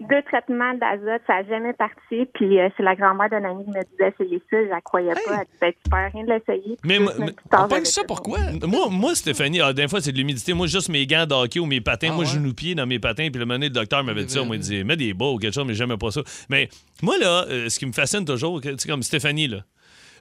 Deux 0.00 0.22
traitements 0.22 0.74
d'azote, 0.74 1.22
ça 1.26 1.42
n'a 1.42 1.48
jamais 1.48 1.72
parti. 1.72 2.26
Puis 2.34 2.58
euh, 2.60 2.68
c'est 2.76 2.82
la 2.82 2.94
grand-mère 2.94 3.28
d'un 3.30 3.42
ami 3.44 3.64
qui 3.64 3.70
me 3.70 3.82
disait 3.82 4.14
essayer 4.18 4.38
ça, 4.50 4.56
je 4.64 4.68
la 4.68 4.80
croyais 4.80 5.12
pas. 5.12 5.40
Elle 5.40 5.46
disait, 5.52 5.76
tu 5.84 5.90
rien 5.90 6.24
de 6.24 6.30
l'essayer. 6.30 6.76
Mais 6.84 6.98
mais- 7.00 7.32
On 7.52 7.84
ça 7.84 8.02
pourquoi? 8.06 8.38
Moi, 8.62 8.86
moi 8.90 9.14
Stéphanie, 9.14 9.60
ah, 9.60 9.72
des 9.72 9.88
fois, 9.88 10.00
c'est 10.00 10.12
de 10.12 10.16
l'humidité. 10.18 10.52
Moi, 10.54 10.66
juste 10.68 10.88
mes 10.88 11.06
gants 11.06 11.26
de 11.26 11.34
hockey 11.34 11.58
ou 11.58 11.66
mes 11.66 11.80
patins. 11.80 12.08
Ah, 12.10 12.14
moi, 12.14 12.24
ouais? 12.24 12.30
genou-pied 12.30 12.74
dans 12.74 12.86
mes 12.86 12.98
patins. 12.98 13.28
Puis 13.30 13.38
le 13.40 13.46
moment 13.46 13.54
donné, 13.54 13.66
le 13.66 13.72
docteur 13.74 14.04
m'avait 14.04 14.24
dit 14.24 14.32
ça. 14.32 14.44
Moi, 14.44 14.56
il 14.56 14.62
dit, 14.62 14.84
mets 14.84 14.96
des 14.96 15.14
bas 15.14 15.26
ou 15.26 15.38
quelque 15.38 15.54
chose, 15.54 15.66
mais 15.66 15.74
j'aimais 15.74 15.96
pas 15.96 16.10
ça. 16.10 16.20
Mais 16.48 16.68
moi, 17.02 17.16
là, 17.18 17.44
euh, 17.48 17.68
ce 17.68 17.78
qui 17.78 17.86
me 17.86 17.92
fascine 17.92 18.24
toujours, 18.24 18.60
c'est 18.62 18.86
comme 18.88 19.02
Stéphanie, 19.02 19.48
là. 19.48 19.58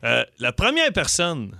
euh, 0.03 0.23
la 0.39 0.51
première 0.51 0.91
personne 0.93 1.51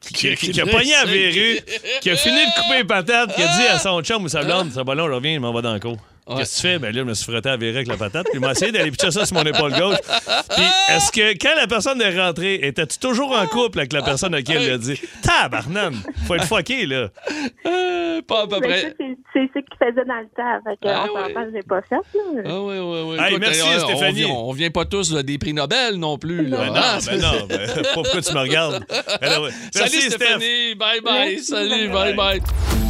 qui, 0.00 0.14
qui- 0.14 0.34
qui- 0.36 0.50
qui 0.52 0.60
a 0.60 0.66
pogné 0.66 0.94
à 0.94 1.04
verrue, 1.04 1.58
qui 2.00 2.10
a 2.10 2.16
fini 2.16 2.36
de 2.36 2.62
couper 2.62 2.78
les 2.78 2.84
patates, 2.84 3.34
qui 3.34 3.42
a 3.42 3.46
dit 3.46 3.66
à 3.68 3.78
son 3.78 4.00
chum 4.02 4.24
ou 4.24 4.28
sa 4.28 4.42
blonde, 4.44 4.70
ça 4.72 4.82
va 4.82 4.94
là, 4.94 5.04
je 5.06 5.12
reviens, 5.12 5.32
il 5.34 5.40
m'en 5.40 5.52
va 5.52 5.62
dans 5.62 5.74
le 5.74 5.80
cour. 5.80 5.96
Qu'est-ce 6.36 6.56
que 6.56 6.60
tu 6.60 6.72
fais? 6.72 6.78
Ben 6.78 6.94
là, 6.94 7.00
je 7.00 7.04
me 7.04 7.14
suis 7.14 7.30
frotté 7.30 7.48
à 7.48 7.56
verrue 7.56 7.76
avec 7.76 7.88
la 7.88 7.96
patate, 7.96 8.24
puis 8.26 8.34
il 8.34 8.40
m'a 8.40 8.52
essayé 8.52 8.72
d'aller 8.72 8.90
pitcher 8.90 9.10
ça 9.10 9.24
sur 9.26 9.36
mon 9.36 9.42
épaule 9.44 9.72
gauche. 9.72 9.96
Puis 10.56 10.64
est-ce 10.90 11.10
que 11.12 11.32
quand 11.38 11.54
la 11.56 11.66
personne 11.66 12.00
est 12.02 12.18
rentrée, 12.20 12.54
étais-tu 12.62 12.98
toujours 12.98 13.32
en 13.32 13.46
couple 13.46 13.78
avec 13.80 13.92
la 13.92 14.02
personne 14.02 14.34
à 14.34 14.42
qui 14.42 14.52
elle 14.52 14.68
l'a 14.68 14.78
dit? 14.78 15.00
Tabarnane! 15.22 15.96
Faut 16.26 16.34
être 16.34 16.44
fucké, 16.46 16.86
là. 16.86 17.08
Euh, 17.66 18.22
pas 18.22 18.42
à 18.42 18.46
peu 18.46 18.60
près. 18.60 18.94
c'est 18.98 19.40
ce 19.54 19.58
qu'ils 19.60 19.78
faisaient 19.78 20.04
dans 20.04 20.20
le 20.20 20.28
temps. 20.36 20.60
Fait 20.64 20.76
que, 20.76 20.88
Ah, 20.92 21.06
on 21.10 21.14
ouais. 21.16 21.50
j'ai 21.54 21.62
pas 21.62 21.80
fait. 21.82 21.94
Là. 21.96 22.42
Ah 22.46 22.60
oui, 22.60 22.78
oui, 22.78 23.00
oui. 23.06 23.16
Hey, 23.20 23.38
merci, 23.38 23.60
euh, 23.60 23.84
on 23.84 23.88
Stéphanie. 23.88 24.12
vient- 24.24 24.28
On 24.34 24.52
vient 24.52 24.70
pas 24.70 24.84
tous 24.84 25.12
là, 25.12 25.22
des 25.22 25.38
prix 25.38 25.52
Nobel 25.54 25.96
non 25.96 26.18
plus. 26.18 26.46
Là. 26.46 26.58
Ben 26.58 26.66
non, 26.66 26.72
Ah, 26.76 26.98
ben 27.06 27.20
non. 27.20 27.46
Ben, 27.48 27.68
pourquoi 27.94 28.20
tu 28.20 28.32
me 28.34 28.40
regardes? 28.40 28.84
Alors, 29.20 29.44
ouais. 29.44 29.50
Salut 29.72 29.90
Merci, 29.92 30.00
Steph. 30.10 30.14
Stéphanie. 30.16 30.74
Bye 30.76 31.00
bye. 31.00 31.30
Merci, 31.30 31.44
Salut. 31.44 31.88
bye 31.88 32.14
Bye 32.14 32.40
bye. 32.40 32.89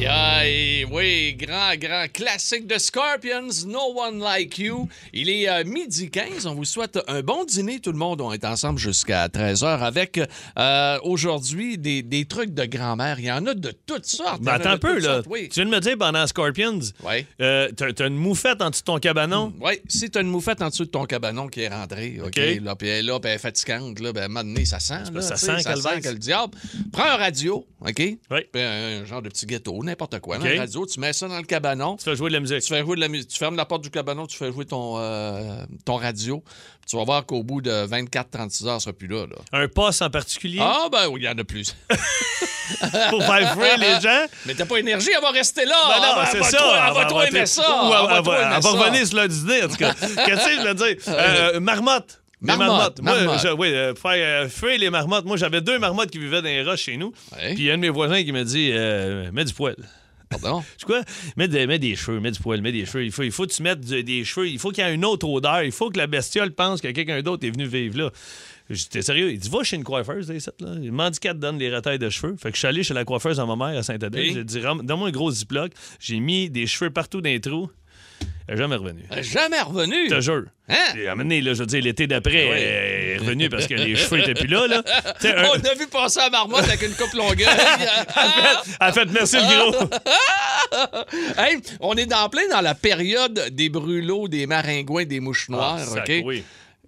Aïe, 0.00 0.06
aïe, 0.06 0.84
oui, 0.90 1.34
grand, 1.38 1.74
grand 1.76 2.06
classique 2.10 2.66
de 2.66 2.78
Scorpions, 2.78 3.66
No 3.66 3.80
One 4.00 4.18
Like 4.18 4.56
You. 4.58 4.88
Il 5.12 5.28
est 5.28 5.46
euh, 5.46 5.62
midi 5.64 6.08
15. 6.10 6.46
On 6.46 6.54
vous 6.54 6.64
souhaite 6.64 6.98
un 7.06 7.20
bon 7.20 7.44
dîner, 7.44 7.80
tout 7.80 7.92
le 7.92 7.98
monde. 7.98 8.22
On 8.22 8.32
est 8.32 8.46
ensemble 8.46 8.78
jusqu'à 8.78 9.28
13h 9.28 9.80
avec 9.80 10.18
euh, 10.58 10.98
aujourd'hui 11.02 11.76
des, 11.76 12.00
des 12.02 12.24
trucs 12.24 12.54
de 12.54 12.64
grand-mère. 12.64 13.20
Il 13.20 13.26
y 13.26 13.30
en 13.30 13.44
a 13.44 13.52
de 13.52 13.74
toutes 13.84 14.06
sortes. 14.06 14.40
Ben, 14.40 14.52
attends 14.54 14.70
un 14.70 14.78
peu, 14.78 14.98
là. 15.00 15.16
sortes, 15.16 15.26
Oui. 15.28 15.50
Tu 15.50 15.56
viens 15.60 15.66
de 15.66 15.70
me 15.76 15.80
dire 15.80 15.98
pendant 15.98 16.26
Scorpions, 16.26 16.80
Oui. 17.04 17.26
euh, 17.42 17.70
t'as 17.72 18.06
une 18.06 18.16
moufette 18.16 18.62
en 18.62 18.70
dessous 18.70 18.80
de 18.80 18.86
ton 18.86 18.98
cabanon? 19.00 19.52
Oui, 19.60 19.80
si 19.86 20.08
t'as 20.10 20.22
une 20.22 20.28
moufette 20.28 20.62
en 20.62 20.68
dessut 20.70 20.84
de 20.86 20.90
ton 20.90 21.04
cabanon 21.04 21.46
qui 21.48 21.60
est 21.60 21.68
rentrée, 21.68 22.18
OK, 22.24 22.36
là, 22.62 22.74
puis 22.74 22.88
elle 22.88 22.98
est 23.00 23.02
là, 23.02 23.20
puis 23.20 23.28
elle 23.28 23.36
est 23.36 23.38
fatigante, 23.38 24.00
là, 24.00 24.14
ben, 24.14 24.32
donné, 24.32 24.64
ça 24.64 24.80
sent, 24.80 25.10
là, 25.12 25.20
ça 25.20 25.36
sent 25.36 25.60
ça 25.60 25.62
qu'elle 25.74 25.82
sent 25.82 25.94
vise. 25.96 26.04
que 26.04 26.08
le 26.08 26.18
diable. 26.18 26.54
Prends 26.90 27.04
un 27.04 27.16
radio, 27.16 27.66
OK? 27.82 27.98
Oui. 27.98 28.40
Puis 28.50 28.62
un, 28.62 29.04
genre 29.04 29.20
de 29.20 29.28
petit 29.28 29.44
ghetto, 29.44 29.82
n'importe 29.90 30.18
quoi, 30.20 30.38
radio, 30.38 30.86
tu 30.86 31.00
mets 31.00 31.12
ça 31.12 31.28
dans 31.28 31.36
le 31.36 31.42
cabanon, 31.44 31.96
Tu 31.96 32.04
fais 32.04 32.16
jouer 32.16 32.30
de 32.30 32.34
la 32.34 32.40
musique. 32.40 32.60
tu 32.62 32.68
fais 32.72 32.80
jouer 32.80 32.96
de 32.96 33.00
la 33.00 33.08
musique, 33.08 33.28
tu 33.28 33.38
fermes 33.38 33.56
la 33.56 33.64
porte 33.66 33.82
du 33.82 33.90
cabanon, 33.90 34.26
tu 34.26 34.36
fais 34.36 34.50
jouer 34.52 34.64
ton, 34.64 34.94
euh, 34.98 35.64
ton 35.84 35.96
radio, 35.96 36.42
tu 36.88 36.96
vas 36.96 37.04
voir 37.04 37.26
qu'au 37.26 37.42
bout 37.42 37.60
de 37.60 37.86
24-36 37.86 38.66
heures, 38.66 38.74
ça 38.74 38.80
sera 38.86 38.92
plus 38.92 39.06
là, 39.08 39.26
là. 39.26 39.36
Un 39.52 39.68
poste 39.68 40.02
en 40.02 40.10
particulier? 40.10 40.60
Ah, 40.62 40.88
ben 40.90 41.08
oui, 41.08 41.20
il 41.22 41.24
y 41.24 41.28
en 41.28 41.36
a 41.38 41.44
plus. 41.44 41.76
pour 43.10 43.22
faire 43.24 43.52
frire 43.54 43.78
les 43.78 44.00
gens? 44.00 44.26
Mais 44.46 44.54
t'as 44.54 44.64
pas 44.64 44.78
énergie, 44.78 45.10
elle 45.14 45.20
va 45.22 45.30
rester 45.30 45.64
là. 45.64 45.74
Ben 45.88 46.00
non, 46.06 46.22
c'est 46.30 46.50
ça. 46.50 46.58
trop- 46.58 46.72
Elle 46.88 46.94
va 46.94 47.04
trop 47.06 47.22
aimer 47.22 47.46
ça. 47.46 47.84
Ou 47.84 47.92
Elle 47.92 48.22
va 48.62 48.70
revenir 48.70 49.06
sur 49.06 49.18
le 49.18 49.28
dîner, 49.28 49.64
en 49.64 49.68
tout 49.68 49.76
cas. 49.76 49.92
Qu'est-ce 50.26 50.44
que 50.46 50.62
je 50.62 50.68
veux 50.68 50.74
dire? 50.74 50.96
Euh, 51.08 51.60
marmotte. 51.60 52.19
Les 52.42 52.56
Marmotte, 52.56 53.00
Moi, 53.02 53.14
marmotte. 53.22 53.40
je- 53.42 53.52
oui, 53.52 53.68
euh, 53.68 53.94
faire 53.94 54.44
euh, 54.44 54.48
fuir 54.48 54.78
les 54.78 54.88
marmottes. 54.88 55.26
Moi, 55.26 55.36
j'avais 55.36 55.60
deux 55.60 55.78
marmottes 55.78 56.10
qui 56.10 56.18
vivaient 56.18 56.40
dans 56.40 56.48
les 56.48 56.62
roches 56.62 56.82
chez 56.84 56.96
nous. 56.96 57.12
Ouais. 57.36 57.54
Puis 57.54 57.64
il 57.64 57.66
y 57.66 57.70
a 57.70 57.74
un 57.74 57.76
de 57.76 57.82
mes 57.82 57.90
voisins 57.90 58.22
qui 58.22 58.32
m'a 58.32 58.44
dit 58.44 58.70
euh, 58.72 59.30
Mets 59.32 59.44
du 59.44 59.52
poil. 59.52 59.76
Pardon? 60.30 60.62
Tu 60.78 60.86
quoi? 60.86 61.02
Mets, 61.36 61.48
de- 61.48 61.66
mets 61.66 61.78
des 61.78 61.96
cheveux, 61.96 62.18
mets 62.20 62.30
du 62.30 62.38
poil, 62.40 62.62
mets 62.62 62.72
des 62.72 62.86
cheveux. 62.86 63.04
Il 63.04 63.12
faut, 63.12 63.22
il 63.24 63.32
faut 63.32 63.46
que 63.46 63.52
tu 63.52 63.62
mettes 63.62 63.80
du- 63.80 64.02
des 64.04 64.24
cheveux. 64.24 64.48
Il 64.48 64.58
faut 64.58 64.70
qu'il 64.70 64.82
y 64.82 64.86
ait 64.86 64.94
une 64.94 65.04
autre 65.04 65.28
odeur. 65.28 65.62
Il 65.64 65.72
faut 65.72 65.90
que 65.90 65.98
la 65.98 66.06
bestiole 66.06 66.52
pense 66.52 66.80
que 66.80 66.88
quelqu'un 66.88 67.20
d'autre 67.20 67.46
est 67.46 67.50
venu 67.50 67.66
vivre 67.66 67.98
là. 67.98 68.10
J'étais 68.70 69.02
sérieux? 69.02 69.32
Il 69.32 69.38
dit 69.40 69.48
Va 69.50 69.64
chez 69.64 69.76
une 69.76 69.82
coiffeuse, 69.84 70.28
là, 70.28 70.36
ici, 70.36 70.48
là. 70.60 70.68
Il 70.80 70.92
m'a 70.92 71.10
dit 71.10 71.18
qu'elle 71.18 71.32
te 71.34 71.38
donne 71.38 71.58
des 71.58 71.74
retailles 71.74 71.98
de 71.98 72.08
cheveux. 72.08 72.36
Fait 72.40 72.50
que 72.50 72.54
je 72.54 72.60
suis 72.60 72.68
allé 72.68 72.84
chez 72.84 72.94
la 72.94 73.04
coiffeuse 73.04 73.40
à 73.40 73.44
ma 73.44 73.56
mère 73.56 73.76
à 73.76 73.82
Saint-Adèle. 73.82 74.22
Puis? 74.22 74.32
J'ai 74.34 74.44
dit 74.44 74.60
Ram- 74.60 74.80
Donne-moi 74.86 75.08
un 75.08 75.10
gros 75.10 75.30
ziploc. 75.32 75.72
J'ai 75.98 76.20
mis 76.20 76.48
des 76.48 76.68
cheveux 76.68 76.90
partout 76.90 77.20
dans 77.20 77.28
les 77.28 77.40
trous. 77.40 77.68
Elle 78.52 78.56
n'est 78.56 78.62
jamais 78.62 78.74
revenue. 78.76 79.04
Elle 79.12 79.18
est 79.20 79.22
Jamais 79.22 79.60
revenu. 79.60 80.08
Je 80.10 80.14
te 80.16 80.20
jure. 80.20 80.42
Hein? 80.68 80.74
Et 80.98 81.06
à 81.06 81.12
un 81.12 81.14
moment 81.14 81.22
donné, 81.22 81.40
là, 81.40 81.54
je 81.54 81.60
veux 81.60 81.66
dire, 81.66 81.82
l'été 81.84 82.08
d'après, 82.08 82.48
Ah 82.48 82.52
oui. 82.52 82.60
elle 82.60 83.08
est 83.10 83.16
revenue 83.18 83.48
parce 83.48 83.68
que 83.68 83.74
les 83.74 83.94
cheveux 83.94 84.18
étaient 84.20 84.34
plus 84.34 84.48
là. 84.48 84.66
là. 84.66 84.82
Un- 85.24 85.44
On 85.54 85.54
a 85.54 85.74
vu 85.74 85.86
passer 85.86 86.18
la 86.18 86.30
marmotte 86.30 86.64
avec 86.64 86.82
une 86.82 86.94
coupe 86.94 87.12
longueuil. 87.12 87.46
Elle 87.46 88.76
a 88.80 88.92
fait 88.92 89.04
merci 89.06 89.36
le 89.36 89.70
gros. 89.70 89.88
hey, 91.38 91.58
on 91.80 91.94
est 91.94 92.06
dans 92.06 92.28
plein 92.28 92.48
dans 92.50 92.60
la 92.60 92.74
période 92.74 93.48
des 93.52 93.68
brûlots, 93.68 94.26
des 94.26 94.46
maringouins, 94.46 95.04
des 95.04 95.20
mouches 95.20 95.48
noires. 95.48 95.78
Ah, 95.96 95.98
OK? 96.00 96.12
oui. 96.24 96.42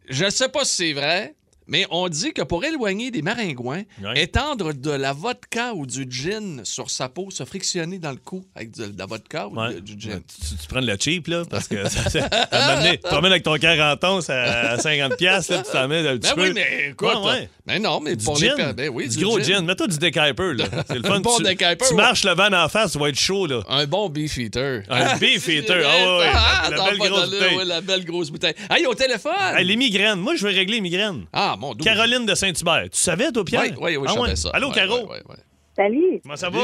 Je 0.08 0.28
sais 0.30 0.48
pas 0.48 0.64
si 0.64 0.74
c'est 0.74 0.92
vrai, 0.94 1.34
mais 1.66 1.86
on 1.90 2.08
dit 2.08 2.32
que 2.32 2.42
pour 2.42 2.64
éloigner 2.64 3.10
des 3.10 3.22
maringouins, 3.22 3.82
Ouais. 4.02 4.22
étendre 4.22 4.72
de 4.74 4.90
la 4.90 5.12
vodka 5.12 5.74
ou 5.74 5.86
du 5.86 6.06
gin 6.10 6.60
sur 6.64 6.90
sa 6.90 7.08
peau, 7.08 7.28
se 7.30 7.44
frictionner 7.44 7.98
dans 7.98 8.10
le 8.10 8.16
cou 8.16 8.44
avec 8.54 8.70
de, 8.76 8.86
de 8.86 8.98
la 8.98 9.06
vodka 9.06 9.48
ou 9.48 9.56
Ouais. 9.58 9.74
de- 9.74 9.80
du 9.80 9.98
gin. 9.98 10.20
Tu, 10.26 10.56
tu 10.56 10.66
prends 10.68 10.80
le 10.80 10.96
cheap, 10.98 11.26
là, 11.28 11.42
parce 11.48 11.68
que 11.68 11.88
ça, 11.88 12.10
tu 12.10 12.98
t'emmènes 13.08 13.32
avec 13.32 13.42
ton 13.42 13.56
40 13.56 14.04
ans 14.04 14.18
à 14.28 14.76
50$, 14.76 15.16
piastres, 15.16 15.52
là, 15.52 15.62
tu 15.64 15.70
t'emmènes 15.72 16.06
un 16.06 16.16
petit 16.18 16.30
Ben 16.30 16.34
peu. 16.34 16.42
oui, 16.48 16.52
mais 16.54 16.88
écoute. 16.90 17.08
Ouais. 17.24 17.48
Ben 17.66 17.80
non, 17.80 18.00
mais 18.00 18.16
Du 18.16 18.24
pour 18.24 18.36
gin. 18.36 18.54
les. 18.56 18.72
Ben 18.72 18.88
oui, 18.92 19.08
du, 19.08 19.24
gros 19.24 19.38
gin. 19.40 19.64
Mets-toi 19.64 19.86
du 19.86 19.98
décaper, 19.98 20.54
là. 20.54 20.64
C'est 20.88 20.96
le 20.98 21.02
fun. 21.02 21.14
Un 21.16 21.20
bon 21.20 21.36
tu, 21.36 21.44
décaper, 21.44 21.84
tu 21.88 21.94
marches 21.94 22.24
le 22.24 22.32
vent 22.34 22.52
en 22.52 22.68
face, 22.68 22.92
tu 22.92 22.98
vas 22.98 23.08
être 23.08 23.18
chaud, 23.18 23.46
là. 23.46 23.60
Un 23.68 23.86
bon 23.86 24.08
beef 24.08 24.36
eater. 24.38 24.82
Un 24.88 25.16
beef 25.18 25.46
eater. 25.48 25.82
Ah. 25.86 26.62
Ah, 26.64 26.70
La, 26.70 26.76
t'en 26.76 26.84
belle 26.88 26.98
grosse 26.98 27.30
bouteille. 27.30 27.58
la 27.66 27.80
belle 27.80 28.04
grosse 28.04 28.30
bouteille. 28.30 28.54
Hey, 28.70 28.86
au 28.86 28.94
téléphone! 28.94 29.32
Hey, 29.56 29.64
les 29.64 29.76
migraines. 29.76 30.18
Moi, 30.20 30.34
je 30.36 30.44
veux 30.46 30.52
régler 30.52 30.76
les 30.76 30.80
migraines. 30.80 31.24
Ah, 31.32 31.51
mon 31.56 31.74
Dieu. 31.74 31.84
Caroline 31.84 32.26
de 32.26 32.34
Saint-Hubert. 32.34 32.84
Tu 32.90 32.98
savais, 32.98 33.30
toi, 33.32 33.44
Pierre? 33.44 33.62
Oui, 33.62 33.72
oui, 33.80 33.96
oui, 33.96 34.06
Ah, 34.08 34.10
je 34.10 34.14
savais 34.14 34.28
ouais. 34.30 34.36
ça. 34.36 34.50
Allô, 34.54 34.68
Ouais, 34.68 34.74
Caro? 34.74 34.96
ouais, 34.96 35.02
ouais, 35.04 35.22
ouais. 35.28 35.36
Salut, 35.76 36.20
Comment 36.22 36.36
ça 36.36 36.50
va? 36.50 36.58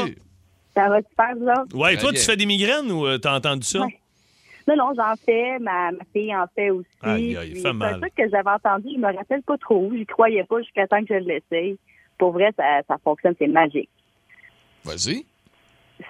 Ça 0.74 0.88
va 0.88 0.98
super, 0.98 1.30
autres? 1.62 1.76
Ouais, 1.76 1.96
toi, 1.96 2.12
bien. 2.12 2.20
tu 2.20 2.26
fais 2.26 2.36
des 2.36 2.46
migraines 2.46 2.90
ou 2.92 3.06
euh, 3.06 3.18
t'as 3.18 3.34
entendu 3.36 3.66
ça? 3.66 3.80
Ouais. 3.80 3.98
Non, 4.68 4.76
non, 4.76 4.90
j'en 4.96 5.14
fais. 5.24 5.58
Ma, 5.58 5.92
ma 5.92 6.04
fille 6.12 6.34
en 6.36 6.44
fait 6.54 6.70
aussi. 6.70 6.86
Aïe, 7.02 7.36
aïe, 7.36 7.54
fait 7.54 7.60
C'est 7.62 7.72
mal. 7.72 7.94
un 7.94 8.00
truc 8.00 8.14
que 8.14 8.28
j'avais 8.30 8.50
entendu. 8.50 8.88
Je 8.94 8.98
me 9.00 9.06
rappelle 9.16 9.42
pas 9.42 9.56
trop. 9.56 9.90
J'y 9.96 10.04
croyais 10.04 10.44
pas 10.44 10.60
jusqu'à 10.60 10.86
temps 10.86 11.02
que 11.04 11.18
je 11.18 11.24
l'essaye. 11.24 11.78
Pour 12.18 12.32
vrai, 12.32 12.50
ça, 12.56 12.64
ça 12.86 12.96
fonctionne. 13.02 13.34
C'est 13.38 13.46
magique. 13.46 13.88
Vas-y. 14.84 15.24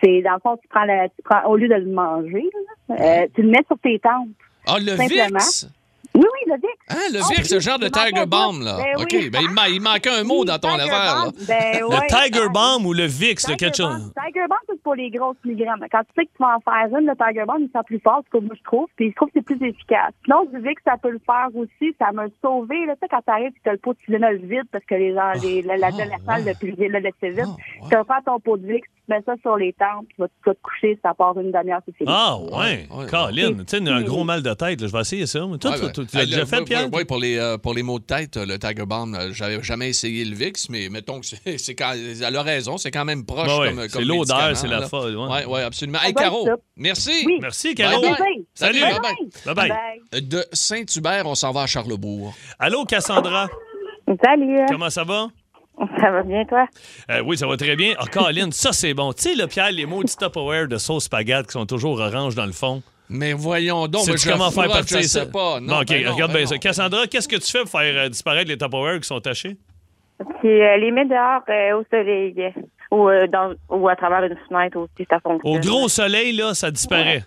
C'est, 0.02 0.20
dans 0.22 0.34
le 0.34 0.40
fond, 0.40 0.56
tu 0.60 0.68
prends, 0.68 0.84
la, 0.84 1.08
tu 1.08 1.22
prends 1.24 1.44
au 1.48 1.56
lieu 1.56 1.68
de 1.68 1.74
le 1.74 1.86
manger, 1.90 2.44
là, 2.90 2.96
euh, 3.22 3.26
tu 3.34 3.42
le 3.42 3.48
mets 3.48 3.64
sur 3.66 3.78
tes 3.78 3.98
tempes. 4.00 4.28
Ah, 4.66 4.78
le 4.78 4.96
Simplement. 4.96 5.38
VIX? 5.38 5.68
Oui, 6.18 6.24
oui, 6.24 6.52
le 6.52 6.54
Vicks. 6.56 6.80
Hein, 6.90 6.96
le 7.12 7.20
Oh, 7.22 7.28
VIX, 7.28 7.48
c'est 7.48 7.54
le 7.54 7.60
genre 7.60 7.78
de 7.78 7.88
Tiger 7.88 8.26
Bomb, 8.26 8.62
là. 8.62 8.76
Ben 8.78 9.02
OK, 9.02 9.08
oui. 9.12 9.30
ben 9.30 9.38
il, 9.42 9.50
ma- 9.50 9.68
il 9.68 9.80
manquait 9.80 10.10
un 10.10 10.24
mot 10.24 10.40
Oui, 10.40 10.46
dans 10.46 10.58
ton 10.58 10.70
Tiger 10.70 10.82
affaire, 10.90 11.14
là. 11.26 11.30
Ben, 11.46 11.80
Le 11.80 11.86
ouais. 11.86 12.06
Tiger 12.08 12.48
Bomb 12.52 12.84
ou 12.86 12.92
le 12.92 13.04
VIX, 13.04 13.34
Tiger 13.36 13.52
le 13.52 13.56
quelque 13.56 13.76
chose? 13.76 14.12
Tiger 14.26 14.46
Bomb, 14.48 14.58
c'est 14.68 14.82
pour 14.82 14.94
les 14.96 15.10
grosses 15.10 15.36
migraines. 15.44 15.84
Quand 15.92 16.00
tu 16.02 16.10
sais 16.16 16.24
que 16.26 16.30
tu 16.36 16.42
vas 16.42 16.56
en 16.56 16.60
faire 16.60 16.98
une, 16.98 17.06
le 17.06 17.14
Tiger 17.14 17.44
Bomb, 17.46 17.58
il 17.60 17.70
sent 17.72 17.84
plus 17.86 18.00
fort, 18.00 18.20
c'est 18.24 18.30
comme 18.30 18.46
moi 18.46 18.56
je 18.58 18.64
trouve, 18.64 18.86
puis 18.96 19.10
je 19.10 19.14
trouve 19.14 19.28
que 19.28 19.34
c'est 19.36 19.44
plus 19.44 19.62
efficace. 19.68 20.12
Sinon, 20.24 20.44
du 20.46 20.58
VIX, 20.58 20.82
ça 20.84 20.96
peut 21.00 21.10
le 21.10 21.20
faire 21.24 21.48
aussi. 21.54 21.94
Ça 22.00 22.10
m'a 22.12 22.24
sauvé, 22.42 22.84
là, 22.86 22.94
tu 22.94 23.00
sais, 23.02 23.08
quand 23.10 23.22
t'arrives 23.24 23.48
et 23.54 23.60
t'as 23.62 23.72
le 23.72 23.78
pot 23.78 23.92
de 23.94 23.98
Tylenol 24.04 24.36
vide, 24.38 24.64
parce 24.72 24.84
que 24.84 24.94
les 24.96 25.14
gens, 25.14 25.32
les, 25.42 25.62
l'adolescent, 25.62 26.16
Ah, 26.26 26.40
ouais. 26.40 26.54
le 26.62 26.88
le 26.88 26.98
laissait 26.98 27.30
vite. 27.30 27.44
Ah. 27.46 27.84
Tu 27.88 27.94
vas 27.94 28.04
faire 28.04 28.20
ton 28.26 28.40
pot 28.40 28.56
de 28.56 28.66
VIX, 28.66 28.82
mets 29.08 29.22
ça 29.26 29.34
sur 29.42 29.56
les 29.56 29.72
tempes, 29.72 30.06
tu 30.08 30.14
vas, 30.20 30.28
tu 30.28 30.34
vas 30.46 30.54
te 30.54 30.60
coucher, 30.62 30.98
ça 31.02 31.14
part 31.14 31.38
une 31.38 31.50
demi-heure, 31.52 31.80
c'est 31.86 31.96
fini. 31.96 32.08
Ah, 32.12 32.36
Ouais, 32.38 32.48
ouais. 32.50 32.88
ouais, 32.94 33.06
Caroline, 33.10 33.64
tu 33.64 33.78
sais, 33.78 33.88
un 33.90 34.02
gros 34.02 34.24
mal 34.24 34.42
de 34.42 34.52
tête, 34.54 34.80
là, 34.80 34.86
je 34.86 34.92
vais 34.92 35.00
essayer 35.00 35.26
ça. 35.26 35.40
Toi, 35.40 35.48
Ouais, 35.70 35.76
tu- 35.78 35.82
ben, 35.86 35.92
tu 35.92 36.06
tu 36.06 36.16
l'as 36.16 36.24
déjà 36.26 36.38
le- 36.40 36.46
fait, 36.46 36.58
oui, 36.58 36.64
Pierre? 36.64 36.88
Oui, 36.92 37.04
pour 37.04 37.18
les, 37.18 37.38
euh, 37.38 37.58
pour 37.58 37.74
les 37.74 37.82
maux 37.82 37.98
de 37.98 38.04
tête, 38.04 38.36
euh, 38.36 38.46
le 38.46 38.58
Tiger 38.58 38.86
Bomb, 38.86 39.14
euh, 39.14 39.30
j'avais 39.32 39.62
jamais 39.62 39.88
essayé 39.90 40.24
le 40.24 40.34
VIX, 40.36 40.68
mais 40.70 40.88
mettons 40.88 41.20
que 41.20 41.26
c'est, 41.58 41.74
quand, 41.74 41.92
elle 41.94 42.36
a 42.36 42.42
raison, 42.42 42.76
c'est 42.78 42.90
quand 42.90 43.04
même 43.04 43.24
proche 43.24 43.46
comme, 43.46 43.88
c'est 43.88 44.04
l'odeur, 44.04 44.56
c'est 44.56 44.68
la 44.68 44.82
folle, 44.88 45.16
ouais. 45.16 45.44
Ouais, 45.46 45.62
absolument. 45.62 45.98
Hey, 45.98 46.12
va 46.12 46.20
être 46.22 46.30
Caro, 46.30 46.48
merci. 46.76 47.24
Oui. 47.26 47.38
Merci, 47.40 47.74
Caro. 47.74 48.00
bye. 48.02 48.12
Salut. 48.18 48.44
Salut, 48.54 48.80
Bye 48.80 48.92
bye-bye. 48.92 49.44
Bye 49.46 49.54
bye. 49.54 49.68
Bye. 50.12 50.22
De 50.22 50.44
Saint-Hubert, 50.52 51.26
on 51.26 51.34
s'en 51.34 51.52
va 51.52 51.62
à 51.62 51.66
Charlebourg. 51.66 52.34
Allô, 52.58 52.84
Cassandra? 52.84 53.48
Salut. 54.24 54.60
Comment 54.68 54.90
ça 54.90 55.04
va? 55.04 55.28
Ça 56.00 56.10
va 56.10 56.22
bien, 56.22 56.44
toi? 56.44 56.66
Euh, 57.10 57.22
oui, 57.24 57.36
ça 57.36 57.46
va 57.46 57.56
très 57.56 57.76
bien. 57.76 57.94
Ah, 57.98 58.04
Caroline, 58.10 58.50
ça, 58.52 58.72
c'est 58.72 58.94
bon. 58.94 59.12
Tu 59.12 59.22
sais, 59.22 59.34
le 59.34 59.46
Pierre, 59.46 59.70
les 59.70 59.86
mots 59.86 60.02
du 60.02 60.14
Tupperware 60.14 60.66
de 60.68 60.76
sauce 60.76 61.04
spaghetti 61.04 61.46
qui 61.46 61.52
sont 61.52 61.66
toujours 61.66 62.00
orange 62.00 62.34
dans 62.34 62.46
le 62.46 62.52
fond. 62.52 62.82
Mais 63.10 63.32
voyons 63.32 63.86
donc, 63.88 64.04
je 64.04 64.30
comment 64.30 64.50
faire 64.50 64.68
partir 64.68 64.98
je 65.00 65.06
ça? 65.06 65.24
sais 65.24 65.30
pas. 65.30 65.60
Non, 65.60 65.76
Bon, 65.76 65.80
OK, 65.80 65.86
ben 65.88 66.04
non, 66.04 66.12
regarde 66.14 66.32
ben 66.32 66.38
bien 66.38 66.46
ça. 66.46 66.54
non. 66.56 66.60
Cassandra, 66.60 67.06
qu'est-ce 67.06 67.28
que 67.28 67.36
tu 67.36 67.50
fais 67.50 67.60
pour 67.60 67.70
faire 67.70 67.94
euh, 68.04 68.08
disparaître 68.08 68.48
les 68.50 68.58
Tupperware 68.58 69.00
qui 69.00 69.06
sont 69.06 69.20
tachés? 69.20 69.56
Puis 70.40 70.48
euh, 70.62 70.76
les 70.78 70.90
mettre 70.90 71.10
dehors 71.10 71.42
euh, 71.48 71.80
au 71.80 71.84
soleil 71.90 72.34
ou, 72.90 73.08
euh, 73.08 73.26
dans, 73.28 73.54
ou 73.70 73.88
à 73.88 73.94
travers 73.96 74.24
une 74.24 74.36
fenêtre 74.48 74.76
aussi, 74.78 75.06
ça 75.08 75.20
fonctionne. 75.20 75.56
Au 75.56 75.58
gros 75.60 75.88
soleil, 75.88 76.32
là, 76.32 76.54
ça 76.54 76.70
disparaît. 76.70 77.22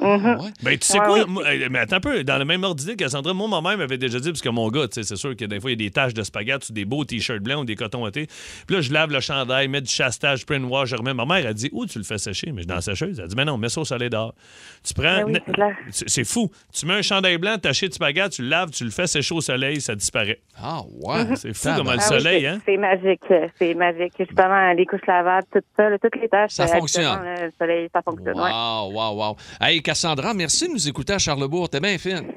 Mhm. 0.00 0.40
Ouais? 0.40 0.50
Ben, 0.62 0.78
tu 0.78 0.86
sais 0.86 0.98
Ouais, 0.98 1.06
quoi? 1.06 1.18
oui. 1.18 1.24
moi, 1.28 1.44
mais 1.70 1.78
attends 1.80 1.96
un 1.96 2.00
peu, 2.00 2.24
dans 2.24 2.38
le 2.38 2.44
même 2.44 2.62
ordre 2.64 2.76
d'idée, 2.76 2.96
Cassandra, 2.96 3.32
moi, 3.34 3.48
ma 3.48 3.60
mère 3.60 3.78
m'avait 3.78 3.98
déjà 3.98 4.18
dit, 4.18 4.28
parce 4.30 4.40
que 4.40 4.48
mon 4.48 4.68
gars, 4.70 4.88
tu 4.88 4.94
sais, 4.94 5.02
c'est 5.02 5.16
sûr 5.16 5.36
que 5.36 5.44
des 5.44 5.60
fois, 5.60 5.70
il 5.70 5.80
y 5.80 5.84
a 5.84 5.88
des 5.88 5.92
taches 5.92 6.14
de 6.14 6.22
spaghetti 6.22 6.66
sur 6.66 6.74
des 6.74 6.84
beaux 6.84 7.04
t-shirts 7.04 7.42
blancs 7.42 7.60
ou 7.62 7.64
des 7.64 7.76
cotons 7.76 8.02
ouatés. 8.02 8.26
Puis 8.66 8.76
là, 8.76 8.82
je 8.82 8.92
lave 8.92 9.10
le 9.12 9.20
chandail, 9.20 9.68
mets 9.68 9.80
du 9.80 9.90
chastage, 9.92 10.46
print 10.46 10.64
wash, 10.68 10.88
je 10.90 10.96
remets. 10.96 11.14
Ma 11.14 11.26
mère, 11.26 11.46
elle 11.46 11.54
dit, 11.54 11.68
où 11.72 11.86
tu 11.86 11.98
le 11.98 12.04
fais 12.04 12.18
sécher? 12.18 12.48
Mais 12.52 12.58
je 12.58 12.60
suis 12.62 12.66
dans 12.66 12.74
la 12.76 12.80
sécheuse. 12.80 13.20
Elle 13.20 13.28
dit, 13.28 13.36
mais 13.36 13.44
non, 13.44 13.58
mets 13.58 13.68
ça 13.68 13.80
au 13.80 13.84
soleil 13.84 14.10
dehors. 14.10 14.34
Tu 14.82 14.94
prends. 14.94 15.24
Ben 15.26 15.40
oui, 15.48 15.72
c'est 15.90 16.24
fou. 16.24 16.50
Tu 16.72 16.86
mets 16.86 16.94
un 16.94 17.02
chandail 17.02 17.38
blanc, 17.38 17.58
taché 17.58 17.88
de 17.88 17.94
spaghetti, 17.94 18.36
tu 18.36 18.42
le 18.42 18.48
laves, 18.48 18.70
tu 18.70 18.84
le 18.84 18.90
fais 18.90 19.06
sécher 19.06 19.34
au 19.34 19.40
soleil, 19.40 19.80
ça 19.80 19.94
disparaît. 19.94 20.40
Ah, 20.62 20.80
ouais. 21.02 21.36
C'est 21.36 21.52
fou 21.54 21.64
Tabarnak. 21.64 21.78
comment 21.78 21.92
le 21.92 21.98
Ah 22.00 22.08
oui, 22.10 22.18
soleil, 22.20 22.40
c'est- 22.42 22.46
hein? 22.48 22.60
C'est 22.66 22.76
magique. 22.76 23.20
euh, 23.30 23.48
C'est 23.58 23.74
magique. 23.74 24.12
Justement, 24.18 24.72
les 24.72 24.86
couches 24.86 25.00
lavables, 25.06 25.46
tout 25.52 25.60
ça, 25.76 25.88
toutes 26.00 26.16
les 26.20 26.28
tâches. 26.28 26.52
Ça 26.52 26.64
euh, 26.64 26.66
fonctionne. 26.66 27.18
Le 27.22 27.50
soleil, 27.58 27.88
ça 27.92 28.00
fonctionne. 28.02 28.38
ouais. 28.40 28.50
Wow, 28.50 28.92
wow, 28.92 29.14
wow. 29.16 29.36
Hey, 29.60 29.82
Cassandra, 29.90 30.32
merci 30.34 30.68
de 30.68 30.72
nous 30.74 30.88
écouter 30.88 31.14
à 31.14 31.18
Charlebourg. 31.18 31.68
T'es 31.68 31.80
bien 31.80 31.98
fine. 31.98 32.22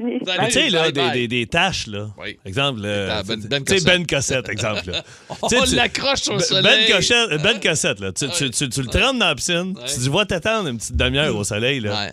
Bienvenue. 0.00 0.18
Tu 0.46 0.50
sais, 0.50 0.70
là, 0.70 0.82
bye, 0.82 0.92
des, 0.92 1.00
bye. 1.00 1.12
des, 1.12 1.28
des 1.28 1.46
taches, 1.46 1.86
là. 1.86 2.08
Oui. 2.18 2.36
Exemple, 2.44 2.80
Ben- 2.80 3.22
tu 3.40 3.46
Ben 3.46 3.62
sais. 3.64 3.80
Ben 3.84 4.04
Cossette, 4.04 4.48
exemple. 4.48 4.90
Là. 4.90 5.04
On 5.42 5.46
Tu 5.48 5.76
l'accroche 5.76 6.26
au 6.26 6.32
Ben- 6.32 6.40
soleil. 6.40 6.86
Ben 6.88 6.96
Cossette, 6.96 7.40
ben 7.44 7.60
Cossette, 7.60 8.00
là. 8.00 8.10
Tu, 8.12 8.28
tu- 8.28 8.50
tu- 8.50 8.68
tu 8.68 8.80
le 8.82 8.88
trempes 8.88 9.18
dans 9.20 9.26
la 9.28 9.34
piscine, 9.36 9.76
tu 9.86 10.00
dis, 10.00 10.08
va 10.08 10.24
t'attendre 10.26 10.68
une 10.68 10.78
petite 10.78 10.96
demi-heure 10.96 11.36
au 11.36 11.44
soleil, 11.44 11.78
là. 11.78 12.06
Ouais. 12.06 12.12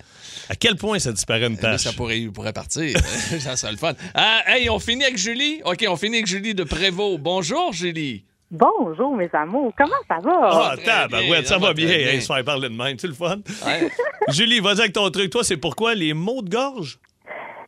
À 0.49 0.55
quel 0.55 0.75
point 0.75 0.99
ça 0.99 1.11
disparaît 1.11 1.47
une 1.47 1.53
Mais 1.53 1.57
tache? 1.57 1.81
ça 1.81 1.93
pourrait, 1.93 2.21
pourrait 2.31 2.53
partir. 2.53 2.95
ça 3.39 3.55
serait 3.55 3.71
le 3.71 3.77
fun. 3.79 3.93
Ah, 4.13 4.41
hey, 4.45 4.69
on 4.69 4.77
finit 4.77 5.05
avec 5.05 5.17
Julie? 5.17 5.61
OK, 5.65 5.83
on 5.89 5.95
finit 5.95 6.17
avec 6.17 6.27
Julie 6.27 6.53
de 6.53 6.63
Prévost. 6.65 7.19
Bonjour, 7.19 7.73
Julie. 7.73 8.25
Bonjour, 8.51 9.15
mes 9.15 9.29
amours. 9.31 9.71
Comment 9.77 9.95
ça 10.09 10.17
va? 10.21 10.49
Ah, 10.51 10.75
tabarouette, 10.75 11.29
bien, 11.29 11.43
ça 11.43 11.53
ça 11.53 11.57
va 11.57 11.73
bien. 11.73 11.87
bien. 11.87 11.95
Hey, 11.95 12.21
se 12.21 12.33
faire 12.33 12.43
parler 12.43 12.67
de 12.67 12.75
même, 12.75 12.99
c'est 12.99 13.07
le 13.07 13.13
fun. 13.13 13.37
Ouais. 13.65 13.89
Julie, 14.33 14.59
vas-y 14.59 14.81
avec 14.81 14.91
ton 14.93 15.09
truc. 15.09 15.29
Toi, 15.29 15.45
c'est 15.45 15.55
pourquoi 15.55 15.95
les 15.95 16.13
maux 16.13 16.41
de 16.41 16.49
gorge? 16.49 16.99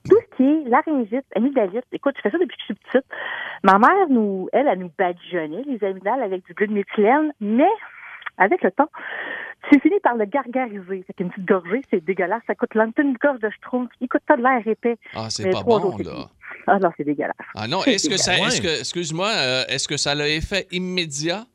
Tout 0.10 0.18
ce 0.20 0.36
qui 0.36 0.44
est 0.44 0.70
laryngite, 0.70 1.26
amygdalite. 1.38 1.86
Écoute, 1.94 2.16
je 2.18 2.22
fais 2.24 2.32
ça 2.32 2.38
depuis 2.38 2.58
que 2.58 2.62
je 2.62 2.66
suis 2.66 2.74
petite. 2.74 3.06
Ma 3.64 3.80
mère, 3.80 4.10
nous, 4.10 4.50
elle, 4.52 4.68
elle 4.68 4.80
nous 4.80 4.92
badigeonnait 4.98 5.64
les 5.66 5.82
amygdales 5.88 6.22
avec 6.22 6.46
du 6.46 6.54
gluméthylène, 6.54 7.32
mais 7.40 7.72
avec 8.38 8.62
le 8.62 8.72
temps, 8.72 8.90
tu 9.72 9.80
finis 9.80 10.02
par 10.02 10.16
le 10.16 10.26
gargariser. 10.26 11.06
Fait 11.08 11.14
qu'une 11.14 11.30
petite 11.30 11.48
gorgée, 11.48 11.82
c'est 11.90 12.04
dégueulasse. 12.04 12.42
Ça 12.46 12.56
coûte 12.56 12.76
l'antenne 12.76 13.12
une 13.12 13.18
gorge 13.18 13.40
de 13.40 13.50
schtroumpf. 13.52 13.90
Écoute, 14.02 14.22
t'as 14.28 14.36
de 14.36 14.44
l'air 14.44 14.68
épais. 14.68 14.98
Ah, 15.16 15.28
c'est 15.30 15.50
pas 15.50 15.64
bon, 15.64 15.96
c'est 15.98 16.04
là. 16.04 16.28
Ah 16.68 16.80
non, 16.80 16.90
c'est 16.98 17.04
dégueulasse. 17.04 17.36
Ah 17.56 17.68
non, 17.68 17.84
est-ce 17.86 18.10
que 18.10 18.18
ça. 18.26 18.38
Est-ce 18.38 18.62
que, 18.62 18.80
excuse-moi, 18.80 19.30
euh, 19.30 19.64
est-ce 19.68 19.88
que 19.88 19.98
ça 19.98 20.12
a 20.12 20.16
l'effet 20.16 20.68
immédiat? 20.72 21.46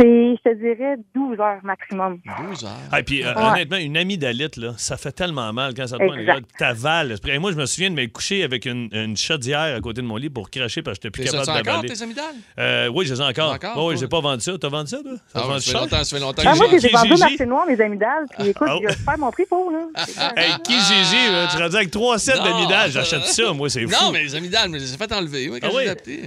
C'est, 0.00 0.04
je 0.04 0.50
te 0.50 0.54
dirais, 0.56 0.96
12 1.14 1.40
heures 1.40 1.58
maximum. 1.64 2.20
12 2.48 2.64
heures. 2.64 2.70
Ah, 2.92 3.02
puis 3.02 3.24
euh, 3.24 3.34
Ouais. 3.34 3.42
honnêtement, 3.42 3.76
une 3.78 3.96
amygdalite, 3.96 4.56
là, 4.56 4.72
ça 4.76 4.96
fait 4.96 5.12
tellement 5.12 5.52
mal 5.52 5.74
quand 5.74 5.86
ça 5.86 5.98
te 5.98 6.04
prend 6.04 6.38
t'avales. 6.58 7.16
Et 7.26 7.38
moi, 7.38 7.52
je 7.52 7.56
me 7.56 7.66
souviens 7.66 7.90
de 7.90 7.94
me 7.96 8.06
coucher 8.06 8.44
avec 8.44 8.64
une, 8.66 8.88
une 8.92 9.16
chaudière 9.16 9.76
à 9.76 9.80
côté 9.80 10.00
de 10.02 10.06
mon 10.06 10.16
lit 10.16 10.30
pour 10.30 10.50
cracher 10.50 10.82
parce 10.82 10.98
que 10.98 11.04
j'étais 11.04 11.10
plus 11.10 11.24
T'es 11.24 11.30
ça 11.30 11.38
capable 11.38 11.58
encore, 11.68 11.82
d'avaler. 11.82 11.94
tes 11.94 12.02
amygdales? 12.02 12.24
Euh, 12.58 12.88
oui, 12.94 13.06
je 13.06 13.14
les 13.14 13.20
ai 13.20 13.24
encore. 13.24 13.52
Encore, 13.54 13.74
Oh, 13.76 13.90
oui, 13.90 13.96
j'ai 13.98 14.06
pas 14.08 14.20
vendu 14.20 14.40
ça. 14.42 14.52
T'as 14.60 14.68
vendu 14.68 14.88
ça, 14.90 14.98
toi? 15.02 15.12
Ça 15.14 15.20
Ah, 15.34 15.60
ça 15.60 15.72
fait 15.72 15.78
longtemps, 15.78 16.04
ça 16.04 16.16
fait 16.16 16.22
longtemps 16.22 16.42
Ah, 16.46 16.52
que 16.52 16.56
moi, 16.58 16.66
j'ai- 16.70 16.78
je 16.78 16.82
les 16.82 16.88
ai 16.88 16.92
vendus 16.92 17.08
au 17.12 17.16
Gigi? 17.16 17.20
marché 17.22 17.46
noir, 17.46 17.66
mes 17.66 17.80
amygdales. 17.80 18.26
Puis 18.38 18.48
écoute, 18.48 18.68
Oh. 18.70 18.78
je 18.82 18.88
vais 18.88 18.94
faire 18.94 19.18
mon 19.18 19.30
prix 19.30 19.46
pour, 19.46 19.70
là. 19.70 19.78
Hey, 20.36 20.52
qui 20.64 20.72
Gigi, 20.74 21.32
là? 21.32 21.48
Tu 21.50 21.60
rendu 21.60 21.76
avec 21.76 21.90
trois 21.90 22.18
sets 22.18 22.36
Non. 22.38 22.44
d'amygdales. 22.44 22.90
J'achète 22.92 23.24
ça, 23.24 23.52
moi, 23.52 23.68
c'est 23.68 23.82
fou. 23.84 23.90
Non, 23.90 24.12
mais 24.12 24.22
les 24.22 24.34
amygdales, 24.34 24.68
mais 24.70 24.78
je 24.78 24.84
les 24.84 24.94
ai 24.94 24.96
fait 24.96 25.12
enlever. 25.12 25.50
Ah. 25.62 25.68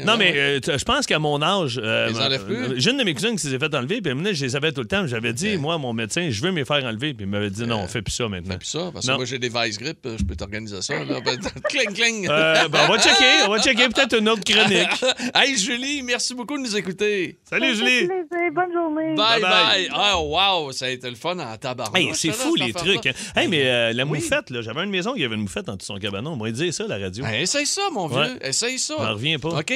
Non, 0.06 0.14
Ah, 0.14 0.18
mais 0.18 0.34
euh, 0.36 0.60
t- 0.60 0.78
je 0.78 0.84
pense 0.84 1.06
qu'à 1.06 1.20
mon 1.20 1.42
âge. 1.42 1.80
euh, 1.82 2.08
Ils 2.10 2.18
enlèvent 2.22 2.46
plus? 2.46 2.56
euh, 2.56 2.74
J'ai 2.78 2.92
une 2.92 2.98
de 2.98 3.04
mes 3.04 3.14
cousines 3.14 3.32
qui 3.32 3.48
s'est 3.48 3.60
fait 3.62 3.76
enlever, 3.76 4.02
puis 4.02 4.14
maintenant, 4.14 4.32
je 4.34 4.44
les 4.46 4.56
avais 4.56 4.72
tout 4.72 4.82
le 4.82 4.88
temps. 4.88 5.08
J'avais 5.08 5.34
dit, 5.34 5.58
moi, 5.58 5.76
à 5.76 5.78
mon 5.78 5.94
médecin, 5.94 6.30
je 6.30 6.42
veux 6.42 6.52
me 6.52 6.64
faire 6.66 6.84
enlever, 6.84 7.14
puis 7.14 7.26
il 7.26 7.30
m'avait 7.30 7.50
dit, 7.50 7.64
non, 7.64 7.88
fais 7.88 8.02
plus 8.02 8.14
ça 8.14 8.28
maintenant. 8.28 8.52
Fais 8.54 8.58
plus 8.58 8.68
ça, 8.68 8.90
parce 8.94 9.06
que 9.08 9.12
moi, 9.14 9.26
j'ai 9.26 9.40
des 9.40 9.50
vice 9.50 9.78
grip, 9.78 10.00
euh, 10.06 10.18
je 10.20 10.24
peux 10.26 10.36
t'organiser 10.36 10.82
ça. 10.82 11.04
Là. 11.04 11.20
Ben, 11.22 11.38
cling, 11.70 11.94
cling. 11.94 12.28
Euh, 12.30 12.68
ben, 12.68 12.80
on 12.88 12.92
va 12.94 13.00
checker, 13.00 13.46
on 13.48 13.52
va 13.52 13.62
checker 13.62 13.88
peut-être 13.90 14.18
une 14.18 14.30
autre 14.30 14.44
chronique. 14.44 15.04
hey, 15.36 15.58
Julie, 15.58 16.02
merci 16.02 16.34
beaucoup 16.34 16.58
de 16.58 16.64
nous 16.64 16.76
écouter. 16.76 17.38
Salut, 17.44 17.68
fait 17.68 17.76
Julie. 17.76 18.08
plaisir. 18.08 18.52
Bonne 18.54 18.74
journée. 18.74 19.16
Bye, 19.16 19.42
bye. 19.42 19.90
Ah, 19.94 20.20
wow, 20.20 20.72
ça 20.72 20.86
a 20.86 20.90
été 20.90 21.10
le 21.10 21.16
fun 21.16 21.38
en 21.40 21.58
tabac. 21.58 21.92
Hey, 21.96 22.12
c'est 22.14 22.32
fou 22.32 22.56
les 22.56 22.74
trucs. 22.74 23.06
hein. 23.06 23.14
Hey, 23.36 23.48
mais 23.48 23.66
euh, 23.66 23.94
la 23.94 24.06
moufette, 24.06 24.50
là, 24.50 24.62
j'avais 24.62 24.84
une 24.84 24.90
maison 24.90 25.14
qui 25.14 25.24
avait 25.24 25.36
une 25.36 25.42
moufette 25.42 25.70
en 25.70 25.76
dessous 25.76 25.94
de 25.94 25.98
son 25.98 26.02
cabanon. 26.02 26.32
On 26.32 26.36
m'a 26.36 26.52
dit 26.52 26.74
ça, 26.74 26.86
la 26.88 26.98
radio. 26.98 27.24
Ben, 27.24 27.34
essaye 27.42 27.66
ça, 27.66 27.82
mon 27.92 28.08
vieux. 28.08 28.18
Ouais. 28.20 28.38
Essaye 28.50 28.80
ça. 28.80 28.96
J'en 28.98 29.14
reviens 29.14 29.40
pas. 29.40 29.50
OK. 29.60 29.74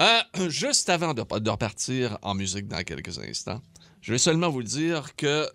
Euh, 0.00 0.48
juste 0.48 0.88
avant 0.90 1.14
de, 1.14 1.22
de 1.38 1.50
repartir 1.50 2.18
en 2.22 2.34
musique 2.34 2.68
dans 2.68 2.82
quelques 2.82 3.18
instants, 3.18 3.27
je 4.00 4.12
vais 4.12 4.18
seulement 4.18 4.50
vous 4.50 4.62
dire 4.62 5.14
que 5.16 5.48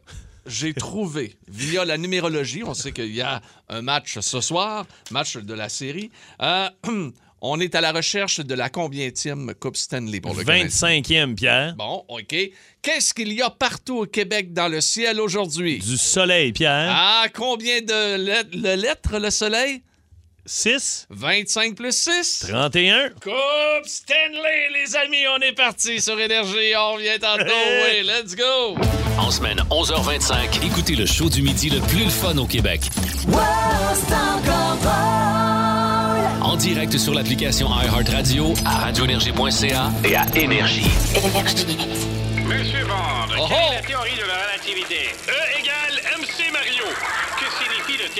j'ai 0.45 0.73
trouvé, 0.85 1.35
via 1.47 1.85
la 1.85 1.97
numérologie, 1.97 2.63
on 2.63 2.73
sait 2.73 2.91
qu'il 2.91 3.13
y 3.13 3.21
a 3.21 3.41
un 3.69 3.81
match 3.81 4.19
ce 4.19 4.41
soir, 4.41 4.85
match 5.11 5.37
de 5.37 5.53
la 5.53 5.69
série. 5.69 6.11
euh, 6.41 6.69
on 7.45 7.59
est 7.59 7.75
à 7.75 7.81
la 7.81 7.91
recherche 7.91 8.39
de 8.39 8.53
la 8.53 8.69
combienième 8.69 9.53
Coupe 9.59 9.75
Stanley 9.75 10.21
pour 10.21 10.33
le 10.33 10.43
Canadien. 10.45 10.67
25e, 11.01 11.35
Pierre. 11.35 11.75
Bon, 11.75 12.05
OK. 12.07 12.35
Qu'est-ce 12.81 13.13
qu'il 13.13 13.33
y 13.33 13.41
a 13.41 13.49
partout 13.49 13.99
au 13.99 14.05
Québec 14.05 14.53
dans 14.53 14.67
le 14.69 14.79
ciel 14.81 15.19
aujourd'hui? 15.19 15.79
Du 15.79 15.97
soleil, 15.97 16.53
Pierre. 16.53 16.87
Ah, 16.89 17.25
combien 17.33 17.81
de 17.81 18.15
let- 18.17 18.49
le 18.53 18.75
lettres, 18.81 19.17
le 19.19 19.29
soleil? 19.29 19.81
6, 20.45 21.07
25 21.09 21.75
plus 21.75 21.95
6? 21.95 22.45
31. 22.49 23.09
Coupe 23.21 23.85
Stanley, 23.85 24.69
les 24.73 24.95
amis, 24.97 25.25
on 25.33 25.39
est 25.41 25.53
parti 25.53 26.01
sur 26.01 26.19
Énergie. 26.19 26.73
On 26.77 26.93
revient 26.95 27.17
tantôt. 27.19 27.45
Oui, 27.45 28.03
let's 28.05 28.35
go! 28.35 28.75
En 29.17 29.31
semaine 29.31 29.59
11h25, 29.69 30.65
écoutez 30.65 30.95
le 30.95 31.05
show 31.05 31.29
du 31.29 31.41
midi 31.41 31.69
le 31.69 31.79
plus 31.79 32.03
le 32.03 32.09
fun 32.09 32.37
au 32.37 32.45
Québec. 32.45 32.81
En 36.41 36.57
direct 36.57 36.97
sur 36.97 37.13
l'application 37.13 37.69
iHeartRadio, 37.69 38.53
à 38.65 38.79
radioénergie.ca 38.79 39.91
et 40.03 40.15
à 40.15 40.25
Énergie. 40.35 40.83
Énergie. 41.15 41.77
Monsieur 42.45 42.85
Bond, 42.85 43.33
Oh 43.39 43.45
quelle 43.47 43.57
oh! 43.57 43.71
est 43.71 43.75
la 43.75 43.81
théorie 43.81 44.15
de 44.17 44.27
la 44.27 44.43
relativité? 44.43 45.09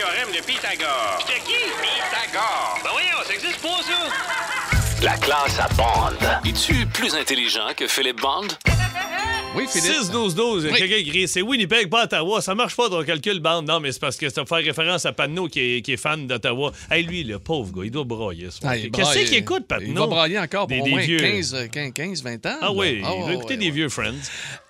Théorème 0.04 0.32
de 0.36 0.42
Pythagore? 0.46 1.20
C'était 1.26 1.40
qui? 1.40 1.54
Pythagore. 1.82 2.80
Ben 2.84 2.90
voyons, 2.92 3.24
ça 3.26 3.34
existe 3.34 3.62
pas, 3.62 3.82
ça? 3.84 5.02
La 5.02 5.18
classe 5.18 5.60
à 5.60 5.68
Bond. 5.76 6.18
Es-tu 6.46 6.86
plus 6.88 7.16
intelligent 7.16 7.70
que 7.76 7.88
Philippe 7.88 8.20
Bond? 8.20 8.48
Oui, 9.56 9.66
Philippe. 9.72 9.92
6-12-12. 10.12 10.66
Oui. 10.72 10.78
Quelqu'un 10.80 11.04
qui 11.04 11.10
crie 11.10 11.28
C'est 11.28 11.44
Winnipeg, 11.44 11.88
pas 11.88 12.06
Ottawa. 12.06 12.42
Ça 12.42 12.56
marche 12.56 12.76
pas 12.76 12.90
ton 12.90 13.04
calcul, 13.04 13.40
bande. 13.40 13.68
Non, 13.68 13.80
mais 13.80 13.92
c'est 13.92 14.00
parce 14.02 14.18
que 14.18 14.28
ça 14.30 14.44
fait 14.46 14.56
référence 14.56 15.06
à 15.06 15.14
Patnaud 15.14 15.48
qui 15.48 15.60
est, 15.78 15.82
qui 15.84 15.94
est 15.94 15.98
fan 15.98 16.26
d'Ottawa. 16.26 16.72
Hey, 16.90 17.04
lui, 17.04 17.24
le 17.24 17.38
pauvre 17.38 17.72
gars, 17.72 17.82
il 17.86 17.92
doit 17.92 18.04
broyer. 18.04 18.48
Ah, 18.64 18.76
Qu'est-ce 18.78 19.20
qu'il 19.26 19.36
écoute, 19.38 19.68
Patnaud? 19.68 19.88
Il 19.90 19.94
va 19.94 20.08
brailler 20.08 20.40
encore 20.40 20.66
pour 20.66 20.76
Des- 20.76 20.82
au 20.82 20.86
des 20.86 20.90
moins 20.92 21.02
vieux. 21.02 21.20
15, 21.20 21.54
euh, 21.54 21.68
15, 21.68 21.92
15, 21.94 22.24
20 22.24 22.46
ans. 22.48 22.58
Ah 22.62 22.72
oui, 22.74 23.02
là. 23.02 23.10
il 23.16 23.24
veut 23.26 23.34
écouter 23.34 23.54
ouais, 23.54 23.58
des 23.58 23.66
ouais. 23.68 23.72
vieux 23.72 23.90
Friends. 23.90 24.14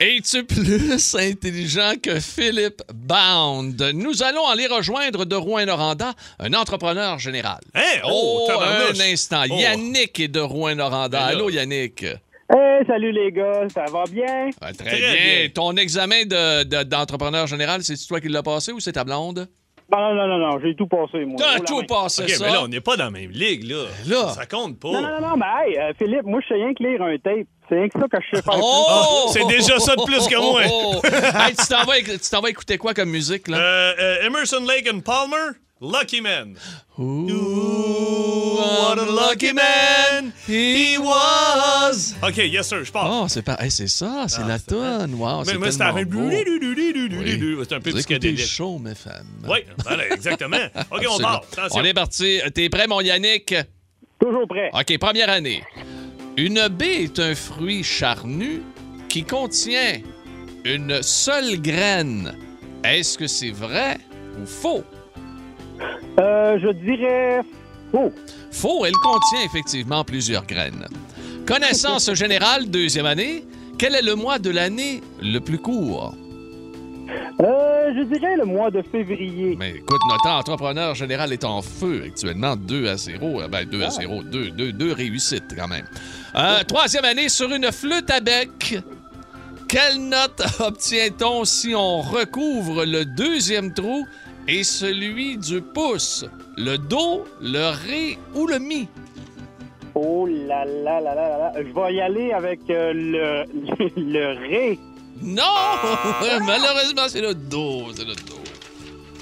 Es-tu 0.02 0.44
plus 0.44 1.16
intelligent 1.16 1.94
que 2.02 2.20
Philippe 2.20 2.82
Bound? 2.94 3.82
Nous 3.96 4.22
allons 4.22 4.48
aller 4.48 4.68
rejoindre 4.68 5.24
de 5.24 5.36
Rouen-Noranda 5.36 6.14
un 6.40 6.54
entrepreneur 6.54 7.20
général. 7.20 7.62
Hein? 7.74 7.82
Oh, 8.06 8.48
Oh, 8.50 8.52
un 8.62 9.00
instant. 9.00 9.44
Oh. 9.50 9.56
Yannick 9.58 10.20
est 10.20 10.28
de 10.28 10.42
Rouen-Noranda. 10.42 11.20
Ben. 11.20 11.26
Allô, 11.28 11.50
Yannick? 11.50 12.06
Hey, 12.50 12.86
salut 12.86 13.12
les 13.12 13.32
gars, 13.32 13.68
ça 13.74 13.86
va 13.92 14.04
bien? 14.10 14.50
Ah, 14.62 14.74
très, 14.74 14.86
Très 14.90 14.98
bien. 14.98 15.14
bien. 15.14 15.50
Ton 15.54 15.76
examen 15.78 16.24
de- 16.26 16.64
de- 16.64 16.84
d'entrepreneur 16.84 17.48
général, 17.48 17.82
c'est 17.84 17.96
toi 18.08 18.20
qui 18.20 18.28
l'as 18.30 18.44
passé 18.44 18.72
ou 18.72 18.80
c'est 18.80 18.92
ta 18.94 19.04
blonde? 19.04 19.48
Non, 19.92 20.14
non, 20.16 20.28
non, 20.28 20.38
non, 20.40 20.60
j'ai 20.64 20.76
tout 20.76 20.88
passé, 20.88 21.24
moi. 21.26 21.36
T'as 21.38 21.60
tout 21.60 21.80
main. 21.82 21.86
passé 21.88 22.24
OK, 22.24 22.30
ça? 22.30 22.46
mais 22.46 22.52
là, 22.52 22.64
on 22.64 22.68
n'est 22.68 22.82
pas 22.82 22.96
dans 22.98 23.06
la 23.06 23.12
même 23.12 23.32
ligue, 23.32 23.64
là. 23.70 23.84
Là. 24.08 24.30
Ça 24.34 24.46
compte 24.46 24.80
pas. 24.80 24.90
Non, 24.92 25.02
non, 25.02 25.22
non, 25.22 25.38
mais 25.38 25.46
hey, 25.72 25.78
euh, 25.78 25.94
Philippe, 25.98 26.24
moi, 26.24 26.40
je 26.42 26.48
sais 26.48 26.54
rien 26.56 26.74
que 26.74 26.84
lire 26.84 27.02
un 27.02 27.16
tape. 27.18 27.48
C'est 27.70 27.76
rien 27.76 27.88
que 27.90 28.00
ça 28.00 28.08
que 28.08 28.18
je 28.32 28.36
sais 28.38 28.42
faire. 28.44 28.60
Oh! 28.62 29.30
C'est 29.32 29.46
déjà 29.48 29.80
ça 29.80 29.96
de 29.96 30.04
plus 30.04 30.28
que 30.28 30.36
moi. 30.36 30.62
Oh, 30.70 30.96
oh. 30.96 31.02
Hey, 31.06 31.56
tu 31.56 31.66
t'en 31.68 31.84
vas, 31.86 31.98
éc- 32.00 32.22
tu 32.22 32.30
t'en 32.30 32.42
vas 32.42 32.50
écouter 32.50 32.78
quoi 32.78 32.94
comme 32.94 33.10
musique, 33.10 33.48
là? 33.48 33.58
Euh, 33.58 33.94
euh, 34.00 34.26
Emerson, 34.28 34.64
Lake 34.68 34.90
and 34.94 35.00
Palmer, 35.02 35.58
Lucky 35.84 36.22
Man. 36.22 36.56
Ooh, 36.98 38.56
what 38.58 38.98
a 38.98 39.04
lucky 39.04 39.52
man 39.52 40.32
he 40.48 40.98
was. 40.98 42.14
OK, 42.24 42.38
yes, 42.38 42.70
sir, 42.70 42.86
je 42.86 42.92
pars. 42.92 43.06
Oh, 43.06 43.28
c'est 43.28 43.42
pas. 43.42 43.58
hey, 43.60 43.70
c'est 43.70 43.90
ça, 43.90 44.26
c'est 44.30 44.48
la 44.48 44.60
tonne. 44.60 45.14
Wow, 45.16 45.44
c'est 45.44 45.52
c'est 45.52 45.78
tellement 45.78 45.98
un 45.98 46.04
beau. 46.06 46.30
C'est 46.32 47.74
un 47.76 47.80
peu 47.82 47.90
Vous 47.90 47.98
psychédélique. 47.98 48.46
chaud, 48.46 48.80
mes 48.80 48.96
femmes. 48.96 49.28
Oui, 49.46 49.60
voilà, 49.84 50.10
exactement. 50.14 50.56
OK, 50.90 51.06
on 51.10 51.20
part. 51.20 51.44
Attention. 51.52 51.82
On 51.82 51.84
est 51.84 51.94
parti. 51.94 52.40
T'es 52.56 52.70
prêt, 52.70 52.88
mon 52.88 53.02
Yannick? 53.02 53.54
Toujours 54.22 54.48
prêt. 54.48 54.72
OK, 54.74 54.98
première 55.00 55.30
année. 55.30 55.64
Une 56.38 56.66
baie 56.70 57.04
est 57.04 57.20
un 57.20 57.36
fruit 57.36 57.84
charnu 57.84 58.62
qui 59.10 59.26
contient 59.26 60.00
une 60.64 61.04
seule 61.04 61.62
graine. 61.62 62.38
Est-ce 62.86 63.18
que 63.18 63.28
c'est 63.28 63.52
vrai 63.52 63.98
ou 64.42 64.46
faux? 64.46 64.86
Euh, 66.20 66.58
je 66.62 66.70
dirais 66.70 67.42
faux. 67.92 68.12
Faux, 68.52 68.86
elle 68.86 68.94
contient 68.94 69.44
effectivement 69.46 70.04
plusieurs 70.04 70.46
graines. 70.46 70.88
Connaissance 71.46 72.14
générale, 72.14 72.70
deuxième 72.70 73.06
année. 73.06 73.46
Quel 73.78 73.96
est 73.96 74.02
le 74.02 74.16
mois 74.16 74.40
de 74.40 74.50
l'année 74.50 75.02
le 75.22 75.40
plus 75.40 75.58
court? 75.58 76.16
Euh, 77.42 77.92
je 77.96 78.04
dirais 78.04 78.38
le 78.38 78.46
mois 78.46 78.72
de 78.72 78.82
février. 78.82 79.56
Mais 79.58 79.72
écoute, 79.72 80.00
notre 80.10 80.30
entrepreneur 80.30 80.96
général 80.96 81.34
est 81.34 81.44
en 81.44 81.62
feu 81.62 82.04
actuellement, 82.06 82.56
2 82.56 82.88
à 82.88 82.96
0. 82.98 83.42
Euh, 83.42 83.48
Ben, 83.48 83.68
2 83.68 83.84
à 83.84 83.90
0, 83.90 84.24
2, 84.24 84.52
2, 84.52 84.72
2 84.72 84.94
réussites 84.94 85.54
quand 85.58 85.68
même. 85.68 85.86
Euh, 86.36 86.64
troisième 86.68 87.06
année 87.06 87.30
sur 87.30 87.52
une 87.52 87.72
flûte 87.72 88.10
à 88.10 88.20
bec. 88.20 88.78
Quelle 89.68 89.98
note 90.08 90.42
obtient-on 90.60 91.44
si 91.46 91.74
on 91.76 92.02
recouvre 92.02 92.86
le 92.86 93.04
deuxième 93.06 93.74
trou 93.74 94.06
et 94.48 94.64
celui 94.64 95.38
du 95.38 95.62
pouce? 95.62 96.26
Le 96.58 96.78
do, 96.78 97.26
le 97.42 97.70
ré 97.88 98.18
ou 98.36 98.48
le 98.48 98.60
mi? 98.60 98.88
Oh 99.96 100.26
là 100.28 100.66
là 100.66 101.00
là 101.00 101.16
là 101.16 101.30
là 101.30 101.38
là. 101.38 101.54
Je 101.58 101.72
vais 101.74 101.94
y 101.94 102.02
aller 102.02 102.32
avec 102.32 102.60
euh, 102.70 102.94
le, 102.94 103.46
le 103.98 104.40
ré. 104.48 104.80
Non! 105.22 105.44
Malheureusement, 106.46 107.04
c'est 107.08 107.22
le 107.22 107.34
do. 107.36 107.92
C'est 107.96 108.06
le 108.06 108.16
do. 108.16 108.44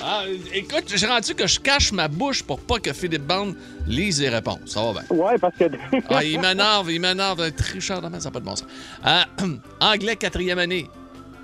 Ah, 0.04 0.24
écoute, 0.54 0.86
j'ai 0.88 1.06
rendu 1.06 1.36
que 1.36 1.46
je 1.46 1.60
cache 1.60 1.92
ma 1.92 2.08
bouche 2.08 2.42
pour 2.42 2.60
pas 2.60 2.80
que 2.80 2.92
Philippe 2.92 3.28
Bande 3.28 3.56
lise 3.86 4.20
les 4.20 4.30
réponses. 4.30 4.60
Ça 4.66 4.82
va 4.82 4.94
bien. 5.02 5.16
Ouais, 5.16 5.38
parce 5.38 5.56
que. 5.56 5.66
Ah, 6.10 6.24
il 6.24 6.40
m'énerve, 6.40 6.92
il 6.92 7.00
m'énerve. 7.00 7.42
Un 7.42 7.52
tricheur 7.52 8.02
de 8.02 8.08
main, 8.08 8.20
ça 8.20 8.30
n'a 8.30 8.34
pas 8.34 8.40
de 8.40 8.46
bon 8.46 8.56
sens. 8.56 8.68
Euh, 9.06 9.22
anglais, 9.80 10.16
quatrième 10.16 10.58
année. 10.58 10.90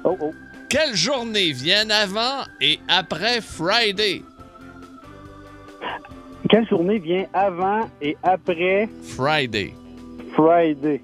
Oh, 0.04 0.18
oh. 0.20 0.34
Quelle 0.70 0.96
journée 0.96 1.52
viennent 1.54 1.92
avant 1.92 2.44
et 2.60 2.80
après 2.88 3.42
Friday? 3.42 4.22
Quelle 6.50 6.68
journée 6.68 7.00
vient 7.00 7.26
avant 7.34 7.90
et 8.02 8.18
après 8.24 8.90
Friday. 9.16 9.74
Friday? 10.34 11.02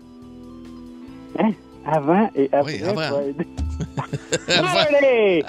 Hein? 1.39 1.51
Avant 1.86 2.30
et 2.36 2.49
après 2.51 2.74
Oui, 2.82 2.84
avant. 2.84 3.01
Friday. 3.09 3.47
Friday! 4.47 5.43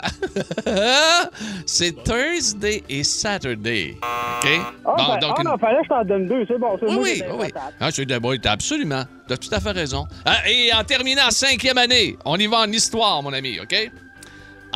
c'est 1.66 2.02
Thursday 2.02 2.82
et 2.88 3.04
Saturday. 3.04 3.96
OK? 4.00 4.48
Ah, 4.48 4.72
Bon, 4.84 4.94
ben, 4.96 5.18
donc 5.20 5.34
ah 5.36 5.42
une- 5.42 5.48
non, 5.48 5.58
fallait 5.58 5.78
que 5.78 5.84
je 5.84 5.88
t'en 5.90 6.04
donne 6.04 6.26
deux. 6.26 6.44
C'est 6.48 6.58
bon, 6.58 6.76
Oui, 6.82 6.96
oui, 7.00 7.22
oui. 7.38 7.48
Ah, 7.80 7.90
c'est 7.92 8.06
bon, 8.20 8.36
t'as 8.40 8.52
absolument. 8.52 9.04
T'as 9.28 9.36
tout 9.36 9.48
à 9.52 9.60
fait 9.60 9.70
raison. 9.72 10.06
Ah, 10.24 10.38
et 10.48 10.72
en 10.72 10.82
terminant, 10.84 11.30
cinquième 11.30 11.78
année, 11.78 12.16
on 12.24 12.36
y 12.36 12.46
va 12.46 12.58
en 12.60 12.72
histoire, 12.72 13.22
mon 13.22 13.32
ami, 13.32 13.60
OK? 13.60 13.90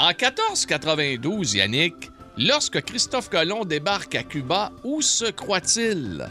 En 0.00 0.10
1492, 0.10 1.54
Yannick, 1.54 2.12
lorsque 2.36 2.80
Christophe 2.82 3.28
Colomb 3.30 3.64
débarque 3.64 4.14
à 4.14 4.22
Cuba, 4.22 4.70
où 4.84 5.02
se 5.02 5.28
croit-il? 5.28 6.24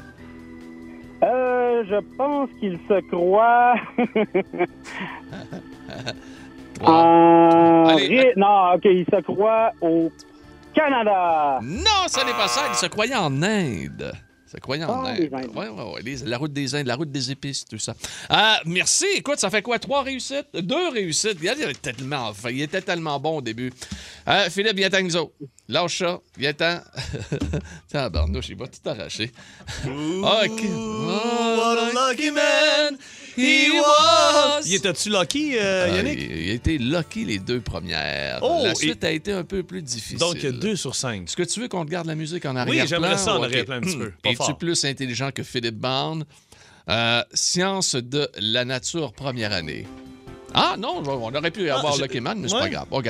Euh, 1.22 1.84
je 1.90 2.00
pense 2.16 2.50
qu'il 2.62 2.80
se 2.88 3.02
croit. 3.10 3.76
en... 6.82 7.88
Allez, 7.90 8.32
Non, 8.38 8.76
OK, 8.76 8.86
il 8.86 9.06
se 9.12 9.20
croit 9.22 9.74
au 9.82 10.14
Canada. 10.74 11.60
Non, 11.62 12.08
ça 12.08 12.24
n'est 12.24 12.32
pas 12.32 12.48
ça. 12.48 12.62
Il 12.70 12.76
se 12.76 12.86
croyait 12.86 13.16
en 13.16 13.44
Inde. 13.44 14.14
Ah, 14.90 15.10
Inde. 15.10 15.18
les 15.20 15.34
Indiens. 15.34 15.50
Ouais, 15.54 15.68
ouais, 15.70 15.84
ouais. 15.94 16.02
Les- 16.04 16.18
la 16.26 16.38
route 16.38 16.54
des 16.54 16.74
Indes, 16.76 16.88
la 16.88 16.96
route 16.96 17.12
des 17.12 17.32
épices, 17.32 17.66
tout 17.66 17.78
ça. 17.80 17.96
Ah, 18.30 18.60
merci. 18.66 19.06
Écoute, 19.16 19.40
ça 19.40 19.50
fait 19.50 19.62
quoi? 19.62 19.80
Trois 19.80 20.04
réussites? 20.04 20.48
Deux 20.54 20.90
réussites. 20.90 21.38
Regarde, 21.40 21.60
il 21.62 21.70
était 21.70 21.94
tellement, 21.94 22.28
enfin, 22.30 22.50
il 22.52 22.62
était 22.62 22.82
tellement 22.82 23.20
bon 23.20 23.38
au 23.38 23.42
début. 23.42 23.72
Euh, 24.28 24.50
Philippe, 24.50 24.78
viens-t'en, 24.78 25.02
nous 25.04 25.16
autres. 25.16 25.34
Lâche 25.70 25.98
ça. 26.00 26.20
Viens-t'en. 26.38 26.80
Tiens, 27.90 28.10
barnouche, 28.10 28.50
il 28.50 28.56
va 28.58 28.68
tout 28.68 28.90
arracher. 28.90 29.32
OK. 29.86 30.62
What 30.64 31.78
a 31.78 31.92
lucky 32.12 32.32
man 32.32 32.98
he 33.38 33.70
was. 33.72 34.62
Il 34.66 34.76
était-tu 34.76 35.10
lucky, 35.10 35.58
euh, 35.58 35.88
Ah, 35.90 35.96
Yannick? 35.96 36.20
il, 36.20 36.32
il 36.42 36.50
a 36.50 36.54
été 36.54 36.78
lucky 36.78 37.26
les 37.26 37.40
deux 37.40 37.62
premières. 37.62 38.40
Oh, 38.42 38.62
la 38.64 38.72
et- 38.72 38.76
suite 38.76 39.04
a 39.04 39.12
été 39.12 39.32
un 39.32 39.44
peu 39.44 39.64
plus 39.64 39.82
difficile. 39.82 40.18
Donc, 40.20 40.38
deux 40.40 40.76
sur 40.76 40.96
cinq. 40.96 41.24
Est-ce 41.24 41.36
que 41.38 41.44
tu 41.44 41.60
veux 41.60 41.68
qu'on 41.68 41.86
te 41.86 41.92
garde 41.92 42.08
la 42.08 42.16
musique 42.16 42.46
en 42.46 42.56
arrière-plan? 42.56 42.86
j'aimerais 42.88 43.18
ça 43.18 43.36
en 43.38 43.44
arrière-plan 43.44 43.76
un 43.78 43.82
petit 43.82 43.98
peu. 43.98 44.12
Pas 44.24 44.32
Es-tu 44.32 44.54
plus 44.56 44.84
intelligent 44.86 45.32
que 45.32 45.44
Philippe 45.44 45.78
Barne? 45.78 46.26
Euh, 46.90 47.22
science 47.34 47.96
de 47.96 48.30
la 48.40 48.64
nature, 48.64 49.12
première 49.14 49.52
année. 49.52 49.86
Ah 50.54 50.76
non, 50.80 51.04
on 51.06 51.36
aurait 51.36 51.52
pu 51.52 51.70
avoir 51.70 51.94
j'ai- 51.96 52.04
Lucky 52.04 52.22
Man, 52.22 52.40
mais 52.40 52.48
c'est 52.48 52.56
ouais. 52.56 52.62
pas 52.62 52.70
grave. 52.70 52.88
Ok. 52.92 53.10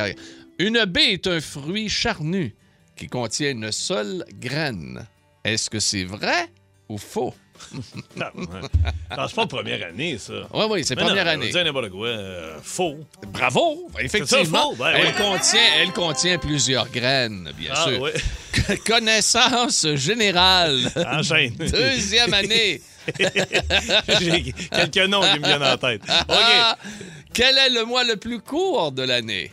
Une 0.59 0.83
baie 0.85 1.13
est 1.13 1.27
un 1.27 1.39
fruit 1.39 1.87
charnu 1.87 2.55
qui 2.95 3.05
contient 3.07 3.51
une 3.51 3.71
seule 3.71 4.25
graine. 4.41 5.05
Est-ce 5.43 5.69
que 5.69 5.79
c'est 5.79 6.03
vrai 6.03 6.47
ou 6.89 6.97
faux? 6.97 7.33
Non. 8.15 8.25
Non, 8.35 9.25
c'est 9.27 9.35
pas 9.35 9.47
première 9.47 9.87
année, 9.87 10.17
ça. 10.17 10.33
Oui, 10.53 10.65
oui, 10.69 10.83
c'est 10.85 10.95
non, 10.95 11.05
première 11.05 11.23
on 11.23 11.25
va 11.25 11.31
année. 11.31 11.51
n'importe 11.63 11.89
quoi. 11.89 12.07
euh, 12.07 12.57
faux. 12.63 12.97
Bravo! 13.27 13.89
Effectivement, 13.99 14.43
ça, 14.59 14.61
faux? 14.61 14.75
Ben 14.75 14.91
elle, 14.95 15.07
oui. 15.07 15.13
contient, 15.17 15.59
elle 15.79 15.91
contient 15.91 16.37
plusieurs 16.37 16.89
graines, 16.89 17.51
bien 17.57 17.71
Ah, 17.73 17.85
sûr. 17.87 18.11
Connaissance 18.85 19.87
générale. 19.95 20.79
Enchaîne. 21.11 21.53
Deuxième 21.55 22.33
année. 22.33 22.81
J'ai 24.19 24.53
quelques 24.71 25.09
noms 25.09 25.21
qui 25.21 25.39
me 25.39 25.45
viennent 25.45 25.63
en 25.63 25.77
tête. 25.77 26.01
OK. 26.03 26.25
Ah! 26.29 26.77
Quel 27.33 27.57
est 27.57 27.69
le 27.69 27.85
mois 27.85 28.03
le 28.03 28.15
plus 28.17 28.39
court 28.41 28.91
de 28.91 29.03
l'année? 29.03 29.51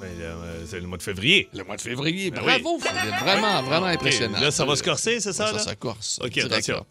Ben, 0.00 0.08
euh, 0.20 0.64
c'est 0.68 0.80
le 0.80 0.86
mois 0.86 0.98
de 0.98 1.02
février. 1.02 1.48
Le 1.54 1.62
mois 1.62 1.76
de 1.76 1.80
février. 1.80 2.30
Ben 2.30 2.40
Bravo, 2.42 2.78
oui. 2.82 2.88
Vraiment, 3.20 3.62
vraiment 3.62 3.86
OK. 3.86 3.94
impressionnant. 3.94 4.40
Là, 4.40 4.50
ça 4.50 4.64
va 4.64 4.74
se 4.74 4.82
corser, 4.82 5.20
c'est 5.20 5.32
ça? 5.32 5.46
Ça, 5.48 5.52
là? 5.52 5.58
ça 5.60 5.74
corse. 5.76 6.18
OK, 6.24 6.38
attention. 6.38 6.84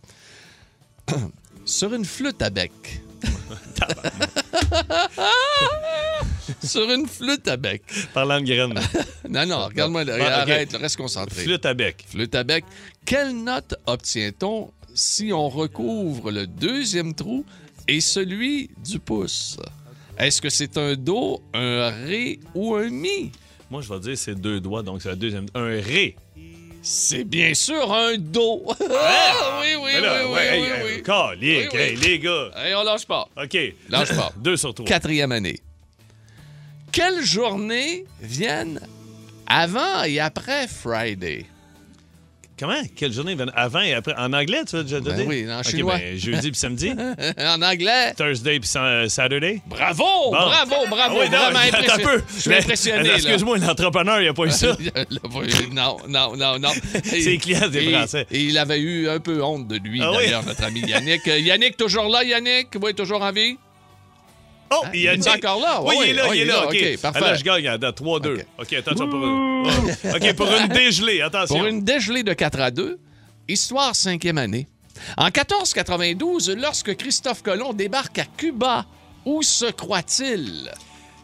Sur 1.65 1.93
une 1.93 2.05
flûte 2.05 2.41
à 2.41 2.49
bec. 2.49 2.71
Sur 6.63 6.89
une 6.91 7.07
flûte 7.07 7.47
à 7.47 7.57
bec. 7.57 7.81
Parlant 8.13 8.39
de 8.39 8.45
graines. 8.45 8.79
Non, 9.29 9.45
non, 9.45 9.65
regarde-moi. 9.67 10.03
Bon, 10.03 10.11
arrête, 10.11 10.73
reste 10.73 10.97
concentré. 10.97 11.43
Flûte 11.43 11.65
à 11.65 11.73
bec. 11.73 12.03
Flûte 12.09 12.35
à 12.35 12.43
bec. 12.43 12.65
Quelle 13.05 13.33
note 13.43 13.75
obtient-on 13.85 14.71
si 14.93 15.31
on 15.31 15.47
recouvre 15.47 16.31
le 16.31 16.47
deuxième 16.47 17.13
trou 17.13 17.45
et 17.87 18.01
celui 18.01 18.69
du 18.83 18.99
pouce? 18.99 19.57
Est-ce 20.17 20.41
que 20.41 20.49
c'est 20.49 20.77
un 20.77 20.95
do, 20.95 21.41
un 21.53 21.91
ré 21.91 22.41
ou 22.53 22.75
un 22.75 22.89
mi? 22.89 23.31
Moi, 23.69 23.81
je 23.81 23.87
vais 23.87 23.99
dire 24.01 24.17
c'est 24.17 24.35
deux 24.35 24.59
doigts, 24.59 24.83
donc 24.83 25.01
c'est 25.01 25.07
la 25.09 25.15
deuxième. 25.15 25.45
Un 25.55 25.79
ré. 25.81 26.17
C'est 26.81 27.23
bien 27.23 27.53
sûr 27.53 27.93
un 27.93 28.17
do. 28.17 28.63
Ah, 28.69 29.59
oui, 29.61 29.75
oui, 29.75 29.91
oui, 29.95 30.01
oui, 30.01 30.33
ouais, 30.33 30.61
oui, 30.61 30.67
oui. 30.95 31.03
calique, 31.03 31.73
hey, 31.75 31.95
les 31.95 32.19
gars. 32.19 32.49
Hey, 32.55 32.73
on 32.73 32.83
lâche 32.83 33.05
pas. 33.05 33.27
OK. 33.37 33.57
Lâche 33.89 34.15
pas. 34.15 34.31
Deux 34.37 34.57
sur 34.57 34.73
trois. 34.73 34.87
Quatrième 34.87 35.31
année. 35.31 35.59
Quelles 36.91 37.23
journées 37.23 38.05
viennent 38.19 38.79
avant 39.47 40.03
et 40.03 40.19
après 40.19 40.67
Friday? 40.67 41.45
Comment? 42.61 42.81
Quelle 42.95 43.11
journée? 43.11 43.35
Avant 43.55 43.81
et 43.81 43.93
après? 43.95 44.13
En 44.17 44.31
anglais, 44.33 44.59
tu 44.69 44.75
veux 44.75 44.83
déjà 44.83 44.99
Ben 44.99 45.15
dire? 45.15 45.25
oui, 45.27 45.45
en 45.51 45.59
OK, 45.61 45.67
chinois. 45.67 45.97
ben, 45.97 46.15
jeudi 46.15 46.51
puis 46.51 46.59
samedi. 46.59 46.91
en 47.39 47.61
anglais. 47.63 48.13
Thursday 48.15 48.59
puis 48.59 48.69
sa- 48.69 49.09
Saturday. 49.09 49.61
Bravo, 49.65 50.03
Bon. 50.03 50.31
bravo, 50.31 50.75
bravo. 50.87 51.17
Ah 51.17 51.21
oui, 51.21 51.29
non, 51.31 51.37
vraiment 51.39 51.59
impressionné. 51.67 52.03
peu. 52.03 52.21
Je 52.35 52.39
suis 52.41 52.53
impressionné. 52.53 53.09
Excuse-moi, 53.15 53.57
l'entrepreneur, 53.57 54.21
il 54.21 54.27
a 54.27 54.33
pas 54.33 54.45
eu 54.45 54.51
ça. 54.51 54.77
non, 55.71 55.97
non, 56.07 56.35
non, 56.37 56.59
non. 56.59 56.69
Ses 57.03 57.37
clients, 57.39 57.67
des 57.67 57.83
Et- 57.83 57.91
Français. 57.93 58.27
Et 58.31 58.41
il 58.41 58.57
avait 58.59 58.79
eu 58.79 59.09
un 59.09 59.19
peu 59.19 59.43
honte 59.43 59.67
de 59.67 59.77
lui, 59.77 59.99
Ah 60.03 60.11
oui? 60.11 60.17
d'ailleurs, 60.25 60.45
notre 60.45 60.63
ami 60.63 60.81
Yannick. 60.81 61.25
Yannick, 61.25 61.77
toujours 61.77 62.09
là, 62.09 62.23
Yannick? 62.23 62.67
Oui, 62.79 62.93
toujours 62.93 63.23
en 63.23 63.31
vie? 63.31 63.57
Oh, 64.71 64.85
il 64.93 65.05
est 65.05 65.27
encore 65.27 65.59
là? 65.59 65.81
Oui, 65.81 65.95
Oui, 65.99 66.05
il 66.05 66.09
est 66.11 66.13
là, 66.13 66.23
il 66.33 66.41
est 66.41 66.45
là. 66.45 66.65
OK, 66.65 66.75
OK, 66.75 67.01
parfait. 67.01 67.19
Là, 67.19 67.35
je 67.35 67.43
gagne 67.43 67.67
à 67.67 67.77
3-2. 67.77 68.43
OK, 68.59 68.73
attention 68.73 69.09
pour 69.09 69.19
une... 69.23 69.67
OK, 70.15 70.33
pour 70.35 70.47
une 70.47 70.67
dégelée, 70.69 71.21
attention. 71.21 71.57
Pour 71.57 71.67
une 71.67 71.83
dégelée 71.83 72.23
de 72.23 72.33
4 72.33 72.59
à 72.59 72.71
2, 72.71 72.99
histoire 73.47 73.95
cinquième 73.95 74.37
année. 74.37 74.67
En 75.17 75.25
1492, 75.25 76.55
lorsque 76.57 76.95
Christophe 76.95 77.41
Colomb 77.41 77.73
débarque 77.73 78.19
à 78.19 78.25
Cuba, 78.25 78.85
où 79.25 79.43
se 79.43 79.65
croit-il? 79.65 80.71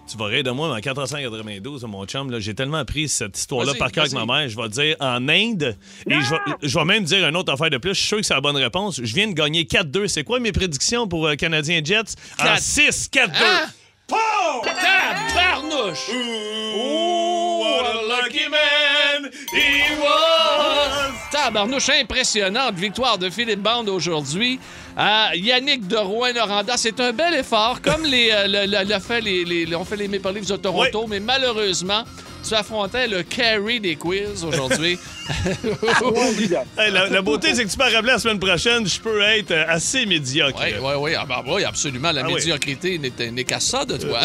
Tu 0.10 0.18
vas 0.18 0.26
rire 0.26 0.44
de 0.44 0.52
moi, 0.52 0.70
mais 0.70 0.76
en 0.76 0.80
492, 0.80 1.84
mon 1.84 2.06
chum, 2.06 2.32
là, 2.32 2.40
j'ai 2.40 2.56
tellement 2.56 2.78
appris 2.78 3.10
cette 3.10 3.38
histoire-là 3.38 3.74
Vas-y, 3.74 3.80
par 3.80 3.92
cœur 3.92 4.04
avec 4.06 4.14
vas-y. 4.14 4.26
ma 4.26 4.40
mère. 4.40 4.50
Je 4.50 4.56
vais 4.56 4.70
dire 4.70 4.96
en 5.02 5.28
Inde. 5.28 5.76
Et 6.10 6.14
je 6.14 6.30
vais, 6.32 6.38
je 6.64 6.80
vais 6.80 6.86
même 6.86 7.04
dire 7.04 7.28
une 7.28 7.36
autre 7.36 7.52
affaire 7.52 7.70
de 7.70 7.78
plus. 7.78 7.94
Je 7.94 8.00
suis 8.00 8.08
sûr 8.08 8.18
que 8.18 8.24
c'est 8.24 8.34
la 8.34 8.40
bonne 8.42 8.56
réponse. 8.56 9.02
Je 9.04 9.14
viens 9.14 9.28
de 9.28 9.34
gagner 9.34 9.64
4-2. 9.66 10.08
C'est 10.08 10.24
quoi 10.24 10.40
mes 10.40 10.54
prédictions 10.54 11.08
pour 11.10 11.28
euh, 11.28 11.36
Canadiens 11.36 11.82
Jets? 11.84 12.16
En 12.40 12.44
Quatre. 12.44 12.62
6-4-2. 12.62 13.30
Hein? 13.36 13.68
Pow! 14.08 14.18
Tabarnouche! 14.64 16.10
Ooh, 16.10 17.60
what 17.60 17.86
a 17.86 18.08
lucky 18.08 18.48
man 18.50 19.30
he 19.52 19.94
was! 20.00 20.87
Tabarnouche 21.32 21.90
impressionnante 21.90 22.76
victoire 22.76 23.18
de 23.18 23.30
Philippe 23.30 23.62
Bande 23.62 23.90
aujourd'hui. 23.90 24.60
À 24.96 25.36
Yannick 25.36 25.88
de 25.88 25.98
Rouen-Noranda, 25.98 26.76
c'est 26.78 27.00
un 27.00 27.12
bel 27.14 27.34
effort, 27.36 27.82
comme 27.82 28.04
les, 28.06 28.30
euh, 28.32 28.48
le, 28.48 28.66
le- 28.72 28.94
le 28.94 29.00
fait 29.00 29.22
les, 29.22 29.44
les- 29.46 29.76
on 29.76 29.84
fait 29.86 29.98
les 29.98 30.08
Maple 30.08 30.34
Leafs 30.34 30.48
de 30.48 30.56
Toronto, 30.56 31.06
mais 31.08 31.20
malheureusement, 31.20 32.04
tu 32.48 32.54
affrontais 32.56 33.08
le 33.08 33.24
carry 33.24 33.80
des 33.80 33.96
quiz 33.96 34.44
aujourd'hui. 34.44 34.98
Hey, 36.78 36.92
la, 36.92 37.08
la 37.10 37.22
beauté, 37.22 37.54
c'est 37.54 37.66
que 37.66 37.70
tu 37.70 37.78
peux 37.78 37.84
rappeler 37.84 38.14
la 38.14 38.20
semaine 38.20 38.40
prochaine, 38.40 38.88
je 38.88 39.00
peux 39.00 39.22
être 39.22 39.52
euh, 39.52 39.66
assez 39.68 40.06
médiocre. 40.06 40.60
Oui, 40.64 40.74
oui, 40.82 40.94
oui. 41.00 41.12
Ah, 41.20 41.26
ben, 41.28 41.44
oui, 41.48 41.64
absolument. 41.66 42.12
La 42.12 42.22
Ah 42.24 42.28
médiocrité 42.28 42.98
n'est 42.98 43.32
n'est 43.32 43.44
qu'à 43.44 43.60
ça 43.60 43.84
de 43.86 43.98
toi. 43.98 44.22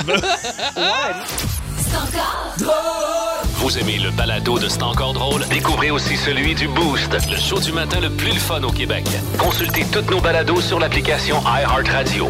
Vous 3.56 3.78
aimez 3.78 3.98
le 3.98 4.10
balado 4.10 4.58
de 4.58 4.68
C'est 4.68 4.82
encore 4.82 5.12
drôle? 5.12 5.46
Découvrez 5.48 5.90
aussi 5.90 6.16
celui 6.16 6.54
du 6.54 6.68
Boost. 6.68 7.12
Le 7.30 7.36
show 7.36 7.60
du 7.60 7.72
matin 7.72 8.00
le 8.00 8.10
plus 8.10 8.38
fun 8.38 8.62
au 8.62 8.72
Québec. 8.72 9.06
Consultez 9.38 9.84
toutes 9.92 10.10
nos 10.10 10.20
balados 10.20 10.60
sur 10.60 10.78
l'application 10.78 11.40
iHeartRadio. 11.46 12.28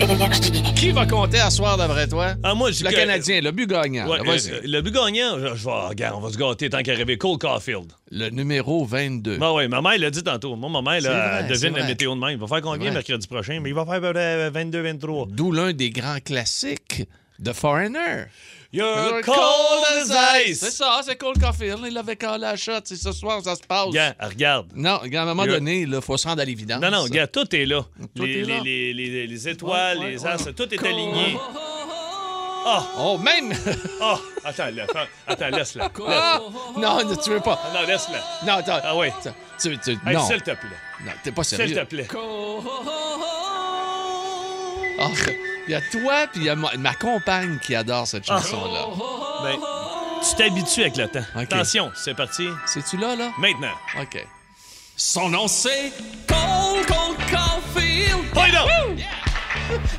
Énergie. 0.00 0.62
Qui 0.74 0.90
va 0.92 1.06
compter 1.06 1.38
à 1.40 1.50
soir 1.50 1.76
d'après 1.76 2.06
toi? 2.06 2.34
Ah, 2.42 2.54
moi, 2.54 2.70
je 2.70 2.84
Le 2.84 2.90
Canadien, 2.90 3.40
le 3.40 3.50
but 3.50 3.68
gagnant. 3.68 4.08
Ouais, 4.08 4.18
là, 4.18 4.22
vas-y. 4.24 4.50
euh, 4.52 4.60
le 4.64 4.80
but 4.80 4.94
gagnant, 4.94 5.38
je, 5.38 5.54
je 5.56 5.64
vais, 5.64 5.70
regarde, 5.88 6.14
on 6.16 6.20
va 6.20 6.30
se 6.30 6.38
gâter 6.38 6.70
tant 6.70 6.82
qu'à 6.82 6.94
rêver. 6.94 7.18
Cole 7.18 7.38
Caulfield. 7.38 7.92
Le 8.10 8.28
numéro 8.30 8.84
22. 8.84 9.38
Ben 9.38 9.52
oui, 9.52 9.66
ma 9.68 9.82
mère 9.82 9.98
l'a 9.98 10.10
dit 10.10 10.22
tantôt. 10.22 10.54
Moi, 10.56 10.70
ma 10.70 10.82
mère, 10.82 11.02
là, 11.02 11.40
vrai, 11.40 11.48
devine 11.48 11.76
la 11.76 11.84
météo 11.86 12.14
de 12.14 12.20
même. 12.20 12.30
Il 12.30 12.38
va 12.38 12.46
faire 12.46 12.60
combien 12.62 12.92
mercredi 12.92 13.26
prochain? 13.26 13.58
Mais 13.60 13.70
il 13.70 13.74
va 13.74 13.84
faire 13.84 14.00
euh, 14.02 14.50
22-23. 14.50 15.28
D'où 15.30 15.50
l'un 15.52 15.72
des 15.72 15.90
grands 15.90 16.20
classiques 16.24 17.02
de 17.38 17.52
Foreigner. 17.52 18.26
You're 18.70 19.22
Cold 19.22 19.24
cold 19.24 19.84
as 19.88 20.04
C'est 20.44 20.50
ice. 20.50 20.70
ça, 20.76 21.00
c'est 21.02 21.16
Cole 21.16 21.38
Caulfield. 21.40 21.78
Il 21.86 21.96
avait 21.96 22.16
calé 22.16 22.38
la 22.42 22.54
shot. 22.54 22.80
C'est 22.84 22.96
ce 22.96 23.12
soir, 23.12 23.40
ça 23.42 23.54
se 23.56 23.62
passe. 23.62 23.86
Regarde, 23.86 24.14
regarde. 24.20 24.66
Non, 24.74 25.00
à 25.00 25.04
un 25.22 25.24
moment 25.24 25.44
You're- 25.44 25.54
donné, 25.54 25.80
il 25.80 26.00
faut 26.02 26.18
se 26.18 26.28
rendre 26.28 26.42
à 26.42 26.44
l'évidence. 26.44 26.78
Non, 26.82 26.90
non, 26.90 27.02
regarde, 27.04 27.32
tout 27.32 27.56
est 27.56 27.64
là. 27.64 27.82
Tout 28.14 28.24
les, 28.24 28.40
est 28.40 28.44
là. 28.44 28.60
Les, 28.62 28.92
les- 28.92 29.08
les- 29.08 29.26
les 29.26 29.48
étoiles, 29.48 29.98
Ouais, 29.98 30.10
les 30.10 30.22
ouais. 30.22 30.28
astres, 30.30 30.50
tout 30.52 30.72
est 30.74 30.86
aligné. 30.86 31.38
Ah! 32.66 32.84
Oh, 32.98 33.16
même. 33.16 33.54
Ah! 34.02 34.18
Attends, 34.44 34.70
là, 34.74 34.84
attends, 35.26 35.48
laisse-la. 35.48 35.90
Ah! 36.06 36.40
Non, 36.76 37.08
ne- 37.08 37.14
tu 37.14 37.30
veux 37.30 37.40
pas. 37.40 37.58
Non, 37.72 37.86
laisse-la. 37.86 38.18
Non, 38.46 38.58
attends. 38.58 38.80
Ah 38.84 38.94
oui. 38.96 39.08
Tu, 39.58 39.78
tu, 39.78 39.90
Hey, 40.06 40.14
non. 40.14 40.26
S'il 40.26 40.42
te 40.42 40.50
plaît. 40.50 40.68
Non, 41.06 41.12
t'es 41.24 41.32
pas 41.32 41.42
S'il 41.44 41.56
sérieux. 41.56 41.76
te 41.76 41.84
plaît. 41.84 42.06
Ah, 45.00 45.08
Il 45.68 45.72
y 45.72 45.74
a 45.74 45.80
toi, 45.82 46.26
puis 46.32 46.40
il 46.40 46.44
y 46.44 46.48
a 46.48 46.56
ma, 46.56 46.74
ma 46.78 46.94
compagne 46.94 47.58
qui 47.62 47.74
adore 47.74 48.06
cette 48.06 48.24
Ah. 48.28 48.38
chanson-là. 48.40 48.86
Ben, 49.42 49.56
tu 50.26 50.34
t'habitues 50.36 50.80
avec 50.80 50.96
le 50.96 51.08
temps. 51.08 51.24
Attention, 51.36 51.92
c'est 51.94 52.14
parti. 52.14 52.48
C'est-tu 52.66 52.96
là, 52.96 53.14
là? 53.14 53.30
Maintenant. 53.38 53.74
OK. 54.00 54.26
Son 54.96 55.28
nom, 55.28 55.46
c'est 55.46 55.92
Cole 56.26 56.84
Cole 56.86 57.16
Caulfield. 57.30 58.24
Non! 58.34 58.96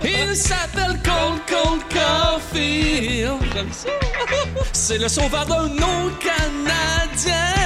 Il 0.03 0.35
s'appelle 0.35 0.99
Cole 1.03 1.39
Cole 1.47 1.79
Caulfield. 1.93 3.37
J'aime 3.53 3.71
ça. 3.71 3.89
C'est 4.73 4.97
le 4.97 5.07
sauveur 5.07 5.45
de 5.45 5.69
nos 5.79 6.09
Canadiens. 6.17 7.58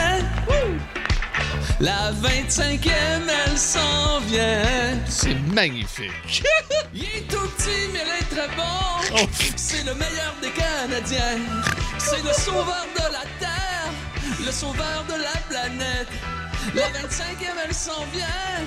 La 1.80 2.12
25e, 2.12 2.90
elle 3.28 3.58
s'en 3.58 4.20
vient. 4.28 5.00
C'est 5.08 5.36
magnifique. 5.54 6.44
Il 6.94 7.04
est 7.04 7.28
tout 7.28 7.48
petit, 7.58 7.90
mais 7.92 8.02
il 8.06 8.22
est 8.22 8.30
très 8.30 8.48
bon. 8.56 8.64
Oh. 9.16 9.28
C'est 9.56 9.84
le 9.84 9.96
meilleur 9.96 10.36
des 10.42 10.52
Canadiens. 10.52 11.40
C'est 11.98 12.24
le 12.24 12.32
sauveur 12.34 12.86
de 12.96 13.12
la 13.12 13.24
Terre. 13.40 13.92
Le 14.46 14.52
sauveur 14.52 15.04
de 15.08 15.22
la 15.22 15.40
planète. 15.50 16.08
La 16.76 16.88
25e, 16.90 17.66
elle 17.66 17.74
s'en 17.74 18.06
vient. 18.14 18.66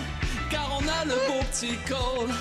Car 0.51 0.69
on 0.79 0.89
a 0.89 1.05
le 1.05 1.15
beau 1.29 1.45
petit 1.53 1.77
Cole. 1.89 2.35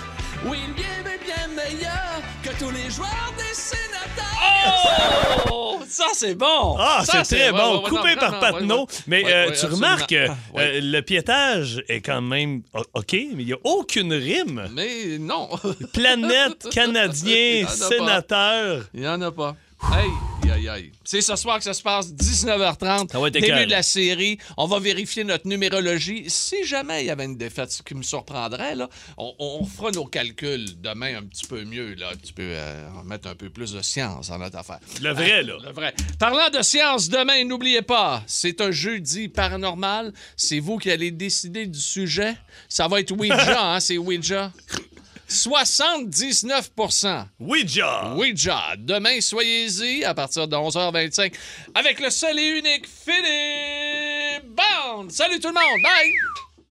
Oui, 0.46 0.58
il 0.64 0.72
est 0.72 1.04
bien, 1.04 1.26
bien 1.26 1.48
meilleur 1.56 2.22
que 2.44 2.50
tous 2.60 2.70
les 2.72 2.90
joueurs 2.90 3.34
des 3.38 3.54
sénateurs. 3.54 5.52
Oh! 5.52 5.80
Ça, 5.88 6.06
c'est 6.14 6.36
bon. 6.36 6.76
Ah, 6.80 7.04
c'est 7.06 7.24
très 7.24 7.52
ouais, 7.52 7.52
bon. 7.52 7.78
ouais, 7.78 7.84
ouais, 7.84 7.90
Coupé 7.90 8.16
non, 8.16 8.20
par 8.22 8.32
non, 8.34 8.40
Patnaud. 8.40 8.76
ouais, 8.76 8.82
ouais. 8.82 8.88
Mais 9.08 9.24
Ouais, 9.24 9.34
euh, 9.34 9.42
ouais, 9.42 9.46
tu 9.48 9.52
absolument. 9.54 9.76
remarques 9.78 10.10
que 10.10 10.28
Ah, 10.30 10.36
ouais. 10.54 10.64
euh, 10.64 10.80
le 10.84 11.02
piétage 11.02 11.84
est 11.88 12.02
quand 12.02 12.22
même 12.22 12.62
OK, 12.94 13.12
mais 13.14 13.20
il 13.44 13.46
n'y 13.46 13.54
a 13.54 13.58
aucune 13.64 14.14
rime. 14.14 14.68
Mais 14.74 15.18
non. 15.20 15.50
Planète, 15.94 16.68
Canadien, 16.72 17.66
pas. 17.66 17.72
sénateur. 17.72 18.84
Il 18.94 19.02
n'y 19.02 19.08
en 19.08 19.22
a 19.22 19.32
pas. 19.32 19.56
Hey, 19.94 20.10
aïe, 20.56 20.70
aïe. 20.70 20.92
C'est 21.04 21.22
ce 21.22 21.36
soir 21.36 21.58
que 21.58 21.64
ça 21.64 21.74
se 21.74 21.82
passe, 21.82 22.12
19h30. 22.14 23.12
Ça 23.12 23.20
va 23.20 23.28
être 23.28 23.34
Début 23.34 23.46
écœurant. 23.48 23.66
de 23.66 23.72
la 23.72 23.84
série. 23.84 24.38
On 24.58 24.68
va 24.68 24.80
vérifier 24.80 25.24
notre 25.24 25.48
numérologie. 25.48 26.26
Si 26.28 26.66
jamais 26.66 27.04
il 27.04 27.08
y 27.08 27.10
avait 27.10 27.26
une 27.26 27.38
défaite, 27.38 27.72
ce 27.72 27.82
qui 27.82 27.96
me 27.96 28.04
surprendrait, 28.04 28.76
là, 28.76 28.90
on, 29.18 29.34
on 29.40 29.66
fera 29.66 29.92
nos 29.92 30.06
calculs 30.06 30.82
demain 30.82 31.18
un 31.18 31.24
petit 31.24 31.46
peu 31.46 31.64
mieux. 31.64 31.94
Là, 31.96 32.10
un 32.14 32.16
petit 32.16 32.34
peu, 32.34 32.44
euh, 32.44 32.88
on 32.94 32.98
va 33.00 33.04
mettre 33.04 33.28
un 33.28 33.36
peu 33.36 33.50
plus 33.50 33.74
de 33.74 33.82
science 33.82 34.30
dans 34.30 34.38
notre 34.40 34.58
affaire. 34.58 34.80
Le 35.02 35.12
vrai, 35.14 35.44
là. 35.44 35.56
Le 35.64 35.72
vrai. 35.72 35.94
Parlant 36.20 36.50
de 36.50 36.62
science, 36.64 37.10
demain, 37.10 37.44
n'oubliez 37.44 37.82
pas, 37.82 38.24
c'est 38.28 38.62
un 38.62 38.72
jeudi 38.72 39.28
paranormal. 39.28 40.14
C'est 40.38 40.60
vous 40.60 40.78
qui 40.78 40.92
allez 40.92 41.12
décider 41.12 41.66
du 41.66 41.80
sujet. 41.80 42.36
Ça 42.70 42.88
va 42.88 43.00
être 43.00 43.12
Ouija, 43.12 43.74
hein, 43.74 43.80
c'est 43.80 43.98
Ouija. 43.98 44.52
79% 45.28 47.26
Ouija! 47.40 48.14
Ouija. 48.16 48.76
Demain, 48.78 49.20
soyez-y 49.22 50.04
à 50.04 50.14
partir 50.14 50.48
de 50.48 50.56
11h25 50.56 51.34
avec 51.74 52.00
le 52.00 52.10
seul 52.10 52.38
et 52.40 52.60
unique 52.60 52.88
Philippe 52.88 54.46
Bond. 54.56 55.10
Salut 55.10 55.40
tout 55.40 55.48
le 55.50 55.54
monde. 55.54 55.82
Bye! 55.84 56.45